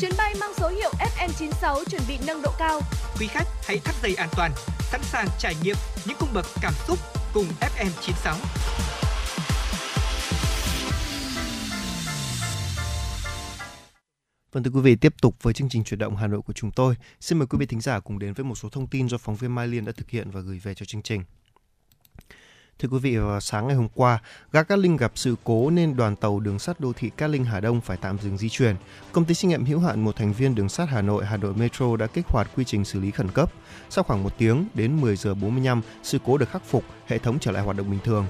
[0.00, 2.80] Chuyến bay mang số hiệu FM96 chuẩn bị nâng độ cao.
[3.20, 5.76] Quý khách hãy thắt dây an toàn, sẵn sàng trải nghiệm
[6.06, 6.98] những cung bậc cảm xúc
[7.34, 8.34] cùng FM96.
[14.52, 16.70] Vâng thưa quý vị, tiếp tục với chương trình chuyển động Hà Nội của chúng
[16.70, 16.94] tôi.
[17.20, 19.36] Xin mời quý vị thính giả cùng đến với một số thông tin do phóng
[19.36, 21.22] viên Mai Liên đã thực hiện và gửi về cho chương trình.
[22.78, 24.18] Thưa quý vị, vào sáng ngày hôm qua,
[24.52, 27.44] ga Cát Linh gặp sự cố nên đoàn tàu đường sắt đô thị Cát Linh
[27.44, 28.76] Hà Đông phải tạm dừng di chuyển.
[29.12, 31.54] Công ty trách nhiệm hữu hạn một thành viên đường sắt Hà Nội Hà Nội
[31.54, 33.52] Metro đã kích hoạt quy trình xử lý khẩn cấp.
[33.90, 37.38] Sau khoảng một tiếng đến 10 giờ 45, sự cố được khắc phục, hệ thống
[37.38, 38.26] trở lại hoạt động bình thường.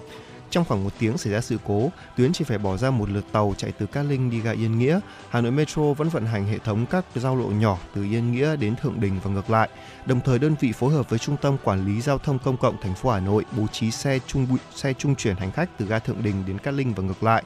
[0.50, 3.24] Trong khoảng một tiếng xảy ra sự cố, tuyến chỉ phải bỏ ra một lượt
[3.32, 5.00] tàu chạy từ Cát Linh đi ga Yên Nghĩa.
[5.28, 8.56] Hà Nội Metro vẫn vận hành hệ thống các giao lộ nhỏ từ Yên Nghĩa
[8.56, 9.68] đến Thượng Đình và ngược lại.
[10.06, 12.76] Đồng thời đơn vị phối hợp với Trung tâm Quản lý Giao thông Công cộng
[12.82, 15.98] thành phố Hà Nội bố trí xe trung xe trung chuyển hành khách từ ga
[15.98, 17.42] Thượng Đình đến Cát Linh và ngược lại.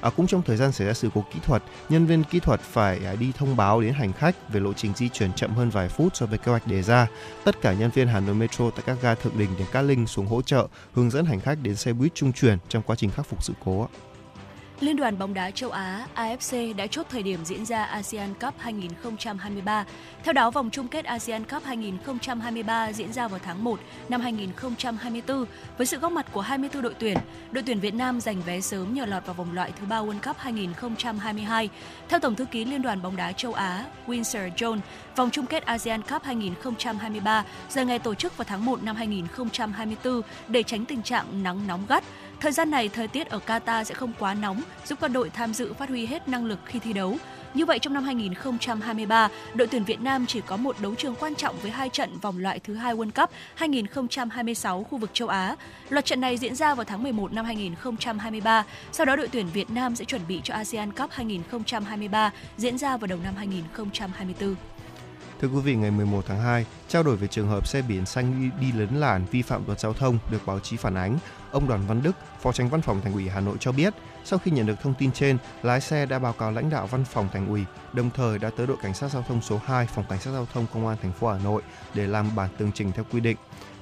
[0.00, 2.60] À, cũng trong thời gian xảy ra sự cố kỹ thuật, nhân viên kỹ thuật
[2.60, 5.70] phải à, đi thông báo đến hành khách về lộ trình di chuyển chậm hơn
[5.70, 7.08] vài phút so với kế hoạch đề ra.
[7.44, 10.06] Tất cả nhân viên Hà Nội Metro tại các ga Thượng Đình đến Cát Linh
[10.06, 13.10] xuống hỗ trợ, hướng dẫn hành khách đến xe buýt trung chuyển trong quá trình
[13.10, 13.88] khắc phục sự cố.
[14.80, 18.54] Liên đoàn bóng đá châu Á AFC đã chốt thời điểm diễn ra ASEAN Cup
[18.58, 19.84] 2023.
[20.24, 25.44] Theo đó, vòng chung kết ASEAN Cup 2023 diễn ra vào tháng 1 năm 2024
[25.78, 27.16] với sự góp mặt của 24 đội tuyển.
[27.50, 30.20] Đội tuyển Việt Nam giành vé sớm nhờ lọt vào vòng loại thứ ba World
[30.26, 31.68] Cup 2022.
[32.08, 34.78] Theo Tổng thư ký Liên đoàn bóng đá châu Á Winsor John,
[35.16, 40.22] vòng chung kết ASEAN Cup 2023 giờ ngày tổ chức vào tháng 1 năm 2024
[40.48, 42.04] để tránh tình trạng nắng nóng gắt.
[42.40, 45.54] Thời gian này, thời tiết ở Qatar sẽ không quá nóng, giúp các đội tham
[45.54, 47.16] dự phát huy hết năng lực khi thi đấu.
[47.54, 51.34] Như vậy, trong năm 2023, đội tuyển Việt Nam chỉ có một đấu trường quan
[51.34, 55.56] trọng với hai trận vòng loại thứ hai World Cup 2026 khu vực châu Á.
[55.88, 58.64] Loạt trận này diễn ra vào tháng 11 năm 2023.
[58.92, 62.96] Sau đó, đội tuyển Việt Nam sẽ chuẩn bị cho ASEAN Cup 2023 diễn ra
[62.96, 64.54] vào đầu năm 2024.
[65.40, 68.40] Thưa quý vị, ngày 11 tháng 2, trao đổi về trường hợp xe biển xanh
[68.40, 71.18] đi, đi lấn làn vi phạm luật giao thông được báo chí phản ánh,
[71.50, 73.94] ông Đoàn Văn Đức, Phó Tránh Văn phòng Thành ủy Hà Nội cho biết,
[74.24, 77.04] sau khi nhận được thông tin trên, lái xe đã báo cáo lãnh đạo Văn
[77.04, 80.04] phòng Thành ủy, đồng thời đã tới đội cảnh sát giao thông số 2 phòng
[80.08, 81.62] cảnh sát giao thông công an thành phố Hà Nội
[81.94, 83.36] để làm bản tường trình theo quy định.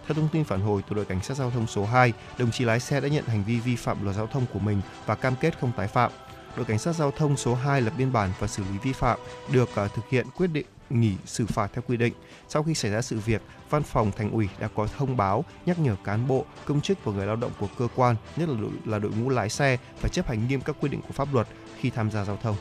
[0.06, 2.64] Theo thông tin phản hồi từ đội cảnh sát giao thông số 2, đồng chí
[2.64, 5.35] lái xe đã nhận hành vi vi phạm luật giao thông của mình và cam
[5.36, 6.10] kết không tái phạm.
[6.56, 9.18] Đội cảnh sát giao thông số 2 lập biên bản và xử lý vi phạm,
[9.52, 12.12] được à, thực hiện quyết định nghỉ xử phạt theo quy định.
[12.48, 15.78] Sau khi xảy ra sự việc, Văn phòng Thành ủy đã có thông báo nhắc
[15.78, 18.70] nhở cán bộ, công chức và người lao động của cơ quan, nhất là đội,
[18.85, 21.47] là đội ngũ lái xe phải chấp hành nghiêm các quy định của pháp luật
[21.78, 22.56] khi tham gia giao thông.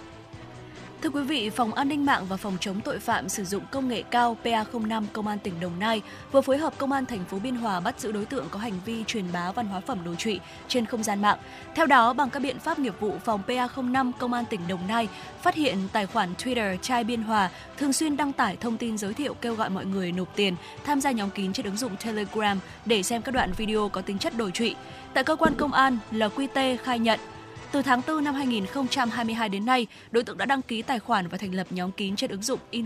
[1.04, 3.88] Thưa quý vị, Phòng An ninh mạng và Phòng chống tội phạm sử dụng công
[3.88, 6.02] nghệ cao PA05 Công an tỉnh Đồng Nai
[6.32, 8.74] vừa phối hợp Công an thành phố Biên Hòa bắt giữ đối tượng có hành
[8.86, 11.38] vi truyền bá văn hóa phẩm đồ trụy trên không gian mạng.
[11.76, 15.08] Theo đó, bằng các biện pháp nghiệp vụ, Phòng PA05 Công an tỉnh Đồng Nai
[15.42, 19.14] phát hiện tài khoản Twitter Trai Biên Hòa thường xuyên đăng tải thông tin giới
[19.14, 22.60] thiệu kêu gọi mọi người nộp tiền tham gia nhóm kín trên ứng dụng Telegram
[22.86, 24.76] để xem các đoạn video có tính chất đổi trụy.
[25.14, 27.20] Tại cơ quan công an, LQT khai nhận
[27.74, 31.38] từ tháng 4 năm 2022 đến nay, đối tượng đã đăng ký tài khoản và
[31.38, 32.86] thành lập nhóm kín trên ứng dụng in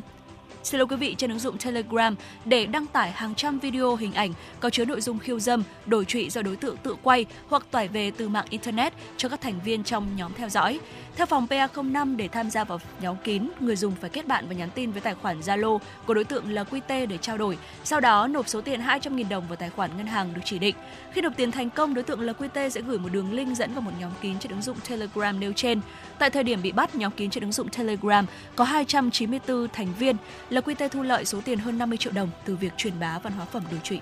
[0.63, 2.15] Xin lỗi quý vị trên ứng dụng Telegram
[2.45, 6.05] để đăng tải hàng trăm video hình ảnh có chứa nội dung khiêu dâm, đổi
[6.05, 9.59] trụy do đối tượng tự quay hoặc tải về từ mạng internet cho các thành
[9.65, 10.79] viên trong nhóm theo dõi.
[11.17, 14.55] Theo phòng PA05 để tham gia vào nhóm kín, người dùng phải kết bạn và
[14.55, 17.57] nhắn tin với tài khoản Zalo của đối tượng là QT để trao đổi.
[17.83, 20.75] Sau đó nộp số tiền 200.000 đồng vào tài khoản ngân hàng được chỉ định.
[21.11, 23.73] Khi nộp tiền thành công, đối tượng là QT sẽ gửi một đường link dẫn
[23.73, 25.81] vào một nhóm kín trên ứng dụng Telegram nêu trên.
[26.19, 28.25] Tại thời điểm bị bắt, nhóm kín trên ứng dụng Telegram
[28.55, 30.15] có 294 thành viên.
[30.49, 33.33] Là QT thu lợi số tiền hơn 50 triệu đồng từ việc truyền bá văn
[33.33, 33.99] hóa phẩm đối trụy.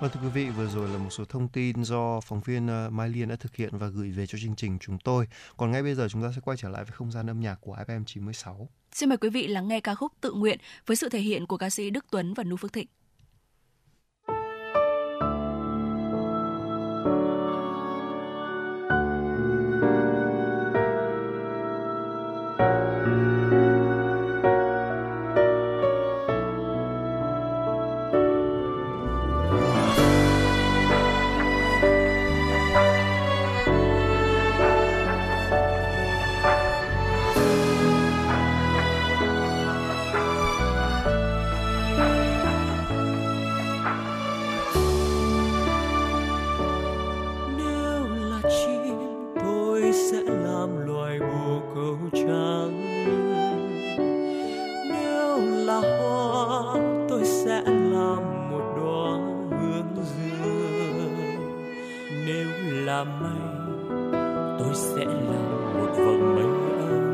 [0.00, 2.90] Vâng thưa quý vị, vừa rồi là một số thông tin do phóng viên ờ,
[2.90, 5.28] Mai Liên đã thực hiện và gửi về cho chương trình chúng tôi.
[5.56, 7.56] Còn ngay bây giờ chúng ta sẽ quay trở lại với không gian âm nhạc
[7.60, 8.68] của FM 96.
[8.92, 11.56] Xin mời quý vị lắng nghe ca khúc Tự nguyện với sự thể hiện của
[11.56, 12.86] ca sĩ Đức Tuấn và Nu Phước Thịnh.
[62.96, 63.40] Là mây
[64.58, 65.42] tôi sẽ là
[65.74, 66.44] một vầng mây
[66.78, 67.06] ấm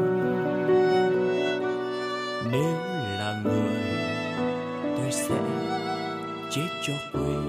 [2.52, 2.74] nếu
[3.18, 3.76] là người,
[4.96, 5.34] tôi sẽ
[6.50, 7.41] chết cho quê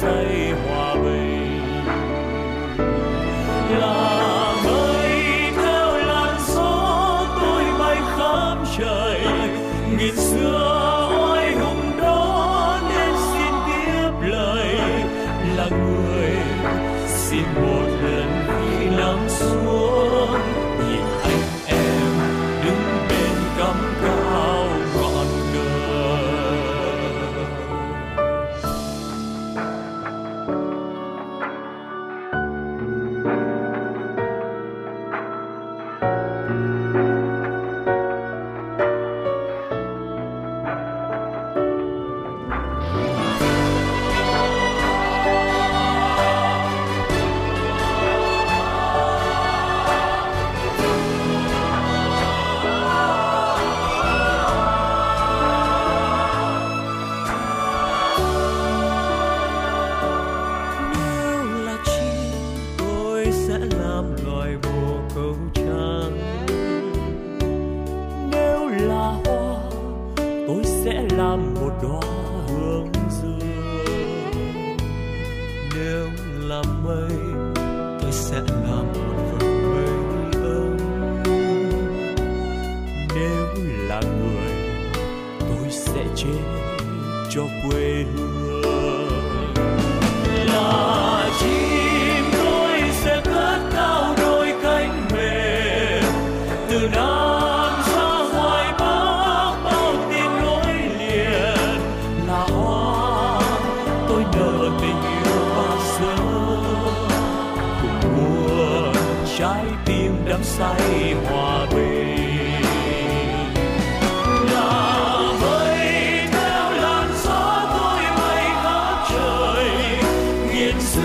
[0.00, 1.41] say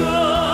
[0.10, 0.47] Oh.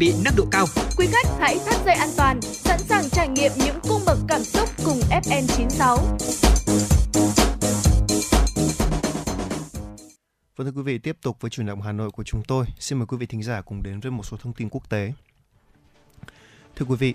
[0.00, 0.66] Bị nâng độ cao.
[0.96, 4.40] Quý khách hãy thắt dây an toàn, sẵn sàng trải nghiệm những cung bậc cảm
[4.40, 5.96] xúc cùng FN96.
[10.56, 12.66] Vâng thưa quý vị, tiếp tục với chuyển động Hà Nội của chúng tôi.
[12.78, 15.12] Xin mời quý vị thính giả cùng đến với một số thông tin quốc tế.
[16.76, 17.14] Thưa quý vị,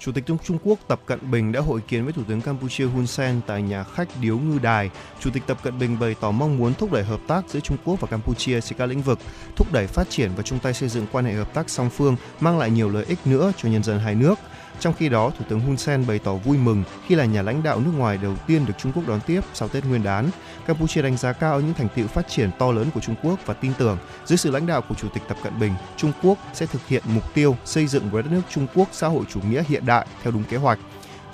[0.00, 3.06] Chủ tịch Trung Quốc Tập Cận Bình đã hội kiến với Thủ tướng Campuchia Hun
[3.06, 4.90] Sen tại nhà khách Điếu Ngư Đài.
[5.20, 7.76] Chủ tịch Tập Cận Bình bày tỏ mong muốn thúc đẩy hợp tác giữa Trung
[7.84, 9.18] Quốc và Campuchia trên các lĩnh vực,
[9.56, 12.16] thúc đẩy phát triển và chung tay xây dựng quan hệ hợp tác song phương
[12.40, 14.38] mang lại nhiều lợi ích nữa cho nhân dân hai nước.
[14.80, 17.62] Trong khi đó, Thủ tướng Hun Sen bày tỏ vui mừng khi là nhà lãnh
[17.62, 20.30] đạo nước ngoài đầu tiên được Trung Quốc đón tiếp sau Tết Nguyên đán.
[20.70, 23.54] Campuchia đánh giá cao những thành tựu phát triển to lớn của Trung Quốc và
[23.54, 26.66] tin tưởng dưới sự lãnh đạo của Chủ tịch Tập Cận Bình, Trung Quốc sẽ
[26.66, 29.62] thực hiện mục tiêu xây dựng với đất nước Trung Quốc xã hội chủ nghĩa
[29.68, 30.78] hiện đại theo đúng kế hoạch.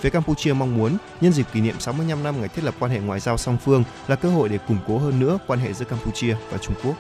[0.01, 2.99] Phía Campuchia mong muốn nhân dịp kỷ niệm 65 năm ngày thiết lập quan hệ
[2.99, 5.85] ngoại giao song phương là cơ hội để củng cố hơn nữa quan hệ giữa
[5.85, 6.95] Campuchia và Trung Quốc.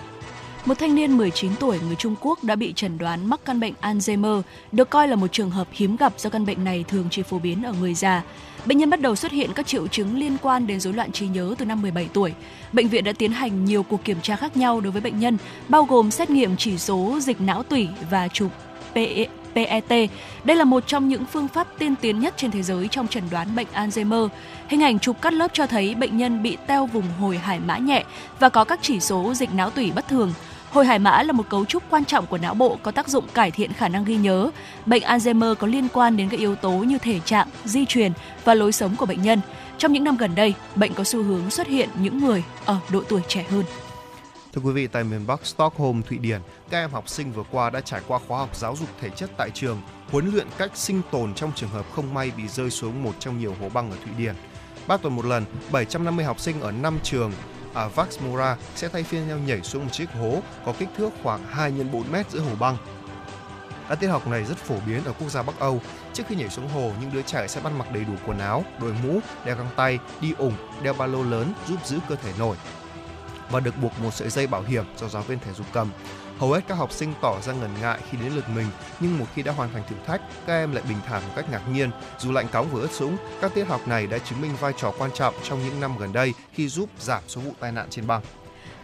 [0.64, 3.74] Một thanh niên 19 tuổi người Trung Quốc đã bị chẩn đoán mắc căn bệnh
[3.80, 4.42] Alzheimer,
[4.72, 7.38] được coi là một trường hợp hiếm gặp do căn bệnh này thường chỉ phổ
[7.38, 8.22] biến ở người già.
[8.66, 11.26] Bệnh nhân bắt đầu xuất hiện các triệu chứng liên quan đến rối loạn trí
[11.26, 12.32] nhớ từ năm 17 tuổi.
[12.72, 15.38] Bệnh viện đã tiến hành nhiều cuộc kiểm tra khác nhau đối với bệnh nhân,
[15.68, 18.50] bao gồm xét nghiệm chỉ số dịch não tủy và chụp
[18.94, 20.10] PE PET.
[20.44, 23.22] Đây là một trong những phương pháp tiên tiến nhất trên thế giới trong chẩn
[23.30, 24.28] đoán bệnh Alzheimer.
[24.68, 27.78] Hình ảnh chụp cắt lớp cho thấy bệnh nhân bị teo vùng hồi hải mã
[27.78, 28.04] nhẹ
[28.40, 30.32] và có các chỉ số dịch não tủy bất thường.
[30.70, 33.24] Hồi hải mã là một cấu trúc quan trọng của não bộ có tác dụng
[33.34, 34.50] cải thiện khả năng ghi nhớ.
[34.86, 38.12] Bệnh Alzheimer có liên quan đến các yếu tố như thể trạng, di truyền
[38.44, 39.40] và lối sống của bệnh nhân.
[39.78, 43.02] Trong những năm gần đây, bệnh có xu hướng xuất hiện những người ở độ
[43.08, 43.64] tuổi trẻ hơn.
[44.52, 46.40] Thưa quý vị, tại miền Bắc Stockholm, Thụy Điển,
[46.70, 49.30] các em học sinh vừa qua đã trải qua khóa học giáo dục thể chất
[49.36, 49.80] tại trường,
[50.10, 53.38] huấn luyện cách sinh tồn trong trường hợp không may bị rơi xuống một trong
[53.38, 54.34] nhiều hố băng ở Thụy Điển.
[54.86, 57.32] Ba tuần một lần, 750 học sinh ở 5 trường
[57.76, 61.10] À, ở Vaxmora sẽ thay phiên nhau nhảy xuống một chiếc hố có kích thước
[61.22, 62.76] khoảng 2 x 4 mét giữa hồ băng.
[63.88, 65.80] Các tiết học này rất phổ biến ở quốc gia Bắc Âu.
[66.12, 68.64] Trước khi nhảy xuống hồ, những đứa trẻ sẽ bắt mặc đầy đủ quần áo,
[68.80, 72.32] đội mũ, đeo găng tay, đi ủng, đeo ba lô lớn giúp giữ cơ thể
[72.38, 72.56] nổi
[73.50, 75.90] và được buộc một sợi dây bảo hiểm do giáo viên thể dục cầm.
[76.38, 78.66] Hầu hết các học sinh tỏ ra ngần ngại khi đến lượt mình,
[79.00, 81.50] nhưng một khi đã hoàn thành thử thách, các em lại bình thản một cách
[81.50, 81.90] ngạc nhiên.
[82.18, 84.92] Dù lạnh cóng vừa ướt sũng, các tiết học này đã chứng minh vai trò
[84.98, 88.06] quan trọng trong những năm gần đây khi giúp giảm số vụ tai nạn trên
[88.06, 88.22] băng.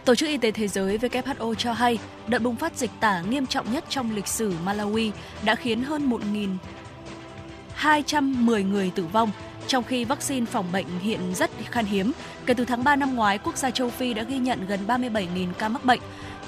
[0.05, 3.45] Tổ chức Y tế Thế giới WHO cho hay, đợt bùng phát dịch tả nghiêm
[3.45, 5.11] trọng nhất trong lịch sử Malawi
[5.43, 9.31] đã khiến hơn 1.210 người tử vong,
[9.67, 12.11] trong khi vaccine phòng bệnh hiện rất khan hiếm.
[12.45, 15.53] Kể từ tháng 3 năm ngoái, quốc gia châu Phi đã ghi nhận gần 37.000
[15.53, 15.99] ca mắc bệnh.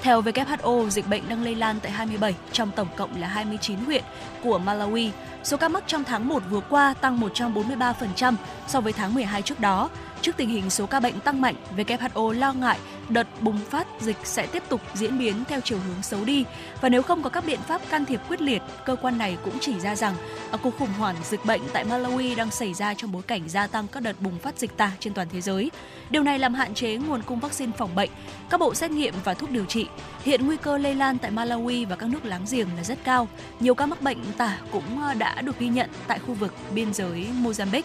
[0.06, 4.04] Theo WHO, dịch bệnh đang lây lan tại 27 trong tổng cộng là 29 huyện
[4.44, 5.10] của Malawi.
[5.44, 8.36] Số ca mắc trong tháng 1 vừa qua tăng 143%
[8.68, 9.90] so với tháng 12 trước đó.
[10.22, 12.80] Trước tình hình số ca bệnh tăng mạnh, WHO lo ngại
[13.10, 16.46] đợt bùng phát dịch sẽ tiếp tục diễn biến theo chiều hướng xấu đi
[16.82, 19.58] và nếu không có các biện pháp can thiệp quyết liệt, cơ quan này cũng
[19.60, 20.16] chỉ ra rằng
[20.64, 23.88] cuộc khủng hoảng dịch bệnh tại Malawi đang xảy ra trong bối cảnh gia tăng
[23.88, 25.72] các đợt bùng phát dịch tả trên toàn thế giới.
[26.10, 28.10] Điều này làm hạn chế nguồn cung vaccine phòng bệnh,
[28.50, 29.88] các bộ xét nghiệm và thuốc điều trị.
[30.24, 33.28] Hiện nguy cơ lây lan tại Malawi và các nước láng giềng là rất cao.
[33.60, 36.94] Nhiều ca mắc bệnh tả cũng ờ, đã được ghi nhận tại khu vực biên
[36.94, 37.82] giới Mozambique.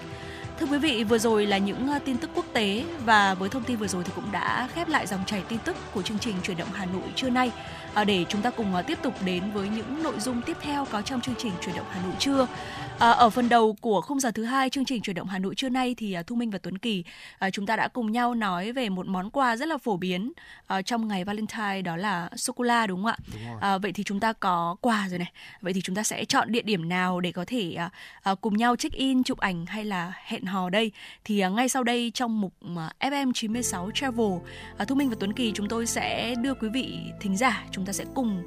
[0.60, 3.62] Thưa quý vị, vừa rồi là những ờ, tin tức quốc tế và với thông
[3.62, 6.34] tin vừa rồi thì cũng đã khép lại dòng chảy tin tức của chương trình
[6.42, 7.50] chuyển động Hà Nội trưa nay.
[7.94, 10.86] À, để chúng ta cùng ờ, tiếp tục đến với những nội dung tiếp theo
[10.90, 12.46] có trong chương trình chuyển động Hà Nội trưa.
[13.00, 15.54] À, ở phần đầu của khung giờ thứ hai chương trình chuyển động Hà Nội
[15.54, 17.04] trưa nay thì Thu Minh và Tuấn Kỳ
[17.38, 20.32] à, chúng ta đã cùng nhau nói về một món quà rất là phổ biến
[20.66, 23.16] à, trong ngày Valentine đó là sô cô la đúng không ạ?
[23.34, 23.58] Đúng rồi.
[23.60, 25.32] À, vậy thì chúng ta có quà rồi này.
[25.60, 27.90] Vậy thì chúng ta sẽ chọn địa điểm nào để có thể à,
[28.22, 30.92] à, cùng nhau check in, chụp ảnh hay là hẹn hò đây?
[31.24, 34.32] Thì à, ngay sau đây trong mục à, FM 96 Travel,
[34.76, 37.86] à, Thu Minh và Tuấn Kỳ chúng tôi sẽ đưa quý vị thính giả chúng
[37.86, 38.42] ta sẽ cùng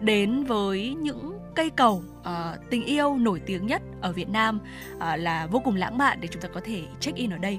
[0.00, 2.26] đến với những cây cầu uh,
[2.70, 4.60] tình yêu nổi tiếng nhất ở Việt Nam
[4.96, 7.58] uh, là vô cùng lãng mạn để chúng ta có thể check in ở đây.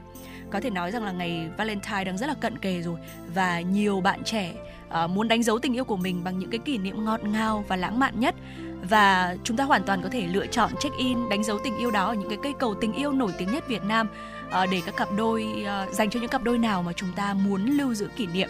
[0.52, 3.00] Có thể nói rằng là ngày Valentine đang rất là cận kề rồi
[3.34, 4.54] và nhiều bạn trẻ
[4.88, 7.66] uh, muốn đánh dấu tình yêu của mình bằng những cái kỷ niệm ngọt ngào
[7.68, 8.36] và lãng mạn nhất
[8.90, 11.92] và chúng ta hoàn toàn có thể lựa chọn check in đánh dấu tình yêu
[11.92, 14.08] đó ở những cái cây cầu tình yêu nổi tiếng nhất Việt Nam
[14.48, 17.34] uh, để các cặp đôi uh, dành cho những cặp đôi nào mà chúng ta
[17.34, 18.50] muốn lưu giữ kỷ niệm.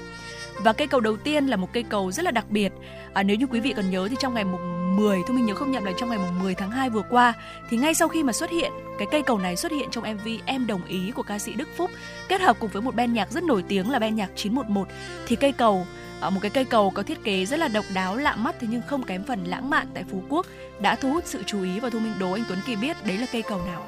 [0.64, 2.74] Và cây cầu đầu tiên là một cây cầu rất là đặc biệt.
[3.16, 5.54] À, nếu như quý vị còn nhớ thì trong ngày mùng 10, thôi mình nhớ
[5.54, 7.34] không nhầm là trong ngày mùng 10 tháng 2 vừa qua
[7.70, 10.28] thì ngay sau khi mà xuất hiện cái cây cầu này xuất hiện trong MV
[10.46, 11.92] Em đồng ý của ca sĩ Đức Phúc
[12.28, 14.88] kết hợp cùng với một ban nhạc rất nổi tiếng là ban nhạc 911
[15.28, 15.88] thì cây cầu
[16.22, 18.68] à, một cái cây cầu có thiết kế rất là độc đáo lạ mắt thế
[18.72, 20.46] nhưng không kém phần lãng mạn tại Phú Quốc
[20.80, 23.18] đã thu hút sự chú ý và thu minh đố anh Tuấn Kỳ biết đấy
[23.18, 23.88] là cây cầu nào.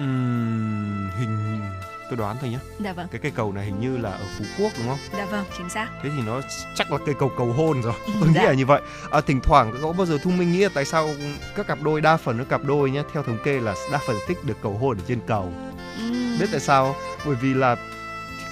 [0.00, 1.67] Uhm, hình
[2.10, 2.58] tôi đoán thôi nhé.
[2.80, 3.08] Dạ vâng.
[3.10, 4.98] Cái cây cầu này hình như là ở Phú Quốc đúng không?
[5.18, 5.88] Dạ vâng, chính xác.
[6.02, 6.40] Thế thì nó
[6.74, 7.92] chắc là cây cầu cầu hôn rồi.
[8.20, 8.42] Tôi nghĩ Dạ.
[8.44, 8.80] là như vậy.
[9.10, 11.08] À, thỉnh thoảng có bao giờ Thu Minh nghĩ là tại sao
[11.56, 14.16] các cặp đôi đa phần các cặp đôi nhé theo thống kê là đa phần
[14.28, 15.52] thích được cầu hôn ở trên cầu.
[15.98, 16.96] Ừm, Biết tại sao?
[17.26, 17.76] Bởi vì là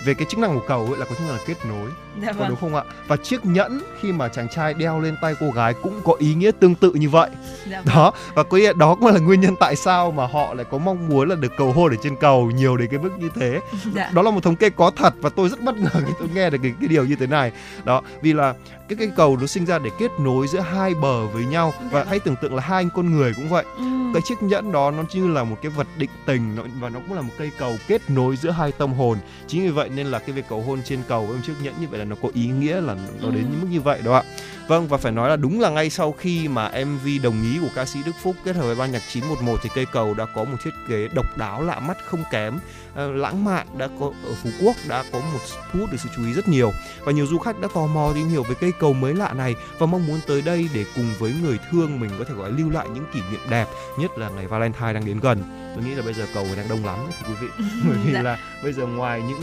[0.04, 1.90] về cái chức năng của cầu ấy là có chức năng là kết nối
[2.22, 2.48] dạ có vâng.
[2.48, 5.74] đúng không ạ và chiếc nhẫn khi mà chàng trai đeo lên tay cô gái
[5.82, 7.30] cũng có ý nghĩa tương tự như vậy
[7.70, 7.94] Dạ vâng.
[7.94, 10.78] đó và có nghĩa đó cũng là nguyên nhân tại sao mà họ lại có
[10.78, 13.60] mong muốn là được cầu hôn ở trên cầu nhiều đến cái mức như thế
[13.94, 14.10] Dạ.
[14.14, 16.50] đó là một thống kê có thật và tôi rất bất ngờ khi tôi nghe
[16.50, 17.52] được cái, cái điều như thế này
[17.84, 18.54] đó vì là
[18.88, 21.86] cái cây cầu nó sinh ra để kết nối giữa hai bờ với nhau Dạ
[21.92, 22.08] và vâng.
[22.08, 24.90] hãy tưởng tượng là hai anh con người cũng vậy Ừm, cái chiếc nhẫn đó
[24.90, 27.76] nó như là một cái vật định tình và nó cũng là một cây cầu
[27.88, 30.80] kết nối giữa hai tâm hồn chính vì vậy nên là cái việc cầu hôn
[30.84, 33.30] trên cầu với một chiếc nhẫn như vậy là nó có ý nghĩa là nó
[33.30, 33.48] đến Ừ.
[33.50, 34.22] những mức như vậy đó ạ.
[34.68, 37.68] Vâng và phải nói là đúng là ngay sau khi mà MV đồng ý của
[37.74, 40.44] ca sĩ Đức Phúc kết hợp với ban nhạc 911 thì cây cầu đã có
[40.44, 42.58] một thiết kế độc đáo lạ mắt không kém.
[42.94, 45.38] Ờ, lãng mạn đã có ở Phú Quốc đã có một
[45.72, 46.72] thu hút được sự chú ý rất nhiều.
[47.04, 49.54] Và nhiều du khách đã tò mò tìm hiểu về cây cầu mới lạ này
[49.78, 52.70] và mong muốn tới đây để cùng với người thương mình có thể gọi lưu
[52.70, 53.66] lại những kỷ niệm đẹp
[53.98, 55.42] nhất là ngày Valentine đang đến gần.
[55.74, 57.64] Tôi nghĩ là bây giờ cầu đang đông lắm đấy thưa quý vị.
[57.88, 58.22] Bởi vì Dạ.
[58.22, 59.40] là bây giờ ngoài những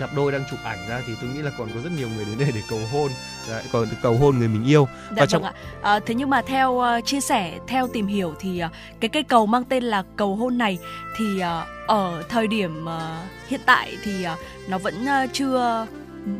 [0.00, 2.24] cặp đôi đang chụp ảnh ra thì tôi nghĩ là còn có rất nhiều người
[2.24, 3.10] đến đây để cầu hôn
[3.48, 5.60] Đấy, còn cầu hôn người mình yêu Dạ và trong vâng ạ.
[5.82, 8.68] À, thế nhưng mà theo ờ, chia sẻ, theo tìm hiểu thì ờ,
[9.00, 10.78] cái cây cầu mang tên là cầu hôn này
[11.16, 14.36] thì ờ, ở thời điểm ờ, hiện tại thì ờ,
[14.68, 15.86] nó vẫn ờ, chưa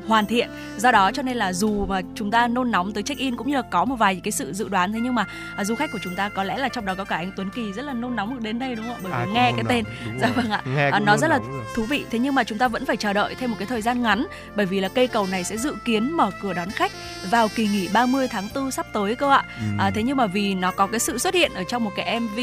[0.07, 0.49] hoàn thiện.
[0.79, 3.49] Do đó cho nên là dù mà chúng ta nôn nóng tới check in cũng
[3.51, 5.25] như là có một vài cái sự dự đoán thế nhưng mà
[5.57, 7.51] à, du khách của chúng ta có lẽ là trong đó có cả anh Tuấn
[7.55, 9.01] Kỳ rất là nôn nóng được đến đây đúng không ạ?
[9.03, 9.85] Bởi ai vì nghe cái nóng, tên.
[10.21, 10.37] dạ rồi.
[10.37, 10.63] vâng ạ.
[10.77, 11.65] Nghe À, nó rất là rồi.
[11.75, 12.05] thú vị.
[12.11, 14.27] Thế nhưng mà chúng ta vẫn phải chờ đợi thêm một cái thời gian ngắn
[14.57, 16.93] bởi vì là cây cầu này sẽ dự kiến mở cửa đón khách
[17.31, 19.45] vào kỳ nghỉ 30 tháng 4 sắp tới cơ ạ.
[19.57, 19.63] Ừ.
[19.79, 22.21] à, thế nhưng mà vì nó có cái sự xuất hiện ở trong một cái
[22.21, 22.39] MV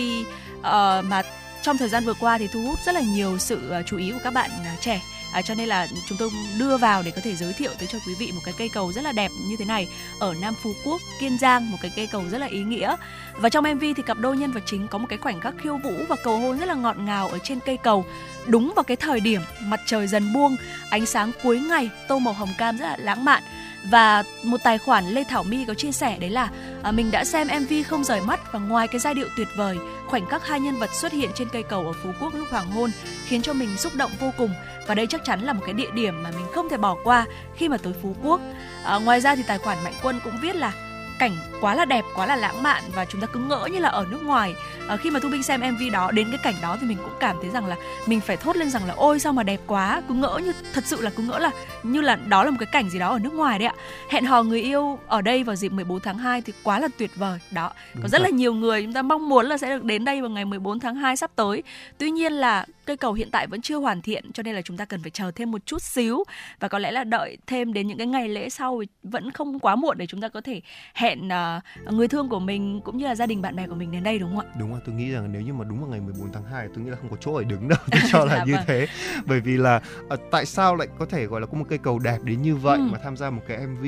[0.62, 1.22] ờ, mà
[1.62, 4.12] trong thời gian vừa qua thì thu hút rất là nhiều sự ờ, chú ý
[4.12, 5.02] của các bạn ờ, trẻ
[5.34, 6.30] À, cho nên là chúng tôi
[6.60, 8.94] đưa vào để có thể giới thiệu tới cho quý vị một cái cây cầu
[8.94, 9.88] rất là đẹp như thế này
[10.20, 12.96] ở Nam Phú Quốc, Kiên Giang, một cái cây cầu rất là ý nghĩa.
[13.34, 15.78] Và trong MV thì cặp đôi nhân vật chính có một cái khoảnh khắc khiêu
[15.78, 18.06] vũ và cầu hôn rất là ngọt ngào ở trên cây cầu.
[18.48, 20.56] Đúng vào cái thời điểm mặt trời dần buông,
[20.90, 23.44] ánh sáng cuối ngày, tô màu hồng cam rất là lãng mạn.
[23.90, 26.50] Và một tài khoản Lê Thảo My có chia sẻ đấy là
[26.84, 29.78] à, mình đã xem MV không rời mắt và ngoài cái giai điệu tuyệt vời,
[30.08, 32.72] khoảnh khắc hai nhân vật xuất hiện trên cây cầu ở Phú Quốc lúc hoàng
[32.72, 32.92] hôn
[33.26, 34.54] khiến cho mình xúc động vô cùng
[34.88, 37.26] và đây chắc chắn là một cái địa điểm mà mình không thể bỏ qua
[37.56, 38.42] khi mà tới Phú Quốc.
[38.84, 40.74] À, ngoài ra thì tài khoản Mạnh Quân cũng viết là
[41.20, 41.32] cảnh
[41.62, 44.06] quá là đẹp, quá là lãng mạn và chúng ta cứ ngỡ như là ở
[44.10, 44.56] nước ngoài.
[44.88, 47.14] À, khi mà Thu Minh xem MV đó, đến cái cảnh đó thì mình cũng
[47.20, 47.76] cảm thấy rằng là
[48.06, 50.84] mình phải thốt lên rằng là ôi sao mà đẹp quá, cứ ngỡ như thật
[50.86, 51.52] sự là cứ ngỡ là
[51.84, 53.76] như là đó là một cái cảnh gì đó ở nước ngoài đấy ạ.
[54.10, 57.12] Hẹn hò người yêu ở đây vào dịp 14 tháng 2 thì quá là tuyệt
[57.16, 57.40] vời.
[57.52, 57.72] Đó,
[58.02, 60.30] có rất là nhiều người chúng ta mong muốn là sẽ được đến đây vào
[60.30, 61.64] ngày 14 tháng 2 sắp tới.
[61.98, 64.78] Tuy nhiên là cây cầu hiện tại vẫn chưa hoàn thiện cho nên là chúng
[64.78, 66.24] ta cần phải chờ thêm một chút xíu
[66.60, 69.76] và có lẽ là đợi thêm đến những cái ngày lễ sau vẫn không quá
[69.76, 70.62] muộn để chúng ta có thể
[71.08, 71.60] hẹn ờ,
[71.92, 74.20] người thương của mình cũng như là gia đình bạn bè của mình đến đây
[74.20, 74.52] đúng không ạ?
[74.60, 76.84] Đúng rồi, tôi nghĩ rằng nếu như mà đúng vào ngày 14 tháng 2 tôi
[76.84, 77.80] nghĩ là không có chỗ để đứng đâu.
[77.92, 78.64] Tôi cho là Dạ như vâng.
[78.68, 78.88] thế.
[79.26, 82.00] Bởi vì là ờ, tại sao lại có thể gọi là có một cây cầu
[82.00, 82.88] đẹp đến như vậy Ừ.
[82.92, 83.86] mà tham gia một cái MV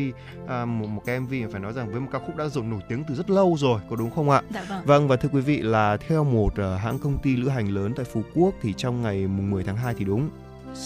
[0.48, 2.80] à, một, một cái MV phải nói rằng với một ca khúc đã rồi nổi
[2.90, 4.42] tiếng từ rất lâu rồi, có đúng không ạ?
[4.54, 4.86] Dạ vâng.
[4.86, 7.94] Vâng và thưa quý vị là theo một ờ, hãng công ty lữ hành lớn
[7.96, 10.30] tại Phú Quốc thì trong ngày mùng 10 tháng 2 thì đúng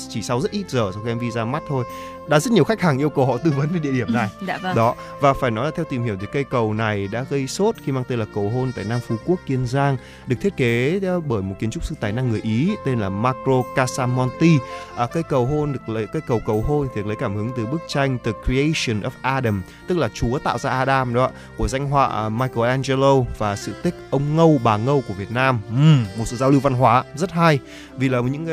[0.09, 1.83] chỉ sau rất ít giờ sau khi MV ra mắt thôi
[2.27, 4.29] đã rất nhiều khách hàng yêu cầu họ tư vấn về địa điểm này.
[4.47, 4.75] Dạ vâng.
[4.75, 7.75] đó và phải nói là theo tìm hiểu thì cây cầu này đã gây sốt
[7.83, 9.97] khi mang tên là cầu hôn tại Nam Phú Quốc Kiên Giang
[10.27, 13.63] được thiết kế bởi một kiến trúc sư tài năng người Ý tên là Marco
[13.75, 14.57] Casamonti.
[14.97, 17.65] À, cây cầu hôn được lấy cây cầu cầu hôn thì lấy cảm hứng từ
[17.65, 21.67] bức tranh The Creation of Adam tức là Chúa tạo ra Adam đó ạ, của
[21.67, 25.59] danh họa à, Michelangelo và sự tích ông Ngâu bà Ngâu của Việt Nam.
[25.69, 27.59] Ừm, một sự giao lưu văn hóa rất hay.
[27.97, 28.47] Vì là những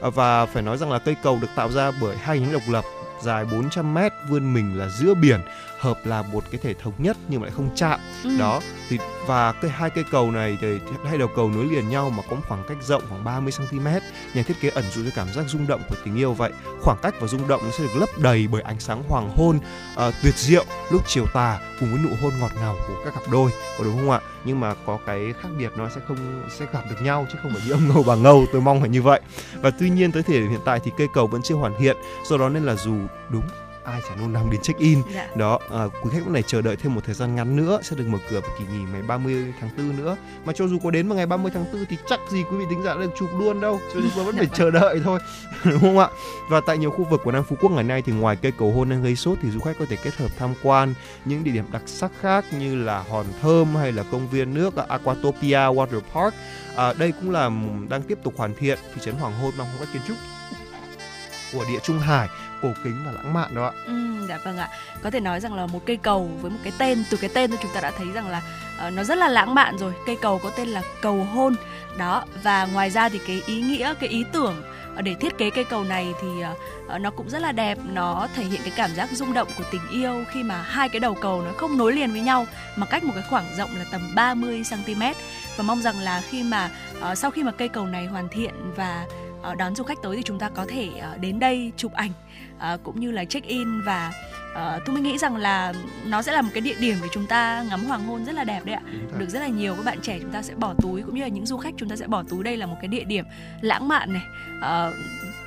[0.00, 2.62] à, và phải nói rằng là cây cầu được tạo ra bởi hai nhánh độc
[2.68, 2.84] lập
[3.22, 5.40] dài 400 mét vươn mình là giữa biển
[5.78, 8.00] hợp là một cái thể thống nhất nhưng mà lại không chạm.
[8.24, 8.38] Ừ.
[8.38, 12.10] đó thì và cái hai cây cầu này thì hai đầu cầu nối liền nhau
[12.10, 13.86] mà có một khoảng cách rộng khoảng 30 cm
[14.34, 16.52] nhà thiết kế ẩn dụ cho cảm giác rung động của tình yêu vậy.
[16.82, 19.58] Khoảng cách và rung động nó sẽ được lấp đầy bởi ánh sáng hoàng hôn
[19.94, 23.22] ờ, tuyệt diệu lúc chiều tà cùng với nụ hôn ngọt ngào của các cặp
[23.32, 24.20] đôi có đúng không ạ?
[24.44, 27.52] Nhưng mà có cái khác biệt nó sẽ không sẽ gặp được nhau chứ không
[27.54, 29.20] phải như ông ngâu bà ngâu tôi mong phải như vậy.
[29.60, 31.96] Và tuy nhiên tới thời điểm hiện tại thì cây cầu vẫn chưa hoàn thiện
[32.24, 32.94] do đó nên là dù
[33.28, 33.42] đúng
[33.88, 35.02] ai chả nôn nóng đến check in.
[35.14, 35.28] Dạ.
[35.36, 37.96] đó à, quý khách lúc này chờ đợi thêm một thời gian ngắn nữa sẽ
[37.96, 40.16] được mở cửa vào kỳ nghỉ ngày 30 tháng 4 nữa.
[40.44, 42.64] Mà cho dù có đến vào ngày 30 tháng 4 thì chắc gì quý vị
[42.70, 45.20] thính giả được chụp luôn đâu cho tôi vẫn phải chờ đợi thôi
[45.64, 46.08] đúng không ạ?
[46.50, 48.72] Và tại nhiều khu vực của Nam Phú Quốc ngày nay thì ngoài cây cầu
[48.72, 50.94] hôn đang gây sốt thì du khách có thể kết hợp tham quan
[51.24, 54.76] những địa điểm đặc sắc khác như là hòn thơm hay là công viên nước
[54.76, 56.34] à, Aquatopia Water Park.
[56.76, 57.50] À, đây cũng là
[57.88, 60.16] đang tiếp tục hoàn thiện thị trấn Hoàng Hôn mang phong cách kiến trúc
[61.52, 62.28] của địa Trung Hải
[62.62, 64.68] cổ kính và lãng mạn đó ạ Ừ, dạ vâng ạ.
[65.02, 67.50] Có thể nói rằng là một cây cầu với một cái tên từ cái tên
[67.50, 68.42] thôi chúng ta đã thấy rằng là
[68.86, 69.92] uh, nó rất là lãng mạn rồi.
[70.06, 71.54] Cây cầu có tên là cầu hôn.
[71.98, 74.62] Đó và ngoài ra thì cái ý nghĩa, cái ý tưởng
[74.96, 78.28] ờ, để thiết kế cây cầu này thì uh, nó cũng rất là đẹp, nó
[78.34, 81.14] thể hiện cái cảm giác rung động của tình yêu khi mà hai cái đầu
[81.14, 84.00] cầu nó không nối liền với nhau mà cách một cái khoảng rộng là tầm
[84.14, 85.02] 30 cm
[85.56, 86.70] và mong rằng là khi mà
[87.10, 89.06] uh, sau khi mà cây cầu này hoàn thiện và
[89.50, 90.88] uh, đón du khách tới thì chúng ta có thể
[91.20, 92.12] đến đây chụp ảnh
[92.58, 94.12] à, cũng như là check in và
[94.52, 95.72] uh, tôi mới nghĩ rằng là
[96.06, 98.44] nó sẽ là một cái địa điểm để chúng ta ngắm hoàng hôn rất là
[98.44, 98.82] đẹp đấy ạ.
[99.18, 101.28] Được rất là nhiều các bạn trẻ chúng ta sẽ bỏ túi cũng như là
[101.28, 102.44] những du khách chúng ta sẽ bỏ túi.
[102.44, 103.24] Đây là một cái địa điểm
[103.60, 104.22] lãng mạn này.
[104.60, 104.92] Ờ,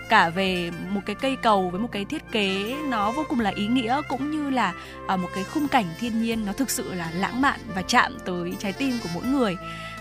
[0.10, 3.52] cả về một cái cây cầu với một cái thiết kế nó vô cùng là
[3.56, 4.74] ý nghĩa cũng như là
[5.08, 8.18] ờ, một cái khung cảnh thiên nhiên nó thực sự là lãng mạn và chạm
[8.26, 9.58] tới trái tim của mỗi người.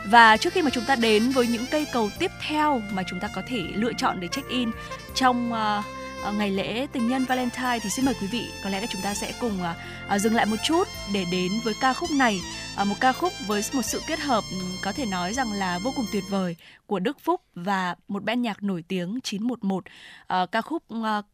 [0.07, 3.20] Và trước khi mà chúng ta đến với những cây cầu tiếp theo mà chúng
[3.20, 4.70] ta có thể lựa chọn để check in
[5.15, 5.82] trong ờ, ờ,
[6.23, 9.03] Ờ, ngày lễ tình nhân Valentine thì xin mời quý vị, có lẽ là chúng
[9.03, 9.75] ta sẽ cùng ờ,
[10.09, 12.41] ờ, dừng lại một chút để đến với ca khúc này
[12.87, 15.93] một ca khúc với một sự kết hợp ừ, có thể nói rằng là vô
[15.97, 16.57] cùng tuyệt vời
[16.87, 19.85] của Đức Phúc và một ban nhạc nổi tiếng 911
[20.53, 20.83] ca khúc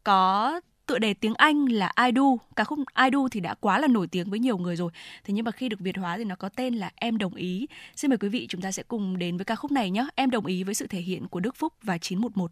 [0.03, 2.23] có tựa đề tiếng Anh là I Do.
[2.55, 4.91] Ca khúc I Do thì đã quá là nổi tiếng với nhiều người rồi.
[5.23, 7.67] Thế nhưng mà khi được Việt hóa thì nó có tên là Em đồng ý.
[7.95, 10.07] Xin mời quý vị chúng ta sẽ cùng đến với ca khúc này nhé.
[10.15, 12.51] Em đồng ý với sự thể hiện của Đức Phúc và 911.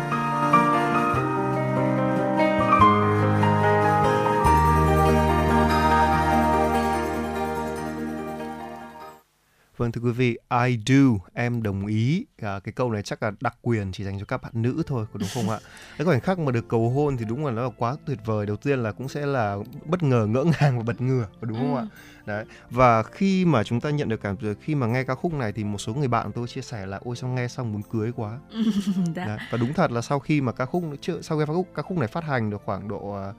[9.81, 10.37] Vâng thưa quý vị,
[10.67, 12.25] I do, em đồng ý.
[12.41, 15.05] À, cái câu này chắc là đặc quyền chỉ dành cho các bạn nữ thôi,
[15.13, 15.59] có đúng không ạ?
[15.97, 18.45] Cái khoảnh khắc mà được cầu hôn thì đúng là nó là quá tuyệt vời.
[18.45, 21.57] Đầu tiên là cũng sẽ là bất ngờ, ngỡ ngàng và bật ngửa, có đúng
[21.57, 21.85] không ạ?
[22.25, 22.45] Đấy.
[22.69, 25.63] Và khi mà chúng ta nhận được cảm khi mà nghe ca khúc này thì
[25.63, 28.39] một số người bạn tôi chia sẻ là ôi sao nghe xong muốn cưới quá.
[29.15, 29.25] Dạ.
[29.25, 29.37] Đấy.
[29.51, 30.83] Và đúng thật là sau khi mà ca khúc
[31.21, 33.33] sau khi ca khúc ca khúc này phát hành được khoảng độ à,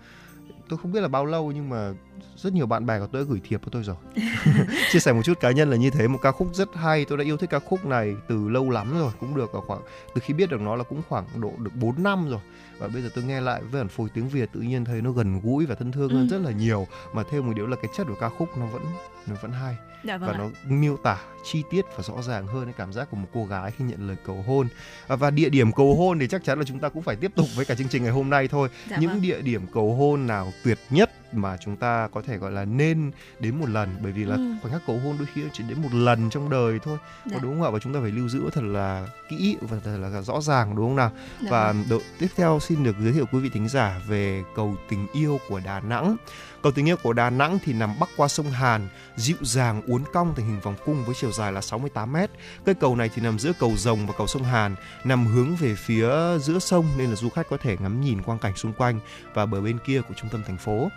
[0.68, 1.92] tôi không biết là bao lâu nhưng mà
[2.36, 3.96] rất nhiều bạn bè của tôi đã gửi thiệp cho tôi rồi.
[4.92, 7.18] Chia sẻ một chút cá nhân là như thế một ca khúc rất hay tôi
[7.18, 9.80] đã yêu thích ca khúc này từ lâu lắm rồi cũng được ở khoảng
[10.14, 12.40] từ khi biết được nó là cũng khoảng độ được 4 năm rồi.
[12.78, 15.10] Và bây giờ tôi nghe lại với bản phối tiếng Việt tự nhiên thấy nó
[15.12, 16.32] gần gũi và thân thương hơn Ừ.
[16.36, 16.86] rất là nhiều.
[17.12, 18.82] Mà thêm một điều là cái chất của ca khúc nó vẫn
[19.26, 20.38] nó vẫn hay Dạ vâng và ạ.
[20.38, 23.44] nó miêu tả chi tiết và rõ ràng hơn cái cảm giác của một cô
[23.46, 24.68] gái khi nhận lời cầu hôn
[25.08, 27.32] À, và địa điểm cầu hôn thì chắc chắn là chúng ta cũng phải tiếp
[27.36, 29.22] tục với cả chương trình ngày hôm nay thôi Dạ những vâng.
[29.22, 33.10] địa điểm cầu hôn nào tuyệt nhất mà chúng ta có thể gọi là nên
[33.40, 34.54] đến một lần bởi vì là Ừ.
[34.62, 36.98] khoảnh khắc cầu hôn đôi khi chỉ đến một lần trong đời thôi
[37.30, 37.38] Dạ.
[37.42, 40.22] đúng không ạ và chúng ta phải lưu giữ thật là kỹ và thật là
[40.22, 41.10] rõ ràng đúng không nào
[41.40, 41.84] Dạ và vâng.
[41.90, 45.38] độ, tiếp theo xin được giới thiệu quý vị thính giả về cầu tình yêu
[45.48, 46.16] của Đà Nẵng.
[46.62, 50.04] Cầu tình yêu của Đà Nẵng thì nằm bắc qua sông Hàn, dịu dàng uốn
[50.12, 52.16] cong thành hình vòng cung với chiều dài là 68 m.
[52.64, 54.74] Cây cầu này thì nằm giữa cầu Rồng và cầu sông Hàn,
[55.04, 58.38] nằm hướng về phía giữa sông nên là du khách có thể ngắm nhìn quang
[58.38, 59.00] cảnh xung quanh
[59.34, 60.88] và bờ bên kia của trung tâm thành phố.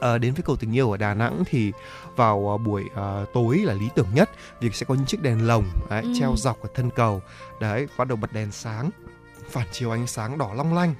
[0.00, 1.72] À, đến với cầu tình yêu ở Đà Nẵng thì
[2.16, 4.30] vào à, buổi à, tối là lý tưởng nhất
[4.60, 6.12] vì sẽ có những chiếc đèn lồng đấy, Ừ.
[6.20, 7.22] treo dọc ở thân cầu
[7.60, 8.90] đấy bắt đầu bật đèn sáng
[9.50, 10.94] phản chiếu ánh sáng đỏ long lanh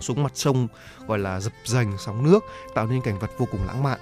[0.00, 0.68] xuống mặt sông,
[1.06, 2.44] gọi là dập dành sóng nước,
[2.74, 4.00] tạo nên cảnh vật vô cùng lãng mạn.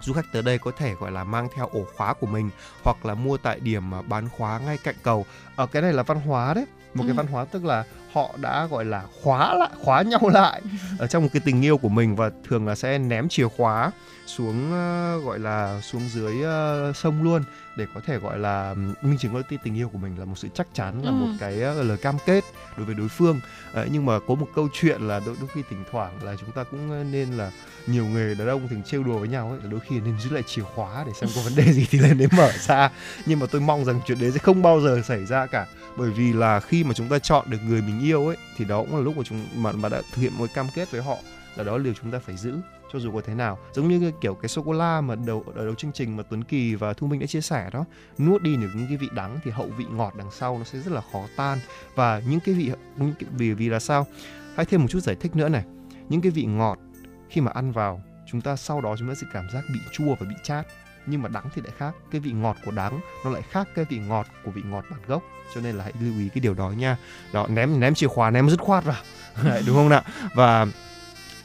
[0.00, 2.50] Du khách tới đây có thể, gọi là, mang theo ổ khóa của mình
[2.82, 5.26] hoặc là mua tại điểm à, bán khóa ngay cạnh cầu.
[5.56, 7.16] Ở cái này là văn hóa đấy một cái Ừ.
[7.16, 10.62] văn hóa tức là họ đã gọi là khóa lại khóa nhau lại
[10.98, 13.90] ở trong một cái tình yêu của mình và thường là sẽ ném chìa khóa
[14.26, 17.42] xuống ờ, gọi là xuống dưới ờ, sông luôn
[17.76, 20.48] để có thể gọi là minh chứng cho tình yêu của mình là một sự
[20.54, 21.14] chắc chắn là Ừ.
[21.14, 22.44] một cái ờ, lời cam kết
[22.76, 23.40] đối với đối phương
[23.72, 26.50] Ờ, nhưng mà có một câu chuyện là đôi, đôi khi thỉnh thoảng là chúng
[26.52, 27.50] ta cũng nên là
[27.86, 30.42] nhiều người đàn ông thường trêu đùa với nhau ấy đôi khi nên giữ lại
[30.46, 32.90] chìa khóa để xem có vấn đề gì thì lên đấy mở ra
[33.26, 36.10] nhưng mà tôi mong rằng chuyện đấy sẽ không bao giờ xảy ra cả bởi
[36.10, 38.96] vì là khi mà chúng ta chọn được người mình yêu ấy thì đó cũng
[38.96, 41.16] là lúc mà chúng mà mà đã thực hiện một cam kết với họ.
[41.56, 42.54] Là đó là điều chúng ta phải giữ
[42.92, 43.58] cho dù có thế nào.
[43.72, 46.22] Giống như cái kiểu cái sô cô la mà đầu ở đầu chương trình mà
[46.30, 47.84] Tuấn Kỳ và Thu Minh đã chia sẻ đó
[48.18, 50.78] nuốt đi được những cái vị đắng thì hậu vị ngọt đằng sau nó sẽ
[50.78, 51.58] rất là khó tan.
[51.94, 54.06] Và những cái vị những cái, vì vì là sao?
[54.56, 55.64] Hãy thêm một chút giải thích nữa này.
[56.08, 56.78] Những cái vị ngọt
[57.28, 60.14] khi mà ăn vào chúng ta sau đó chúng ta sẽ cảm giác bị chua
[60.20, 60.66] và bị chát.
[61.06, 61.94] Nhưng mà đắng thì lại khác.
[62.10, 65.00] Cái vị ngọt của đắng nó lại khác cái vị ngọt của vị ngọt bản
[65.06, 65.22] gốc
[65.54, 66.96] cho nên là hãy lưu ý cái điều đó nha
[67.32, 69.02] đó ném ném chìa khóa ném dứt khoát vào
[69.66, 70.02] đúng không nào
[70.34, 70.66] và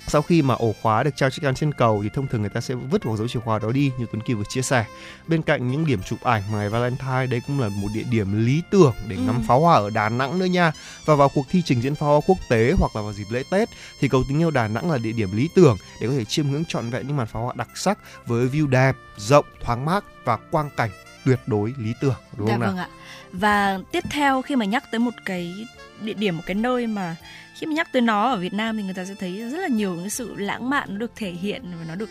[0.08, 2.62] sau khi mà ổ khóa được treo chiếc trên cầu thì thông thường người ta
[2.62, 4.86] sẽ vứt vào dấu chìa khóa đó đi như Tuấn Kỳ vừa chia sẻ.
[5.28, 8.62] Bên cạnh những điểm chụp ảnh ngày Valentine đây cũng là một địa điểm lý
[8.72, 9.42] tưởng để ngắm Ừ.
[9.48, 10.72] pháo hoa ở Đà Nẵng nữa nha.
[11.06, 13.44] Và vào cuộc thi trình diễn pháo hoa quốc tế hoặc là vào dịp lễ
[13.52, 13.70] Tết
[14.00, 16.48] thì cầu tình yêu Đà Nẵng là địa điểm lý tưởng để có thể chiêm
[16.52, 20.04] ngưỡng trọn vẹn những màn pháo hoa đặc sắc với view đẹp, rộng, thoáng mát
[20.26, 20.90] và quang cảnh
[21.26, 22.70] tuyệt đối lý tưởng đúng Dạ không nào?
[22.70, 22.88] vâng ạ.
[23.32, 25.68] Và tiếp theo khi mà nhắc tới một cái
[26.02, 27.16] địa điểm một cái nơi mà
[27.60, 29.68] khi mà nhắc tới nó ở Việt Nam thì người ta sẽ thấy rất là
[29.68, 32.10] nhiều cái sự lãng mạn nó được thể hiện và nó được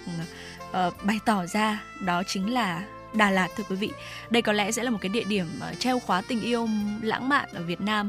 [0.73, 2.83] ờ, bày tỏ ra đó chính là
[3.15, 3.91] Đà Lạt thưa quý vị.
[4.31, 6.69] Đây có lẽ sẽ là một cái địa điểm ờ, treo khóa tình yêu
[7.03, 8.09] lãng mạn ở Việt Nam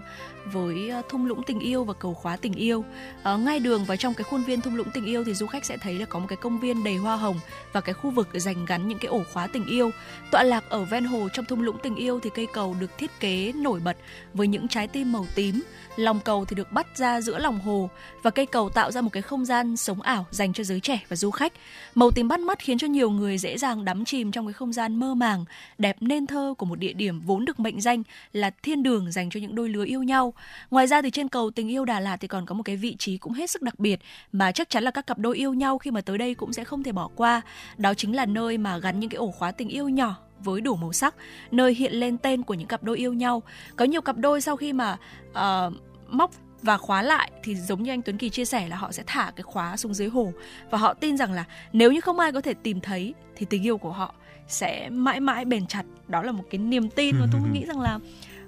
[0.52, 2.84] với ờ, thung lũng tình yêu và cầu khóa tình yêu.
[3.24, 5.66] À, ngay đường và trong cái khuôn viên thung lũng tình yêu thì du khách
[5.66, 7.40] sẽ thấy là có một cái công viên đầy hoa hồng
[7.74, 9.92] và cái khu vực dành gắn những cái ổ khóa tình yêu.
[10.32, 13.20] Tọa lạc ở ven hồ trong thung lũng tình yêu thì cây cầu được thiết
[13.20, 13.98] kế nổi bật
[14.34, 15.62] với những trái tim màu tím.
[15.96, 17.90] Lòng cầu thì được bắt ra giữa lòng hồ
[18.24, 21.00] và cây cầu tạo ra một cái không gian sống ảo dành cho giới trẻ
[21.10, 21.54] và du khách.
[21.96, 24.74] Màu tím bắt mắt khiến cho nhiều người dễ dàng đắm chìm trong cái không
[24.74, 25.46] gian mơ màng,
[25.78, 28.04] đẹp nên thơ của một địa điểm vốn được mệnh danh
[28.34, 30.34] là thiên đường dành cho những đôi lứa yêu nhau.
[30.72, 32.96] Ngoài ra thì trên cầu tình yêu Đà Lạt thì còn có một cái vị
[33.00, 34.00] trí cũng hết sức đặc biệt
[34.32, 36.64] mà chắc chắn là các cặp đôi yêu nhau khi mà tới đây cũng sẽ
[36.64, 37.42] không thể bỏ qua.
[37.78, 40.76] Đó chính là nơi mà gắn những cái ổ khóa tình yêu nhỏ với đủ
[40.76, 41.16] màu sắc,
[41.52, 43.44] nơi hiện lên tên của những cặp đôi yêu nhau.
[43.76, 44.98] Có nhiều cặp đôi sau khi mà
[45.34, 45.72] ờ,
[46.08, 46.32] móc
[46.62, 49.32] và khóa lại thì giống như anh Tuấn Kỳ chia sẻ là họ sẽ thả
[49.36, 50.34] cái khóa xuống dưới hồ
[50.70, 53.66] và họ tin rằng là nếu như không ai có thể tìm thấy thì tình
[53.66, 54.14] yêu của họ
[54.48, 55.84] sẽ mãi mãi bền chặt.
[56.08, 58.00] Đó là một cái niềm tin mà tôi nghĩ rằng là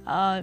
[0.05, 0.41] ờ,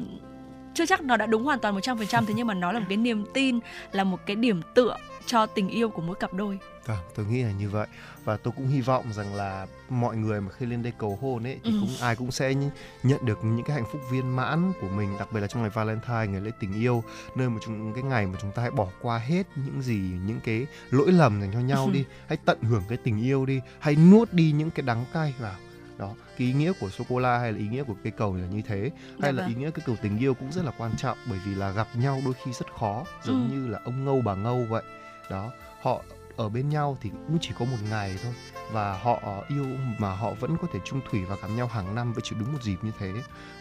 [0.75, 2.97] chưa chắc nó đã đúng hoàn toàn 100% thế nhưng mà nó là một cái
[2.97, 3.59] niềm tin
[3.93, 4.97] là một cái điểm tựa
[5.27, 6.59] cho tình yêu của mỗi cặp đôi.
[6.87, 7.87] Vâng, tôi nghĩ là như vậy
[8.25, 11.47] và tôi cũng hy vọng rằng là mọi người mà khi lên đây cầu hôn
[11.47, 11.77] ấy thì Ừ.
[11.81, 12.71] cũng ai cũng sẽ nh-
[13.03, 15.71] nhận được những cái hạnh phúc viên mãn của mình, đặc biệt là trong ngày
[15.71, 17.05] Valentine, ngày lễ tình yêu,
[17.37, 19.97] nơi mà chúng cái ngày mà chúng ta hãy bỏ qua hết những gì
[20.27, 23.61] những cái lỗi lầm dành cho nhau đi, hãy tận hưởng cái tình yêu đi,
[23.79, 25.55] hãy nuốt đi những cái đắng cay vào.
[25.99, 28.35] Đó, cái ý nghĩa của sô cô la hay là ý nghĩa của cây cầu
[28.37, 28.91] là như thế, hay
[29.23, 29.49] Dạ là vâng.
[29.49, 31.87] ý nghĩa cái cầu tình yêu cũng rất là quan trọng bởi vì là gặp
[31.95, 33.55] nhau đôi khi rất khó, giống Ừ.
[33.55, 34.83] như là ông ngâu bà ngâu vậy.
[35.31, 35.51] Đó,
[35.83, 36.03] họ
[36.37, 38.33] ở bên nhau thì cũng chỉ có một ngày thôi
[38.73, 39.67] và họ yêu
[39.99, 42.53] mà họ vẫn có thể chung thủy và gặp nhau hàng năm với chỉ đúng
[42.53, 43.13] một dịp như thế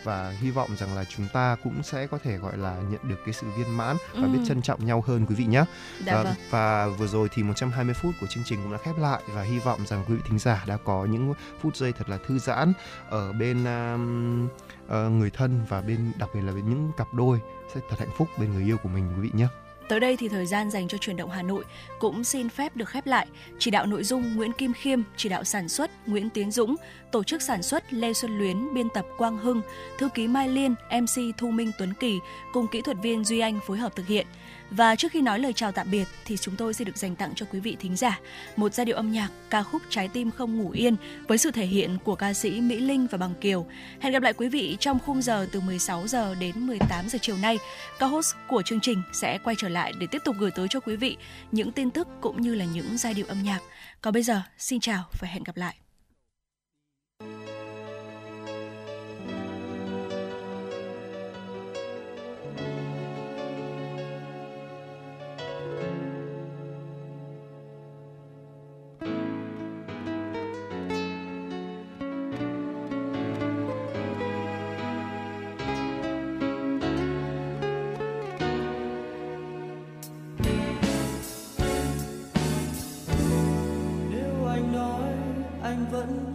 [0.03, 3.15] và hy vọng rằng là chúng ta cũng sẽ có thể gọi là nhận được
[3.25, 4.27] cái sự viên mãn và Ừ.
[4.27, 5.65] biết trân trọng nhau hơn quý vị nhé.
[6.05, 6.33] Dạ và, vâng.
[6.49, 9.59] và vừa rồi thì 120 phút của chương trình cũng đã khép lại và hy
[9.59, 12.73] vọng rằng quý vị thính giả đã có những phút giây thật là thư giãn
[13.09, 14.47] ở bên um,
[14.87, 17.39] ờ, người thân và bên đặc biệt là bên những cặp đôi
[17.73, 19.47] sẽ thật hạnh phúc bên người yêu của mình quý vị nhé.
[19.89, 21.64] Tới đây thì thời gian dành cho chuyển động Hà Nội
[21.99, 23.27] cũng xin phép được khép lại.
[23.60, 26.76] Chỉ đạo nội dung Nguyễn Kim Khiêm, chỉ đạo sản xuất Nguyễn Tiến Dũng,
[27.11, 29.61] tổ chức sản xuất Lê Xuân Luyến, biên tập Quang Hưng,
[29.97, 32.19] thư ký Mai Liên, MC Thu Minh Tuấn Kỳ
[32.53, 34.27] cùng kỹ thuật viên Duy Anh phối hợp thực hiện.
[34.75, 37.31] Và trước khi nói lời chào tạm biệt thì chúng tôi sẽ được dành tặng
[37.35, 38.19] cho quý vị thính giả
[38.55, 40.95] một giai điệu âm nhạc ca khúc Trái tim không ngủ yên
[41.27, 43.65] với sự thể hiện của ca sĩ Mỹ Linh và Bằng Kiều.
[43.99, 47.37] Hẹn gặp lại quý vị trong khung giờ từ 16 giờ đến 18 giờ chiều
[47.37, 47.57] nay.
[47.99, 50.79] Các host của chương trình sẽ quay trở lại để tiếp tục gửi tới cho
[50.79, 51.17] quý vị
[51.51, 53.59] những tin tức cũng như là những giai điệu âm nhạc.
[54.01, 55.82] Còn bây giờ, xin chào và hẹn gặp lại.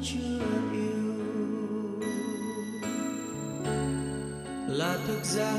[0.02, 1.08] Chưa yêu.
[4.68, 5.52] Là thực ra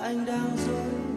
[0.00, 1.15] anh đang dối